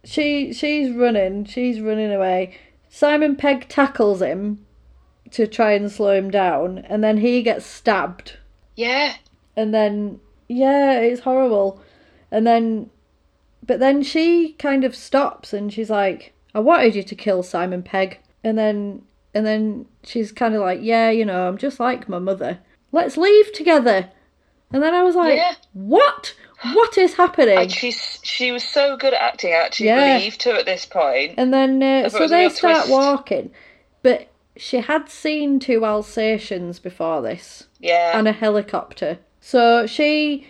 she 0.04 0.52
she's 0.52 0.94
running. 0.94 1.44
She's 1.44 1.80
running 1.80 2.12
away. 2.12 2.58
Simon 2.88 3.34
Pegg 3.36 3.68
tackles 3.68 4.22
him 4.22 4.64
to 5.32 5.46
try 5.46 5.72
and 5.72 5.90
slow 5.90 6.12
him 6.16 6.30
down, 6.30 6.78
and 6.78 7.02
then 7.02 7.18
he 7.18 7.42
gets 7.42 7.66
stabbed. 7.66 8.36
Yeah. 8.76 9.14
And 9.56 9.74
then 9.74 10.20
yeah, 10.48 10.98
it's 11.00 11.22
horrible. 11.22 11.80
And 12.30 12.46
then 12.46 12.90
but 13.66 13.80
then 13.80 14.02
she 14.02 14.52
kind 14.58 14.84
of 14.84 14.94
stops 14.94 15.52
and 15.52 15.72
she's 15.72 15.90
like, 15.90 16.32
"I 16.54 16.60
wanted 16.60 16.94
you 16.94 17.02
to 17.02 17.14
kill 17.14 17.42
Simon 17.42 17.82
Pegg." 17.82 18.18
And 18.42 18.58
then 18.58 19.02
and 19.34 19.44
then 19.46 19.86
she's 20.02 20.32
kind 20.32 20.54
of 20.54 20.60
like, 20.60 20.80
"Yeah, 20.82 21.10
you 21.10 21.24
know, 21.24 21.48
I'm 21.48 21.58
just 21.58 21.80
like 21.80 22.08
my 22.08 22.18
mother. 22.18 22.58
Let's 22.92 23.16
leave 23.16 23.52
together." 23.52 24.10
And 24.72 24.82
then 24.82 24.94
I 24.94 25.02
was 25.02 25.14
like, 25.14 25.36
Yeah. 25.36 25.54
"What? 25.72 26.34
What 26.72 26.98
is 26.98 27.14
happening?" 27.14 27.58
And 27.58 27.72
she's 27.72 28.18
she 28.22 28.50
was 28.52 28.64
so 28.64 28.96
good 28.96 29.14
at 29.14 29.20
acting. 29.22 29.52
I 29.52 29.56
actually 29.56 29.86
Yeah. 29.86 30.18
believed 30.18 30.42
her 30.44 30.52
at 30.52 30.66
this 30.66 30.84
point. 30.86 31.34
And 31.38 31.52
then 31.54 31.82
uh, 31.82 32.08
so 32.08 32.26
they 32.26 32.48
start 32.48 32.76
twist. 32.86 32.90
walking, 32.90 33.50
but 34.02 34.28
she 34.56 34.78
had 34.78 35.08
seen 35.08 35.58
two 35.58 35.84
Alsatians 35.84 36.78
before 36.78 37.22
this 37.22 37.64
Yeah. 37.80 38.18
and 38.18 38.26
a 38.28 38.32
helicopter. 38.32 39.18
So 39.46 39.86
she, 39.86 40.46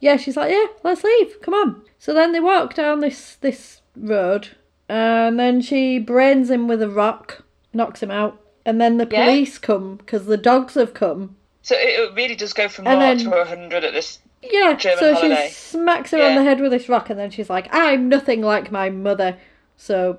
yeah, 0.00 0.16
she's 0.16 0.34
like, 0.34 0.50
yeah, 0.50 0.64
let's 0.82 1.04
leave. 1.04 1.38
Come 1.42 1.52
on. 1.52 1.82
So 1.98 2.14
then 2.14 2.32
they 2.32 2.40
walk 2.40 2.72
down 2.72 3.00
this 3.00 3.34
this 3.34 3.82
road, 3.94 4.48
and 4.88 5.38
then 5.38 5.60
she 5.60 5.98
brains 5.98 6.48
him 6.50 6.66
with 6.66 6.80
a 6.80 6.88
rock, 6.88 7.44
knocks 7.74 8.02
him 8.02 8.10
out, 8.10 8.40
and 8.64 8.80
then 8.80 8.96
the 8.96 9.06
Yeah. 9.10 9.26
police 9.26 9.58
come 9.58 9.96
because 9.96 10.24
the 10.24 10.38
dogs 10.38 10.74
have 10.74 10.94
come. 10.94 11.36
So 11.60 11.74
it, 11.78 12.14
really 12.14 12.34
does 12.36 12.54
go 12.54 12.68
from 12.68 12.86
And 12.86 13.02
then- 13.02 13.18
to 13.18 13.36
a 13.38 13.44
hundred 13.44 13.84
at 13.84 13.92
this. 13.92 14.18
Yeah, 14.42 14.72
German 14.74 14.98
so 14.98 15.14
holiday. 15.14 15.48
she 15.48 15.52
smacks 15.52 16.12
him 16.14 16.20
on 16.22 16.34
the 16.36 16.44
head 16.44 16.60
with 16.60 16.70
this 16.70 16.88
rock, 16.88 17.10
and 17.10 17.18
then 17.18 17.30
she's 17.30 17.50
like, 17.50 17.68
"I'm 17.70 18.08
nothing 18.08 18.40
like 18.40 18.72
my 18.72 18.88
mother." 18.88 19.36
So 19.76 20.16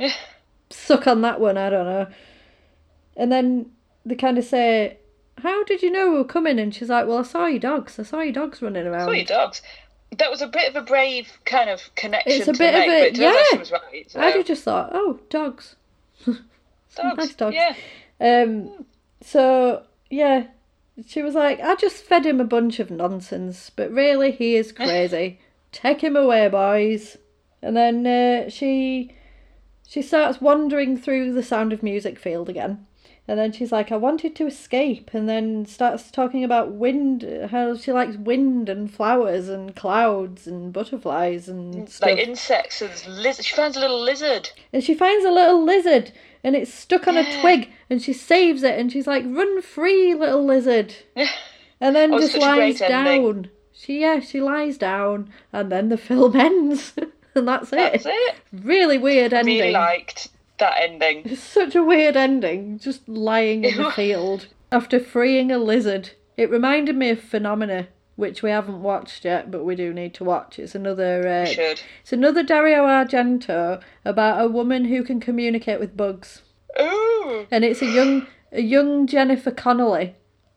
suck 0.69 1.07
on 1.07 1.21
that 1.21 1.39
one. 1.39 1.57
I 1.57 1.71
don't 1.71 1.85
know. 1.87 2.05
And 3.17 3.31
then 3.31 3.71
they 4.05 4.13
kind 4.15 4.37
of 4.37 4.43
say, 4.45 4.98
how 5.41 5.63
did 5.63 5.81
you 5.81 5.91
know 5.91 6.11
we 6.11 6.17
were 6.17 6.23
coming? 6.23 6.59
And 6.59 6.73
she's 6.73 6.89
like, 6.89 7.07
well, 7.07 7.19
I 7.19 7.23
saw 7.23 7.45
your 7.45 7.59
dogs. 7.59 7.99
I 7.99 8.03
saw 8.03 8.21
your 8.21 8.33
dogs 8.33 8.61
running 8.61 8.85
around. 8.87 9.05
Saw 9.07 9.11
your 9.11 9.25
dogs. 9.25 9.61
That 10.17 10.31
was 10.31 10.41
a 10.41 10.47
bit 10.47 10.69
of 10.69 10.75
a 10.75 10.85
brave 10.85 11.27
kind 11.45 11.69
of 11.69 11.81
connection 11.95 12.31
It's 12.31 12.47
a 12.47 12.53
to 12.53 12.57
bit 12.57 12.73
of 12.73 12.79
make, 12.79 12.87
a- 12.87 12.91
but 12.91 13.07
it 13.07 13.17
yeah. 13.17 13.43
she 13.51 13.57
was 13.57 13.71
right. 13.71 14.11
So. 14.11 14.19
I 14.19 14.41
just 14.41 14.63
thought, 14.63 14.89
oh, 14.93 15.19
dogs. 15.29 15.75
dogs. 16.25 16.37
nice 16.95 17.33
dogs. 17.35 17.55
Yeah. 17.55 17.75
Um, 18.19 18.85
so 19.21 19.83
yeah, 20.09 20.47
she 21.07 21.21
was 21.21 21.35
like, 21.35 21.59
I 21.59 21.75
just 21.75 22.03
fed 22.03 22.25
him 22.25 22.39
a 22.41 22.45
bunch 22.45 22.79
of 22.79 22.89
nonsense, 22.89 23.69
but 23.69 23.91
really 23.91 24.31
he 24.31 24.55
is 24.55 24.71
crazy. 24.73 25.39
Take 25.71 26.01
him 26.01 26.15
away, 26.15 26.47
boys. 26.49 27.17
And 27.61 27.77
then 27.77 28.07
uh, 28.07 28.49
she 28.49 29.13
she 29.87 30.01
starts 30.01 30.41
wandering 30.41 30.97
through 30.97 31.33
the 31.33 31.43
Sound 31.43 31.71
of 31.73 31.83
Music 31.83 32.17
field 32.17 32.49
again. 32.49 32.85
And 33.29 33.37
then 33.37 33.51
she's 33.51 33.71
like, 33.71 33.91
I 33.91 33.95
wanted 33.95 34.35
to 34.37 34.47
escape, 34.47 35.11
and 35.13 35.29
then 35.29 35.67
starts 35.67 36.09
talking 36.09 36.43
about 36.43 36.71
wind, 36.71 37.21
how 37.51 37.75
she 37.77 37.91
likes 37.91 38.17
wind 38.17 38.69
and 38.69 38.91
flowers 38.91 39.47
and 39.49 39.75
clouds 39.75 40.47
and 40.47 40.73
butterflies 40.73 41.47
and 41.47 41.87
stuff. 41.87 42.09
Like 42.09 42.27
insects 42.27 42.81
and 42.81 42.91
lizard. 43.07 43.45
She 43.45 43.55
finds 43.55 43.77
a 43.77 43.81
little 43.81 44.01
lizard. 44.01 44.49
And 44.73 44.83
she 44.83 44.95
finds 44.95 45.25
a 45.25 45.29
little 45.31 45.63
lizard 45.63 46.11
and 46.43 46.55
it's 46.55 46.73
stuck 46.73 47.07
on 47.07 47.17
a 47.17 47.39
twig 47.41 47.69
and 47.87 48.01
she 48.01 48.13
saves 48.13 48.63
it 48.63 48.79
and 48.79 48.91
she's 48.91 49.05
like, 49.05 49.23
run 49.27 49.61
free, 49.61 50.15
little 50.15 50.43
lizard. 50.43 50.95
And 51.79 51.95
then 51.95 52.11
Oh, 52.11 52.19
just 52.19 52.35
lies 52.35 52.79
down. 52.79 53.51
She, 53.73 54.01
yeah, 54.01 54.21
she 54.21 54.41
lies 54.41 54.79
down 54.79 55.29
and 55.53 55.71
then 55.71 55.89
the 55.89 55.97
film 55.97 56.35
ends. 56.39 56.93
and 57.35 57.47
that's 57.47 57.71
it. 57.73 57.75
That's 57.75 58.05
it. 58.07 58.35
Really 58.51 58.97
weird 58.97 59.33
ending. 59.35 59.59
Really 59.59 59.71
liked 59.71 60.29
that 60.59 60.77
ending. 60.79 61.23
It's 61.25 61.41
such 61.41 61.75
a 61.75 61.83
weird 61.83 62.15
ending, 62.15 62.79
just 62.79 63.07
lying 63.07 63.63
in 63.63 63.77
the 63.77 63.91
field 63.95 64.47
after 64.71 64.99
freeing 64.99 65.51
a 65.51 65.57
lizard. 65.57 66.11
It 66.37 66.49
reminded 66.49 66.95
me 66.95 67.09
of 67.09 67.19
Phenomena, 67.19 67.87
which 68.15 68.41
we 68.43 68.49
haven't 68.49 68.81
watched 68.81 69.25
yet, 69.25 69.51
but 69.51 69.65
we 69.65 69.75
do 69.75 69.93
need 69.93 70.13
to 70.15 70.23
watch. 70.23 70.59
It's 70.59 70.75
another. 70.75 71.27
Uh. 71.27 71.45
It's 72.01 72.13
another 72.13 72.43
Dario 72.43 72.85
Argento 72.85 73.81
about 74.05 74.43
a 74.43 74.47
woman 74.47 74.85
who 74.85 75.03
can 75.03 75.19
communicate 75.19 75.79
with 75.79 75.97
bugs, 75.97 76.43
Ooh. 76.79 77.47
and 77.51 77.63
it's 77.63 77.81
a 77.81 77.87
young, 77.87 78.27
a 78.51 78.61
young 78.61 79.07
Jennifer 79.07 79.51
Connelly, 79.51 80.15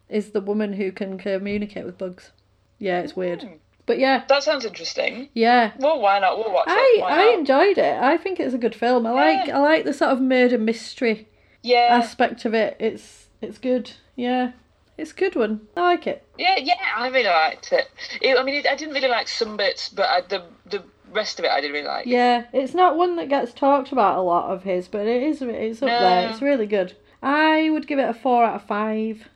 is 0.09 0.30
the 0.30 0.40
woman 0.40 0.74
who 0.74 0.92
can 0.92 1.18
communicate 1.18 1.84
with 1.84 1.98
bugs. 1.98 2.32
Yeah, 2.78 3.00
it's 3.00 3.14
weird, 3.16 3.48
but 3.87 3.99
yeah, 3.99 4.24
That 4.28 4.43
sounds 4.43 4.64
interesting. 4.64 5.28
yeah. 5.35 5.72
Well, 5.78 6.01
why 6.01 6.18
not? 6.18 6.39
We'll 6.39 6.53
watch 6.53 6.68
I 6.68 6.97
it. 6.99 7.03
I 7.03 7.35
enjoyed 7.35 7.78
it. 7.78 7.97
I 8.03 8.16
think 8.16 8.39
it's 8.41 8.55
a 8.55 8.59
good 8.59 8.74
film. 8.74 9.07
I 9.07 9.11
like 9.11 9.49
I 9.49 9.59
like 9.59 9.85
the 9.85 9.93
sort 9.93 10.12
of 10.12 10.20
murder 10.20 10.59
mystery 10.59 11.28
Yeah. 11.62 11.89
aspect 11.91 12.45
of 12.45 12.55
it. 12.55 12.76
It's 12.80 13.26
it's 13.41 13.59
good. 13.59 13.93
Yeah, 14.16 14.53
it's 14.99 15.11
a 15.12 15.14
good 15.14 15.35
one. 15.37 15.62
I 15.76 15.80
like 15.80 16.07
it. 16.07 16.24
Yeah, 16.39 16.57
yeah, 16.59 16.74
I 16.97 17.09
really 17.09 17.24
liked 17.28 17.72
it. 17.72 17.91
It- 18.20 18.39
I 18.39 18.43
mean, 18.43 18.55
it, 18.57 18.66
I 18.66 18.76
didn't 18.76 18.95
really 18.95 19.09
like 19.09 19.26
some 19.28 19.57
bits, 19.57 19.89
but 19.89 20.09
I, 20.09 20.20
the 20.22 20.45
the 20.66 20.85
rest 21.12 21.39
of 21.39 21.45
it 21.45 21.51
I 21.51 21.61
did 21.61 21.72
really 21.72 21.87
like. 21.87 22.07
Yeah, 22.07 22.45
it's 22.53 22.74
not 22.74 22.97
one 22.97 23.16
that 23.16 23.28
gets 23.28 23.53
talked 23.53 23.91
about 23.93 24.16
a 24.18 24.22
lot 24.22 24.51
of 24.51 24.62
his, 24.62 24.89
but 24.89 25.07
it 25.07 25.22
is. 25.22 25.43
It's 25.43 25.83
up 25.83 25.89
No. 25.89 25.99
there. 26.01 26.30
It's 26.30 26.41
really 26.43 26.66
good. 26.66 26.95
I 27.22 27.68
would 27.70 27.87
give 27.87 27.99
it 27.99 28.09
a 28.09 28.14
four 28.14 28.45
out 28.45 28.55
of 28.57 28.62
five. 28.62 29.28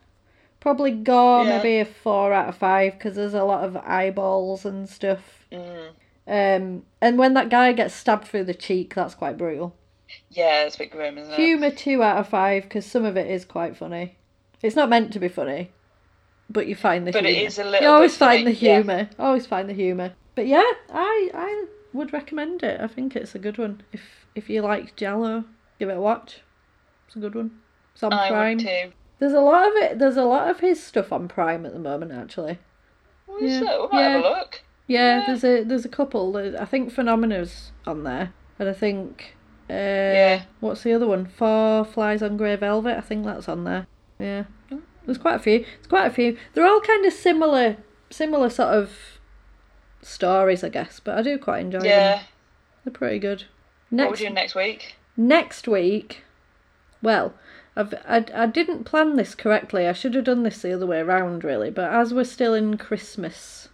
Probably 0.66 0.90
gore, 0.90 1.44
Yeah. 1.44 1.58
maybe 1.58 1.78
a 1.78 1.84
four 1.84 2.32
out 2.32 2.48
of 2.48 2.56
five 2.56 2.94
because 2.94 3.14
there's 3.14 3.34
a 3.34 3.44
lot 3.44 3.62
of 3.62 3.76
eyeballs 3.76 4.64
and 4.64 4.88
stuff. 4.88 5.44
Mm. 5.52 5.90
Um, 6.26 6.82
and 7.00 7.16
when 7.18 7.34
that 7.34 7.50
guy 7.50 7.70
gets 7.72 7.94
stabbed 7.94 8.26
through 8.26 8.42
the 8.46 8.52
cheek, 8.52 8.92
that's 8.96 9.14
quite 9.14 9.38
brutal. 9.38 9.76
Yeah, 10.28 10.64
it's 10.64 10.74
a 10.74 10.78
bit 10.78 10.90
grim, 10.90 11.18
isn't 11.18 11.32
it? 11.34 11.36
Humour 11.36 11.70
two 11.70 12.02
out 12.02 12.18
of 12.18 12.26
five 12.26 12.64
because 12.64 12.84
some 12.84 13.04
of 13.04 13.16
it 13.16 13.30
is 13.30 13.44
quite 13.44 13.76
funny. 13.76 14.16
It's 14.60 14.74
not 14.74 14.88
meant 14.88 15.12
to 15.12 15.20
be 15.20 15.28
funny, 15.28 15.70
but 16.50 16.66
you 16.66 16.74
find 16.74 17.06
the 17.06 17.12
But 17.12 17.26
it 17.26 17.34
humour. 17.34 17.46
is 17.46 17.58
a 17.60 17.64
little 17.64 17.82
You 17.82 17.94
always 17.94 18.16
find 18.16 18.44
the 18.44 18.52
funny, 18.52 18.66
yeah. 18.66 18.74
humour. 18.78 19.08
Always 19.20 19.46
find 19.46 19.68
the 19.68 19.72
humour. 19.72 20.14
But 20.34 20.48
yeah, 20.48 20.64
I 20.92 21.30
I 21.32 21.66
would 21.92 22.12
recommend 22.12 22.64
it. 22.64 22.80
I 22.80 22.88
think 22.88 23.14
it's 23.14 23.36
a 23.36 23.38
good 23.38 23.56
one. 23.56 23.82
If 23.92 24.26
if 24.34 24.50
you 24.50 24.62
like 24.62 24.96
Giallo, 24.96 25.44
give 25.78 25.90
it 25.90 25.96
a 25.96 26.00
watch. 26.00 26.40
It's 27.06 27.14
a 27.14 27.20
good 27.20 27.36
one. 27.36 27.52
It's 27.94 28.02
on 28.02 28.12
I 28.12 28.30
Prime. 28.30 28.56
would 28.56 28.66
too. 28.66 28.92
There's 29.18 29.32
a 29.32 29.40
lot 29.40 29.66
of 29.68 29.74
it. 29.76 29.98
There's 29.98 30.16
a 30.16 30.24
lot 30.24 30.48
of 30.48 30.60
his 30.60 30.82
stuff 30.82 31.12
on 31.12 31.28
Prime 31.28 31.64
at 31.64 31.72
the 31.72 31.78
moment, 31.78 32.12
actually. 32.12 32.58
Well, 33.26 33.42
Yeah. 33.42 33.60
So, 33.60 33.88
we 33.92 33.98
have 33.98 34.20
a 34.20 34.22
Yeah. 34.24 34.28
look. 34.28 34.62
Yeah, 34.86 35.18
Yeah. 35.20 35.24
there's 35.26 35.44
a 35.44 35.64
there's 35.64 35.84
a 35.84 35.88
couple. 35.88 36.36
I 36.36 36.64
think 36.64 36.92
Phenomena's 36.92 37.72
on 37.86 38.04
there, 38.04 38.32
and 38.58 38.68
I 38.68 38.72
think 38.72 39.36
uh, 39.68 39.72
Yeah. 39.72 40.42
what's 40.60 40.82
the 40.84 40.92
other 40.92 41.06
one? 41.08 41.26
Four 41.26 41.84
Flies 41.84 42.22
on 42.22 42.36
Grey 42.36 42.54
Velvet. 42.56 42.96
I 42.96 43.00
think 43.00 43.24
that's 43.24 43.48
on 43.48 43.64
there. 43.64 43.86
Yeah, 44.18 44.44
there's 45.04 45.18
quite 45.18 45.34
a 45.34 45.38
few. 45.40 45.60
There's 45.60 45.86
quite 45.88 46.06
a 46.06 46.10
few. 46.10 46.36
They're 46.54 46.66
all 46.66 46.80
kind 46.80 47.04
of 47.04 47.12
similar, 47.12 47.76
similar 48.10 48.48
sort 48.48 48.68
of 48.74 49.18
stories, 50.02 50.62
I 50.62 50.68
guess. 50.68 51.00
But 51.00 51.18
I 51.18 51.22
do 51.22 51.38
quite 51.38 51.60
enjoy 51.60 51.78
them. 51.80 51.88
Yeah. 51.88 52.16
them. 52.16 52.24
They're 52.84 52.92
pretty 52.92 53.18
good. 53.18 53.44
Next, 53.90 54.06
What 54.06 54.10
Next 54.10 54.20
doing 54.20 54.34
next 54.34 54.54
week? 54.54 54.96
next 55.16 55.66
week, 55.68 56.22
well, 57.02 57.34
I've, 57.76 57.94
I, 58.08 58.24
I 58.34 58.46
didn't 58.46 58.84
plan 58.84 59.16
this 59.16 59.34
correctly. 59.34 59.86
I 59.86 59.92
should 59.92 60.14
have 60.14 60.24
done 60.24 60.42
this 60.42 60.62
the 60.62 60.72
other 60.72 60.86
way 60.86 60.98
around, 61.00 61.44
really. 61.44 61.70
But 61.70 61.92
as 61.92 62.14
we're 62.14 62.24
still 62.24 62.54
in 62.54 62.78
Christmas 62.78 63.68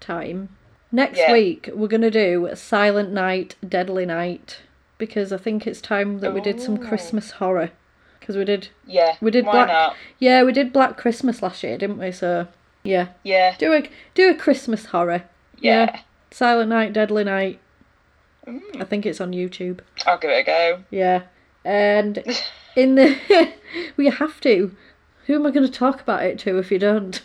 time, 0.00 0.50
next 0.92 1.18
Yeah. 1.18 1.32
week 1.32 1.70
we're 1.72 1.88
going 1.88 2.02
to 2.02 2.10
do 2.10 2.50
Silent 2.54 3.10
Night, 3.12 3.56
Deadly 3.66 4.04
Night. 4.06 4.60
Because 4.98 5.32
I 5.32 5.36
think 5.38 5.66
it's 5.66 5.80
time 5.80 6.18
that 6.18 6.34
we 6.34 6.40
did 6.40 6.60
some 6.60 6.76
Christmas 6.76 7.30
horror. 7.32 7.70
Because 8.18 8.36
we 8.36 8.44
did, 8.44 8.68
Yeah. 8.84 9.16
we 9.20 9.30
did 9.30 9.44
Black, 9.44 9.68
not? 9.68 9.96
yeah, 10.18 10.42
we 10.42 10.52
did 10.52 10.72
Black 10.72 10.96
Christmas 10.96 11.40
last 11.40 11.62
year, 11.62 11.78
didn't 11.78 11.98
we? 11.98 12.10
So 12.12 12.48
yeah, 12.82 13.08
Yeah. 13.22 13.54
do 13.58 13.72
a 13.72 13.88
do 14.14 14.28
a 14.30 14.34
Christmas 14.34 14.86
horror. 14.86 15.22
Yeah. 15.58 16.00
Silent 16.32 16.68
Night, 16.70 16.92
Deadly 16.92 17.24
Night. 17.24 17.60
Mm. 18.46 18.60
I 18.80 18.84
think 18.84 19.06
it's 19.06 19.20
on 19.20 19.32
YouTube. 19.32 19.80
I'll 20.06 20.18
give 20.18 20.30
it 20.30 20.40
a 20.40 20.42
go. 20.42 20.82
Yeah. 20.90 21.22
And 21.64 22.22
in 22.78 22.94
the 22.94 23.52
we 23.96 24.08
have 24.08 24.40
to. 24.42 24.74
Who 25.26 25.34
am 25.34 25.44
I 25.46 25.50
going 25.50 25.66
to 25.66 25.72
talk 25.72 26.00
about 26.00 26.22
it 26.24 26.38
to 26.40 26.58
if 26.58 26.70
you 26.70 26.78
don't? 26.78 27.20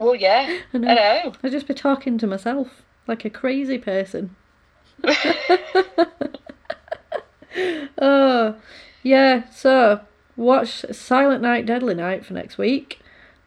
Well, 0.00 0.14
yeah. 0.14 0.60
I 0.74 0.78
know. 0.78 0.94
know. 0.94 1.32
I'd 1.42 1.52
just 1.52 1.68
be 1.68 1.74
talking 1.74 2.18
to 2.18 2.26
myself 2.26 2.82
like 3.06 3.24
a 3.24 3.30
crazy 3.30 3.78
person. 3.78 4.34
oh, 7.98 8.56
yeah. 9.02 9.48
So 9.50 10.00
watch 10.36 10.84
Silent 10.90 11.42
Night, 11.42 11.66
Deadly 11.66 11.94
Night 11.94 12.24
for 12.24 12.32
next 12.32 12.58
week. 12.58 13.00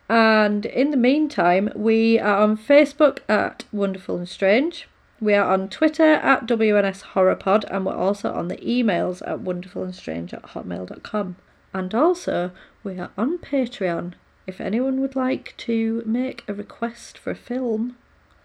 And 0.07 0.65
in 0.67 0.91
the 0.91 0.97
meantime, 0.97 1.71
we 1.76 2.19
are 2.19 2.38
on 2.38 2.57
Facebook 2.57 3.19
at 3.28 3.65
Wonderful 3.71 4.17
and 4.17 4.30
Strange. 4.30 4.88
We 5.26 5.34
are 5.34 5.51
on 5.51 5.69
Twitter 5.69 6.03
at 6.03 6.45
WNS 6.45 7.01
HorrorPod, 7.01 7.63
and 7.71 7.84
we're 7.84 7.95
also 7.95 8.32
on 8.32 8.47
the 8.47 8.57
emails 8.57 9.23
at 9.28 9.39
wonderfulandstrange 9.39 10.34
at 10.34 10.43
hotmail.com. 10.43 11.38
And 11.73 11.95
also, 11.95 12.51
we 12.84 12.99
are 12.99 13.09
on 13.17 13.39
Patreon. 13.39 14.13
If 14.45 14.61
anyone 14.61 15.01
would 15.01 15.15
like 15.15 15.55
to 15.57 16.03
make 16.05 16.43
a 16.47 16.53
request 16.53 17.17
for 17.17 17.32
a 17.32 17.36
film, 17.36 17.97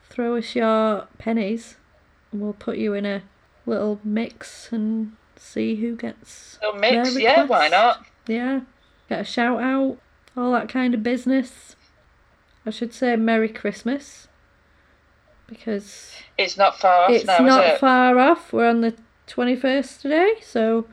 throw 0.09 0.39
us 0.39 0.55
your 0.55 1.07
pennies, 1.19 1.77
and 2.33 2.41
we'll 2.41 2.55
put 2.55 2.79
you 2.79 2.95
in 2.95 3.05
a 3.05 3.25
little 3.67 4.01
mix 4.03 4.73
and 4.73 5.13
see 5.37 5.75
who 5.75 5.97
gets 5.97 6.59
Little 6.63 6.81
their 6.81 7.05
mix, 7.05 7.19
yeah, 7.19 7.45
why 7.45 7.69
not? 7.69 8.07
Yeah, 8.27 8.61
get 9.11 9.21
a 9.21 9.25
shout 9.25 9.61
out, 9.61 9.99
all 10.35 10.53
that 10.53 10.71
kind 10.71 10.95
of 10.95 11.03
business. 11.03 11.77
I 12.65 12.71
should 12.71 12.95
say 12.95 13.17
Merry 13.17 13.51
Christmas 13.51 14.29
because 15.51 16.13
It's 16.39 16.57
not 16.57 16.79
far 16.81 17.05
off 17.05 17.11
it's 17.11 17.27
now, 17.27 17.39
not 17.41 17.65
it? 17.65 17.79
far 17.81 18.19
off. 18.19 18.53
We're 18.53 18.69
on 18.71 18.81
the 18.81 18.95
21st 19.27 20.01
today, 20.01 20.35
so 20.43 20.87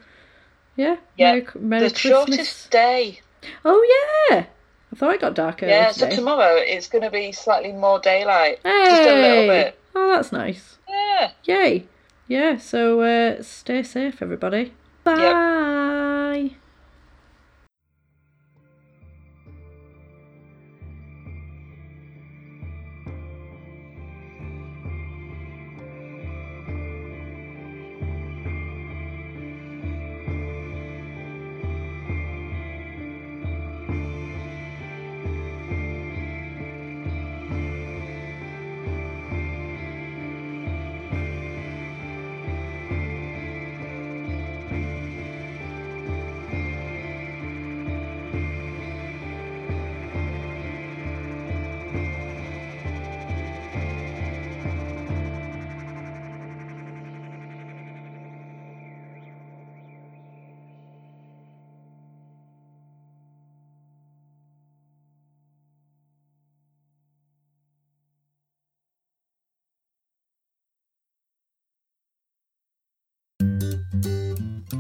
yeah, 0.76 0.98
Yeah, 1.16 1.32
Merry, 1.36 1.48
Merry 1.60 1.84
the 1.88 1.90
Christmas. 1.92 2.02
shortest 2.12 2.72
day. 2.72 3.22
Oh, 3.64 4.28
yeah, 4.30 4.46
I 4.92 4.96
thought 4.96 5.14
it 5.16 5.22
got 5.22 5.34
darker. 5.36 5.68
Yeah, 5.68 5.92
so 5.92 6.10
tomorrow 6.10 6.56
it's 6.58 6.88
going 6.88 7.04
to 7.04 7.12
be 7.12 7.32
slightly 7.32 7.72
more 7.72 8.00
daylight. 8.00 8.60
Hey! 8.64 8.86
Just 8.90 9.02
a 9.02 9.14
little 9.14 9.48
bit. 9.48 9.80
Oh, 9.96 10.12
that's 10.12 10.32
nice. 10.32 10.78
Yeah. 10.90 11.32
Yay. 11.46 11.86
Yeah, 12.28 12.58
so 12.58 13.00
uh, 13.02 13.42
stay 13.42 13.84
safe, 13.84 14.22
everybody. 14.22 14.74
Bye. 15.04 16.52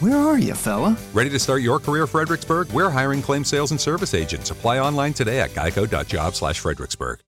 Where 0.00 0.16
are 0.16 0.38
you, 0.38 0.54
fella? 0.54 0.96
Ready 1.12 1.28
to 1.28 1.38
start 1.38 1.60
your 1.60 1.78
career, 1.78 2.06
Fredericksburg? 2.06 2.70
We're 2.72 2.88
hiring 2.88 3.20
claim 3.20 3.44
sales 3.44 3.70
and 3.70 3.78
service 3.78 4.14
agents. 4.14 4.50
Apply 4.50 4.78
online 4.78 5.12
today 5.12 5.40
at 5.40 5.50
geico.job 5.50 6.34
slash 6.34 6.58
Fredericksburg. 6.58 7.20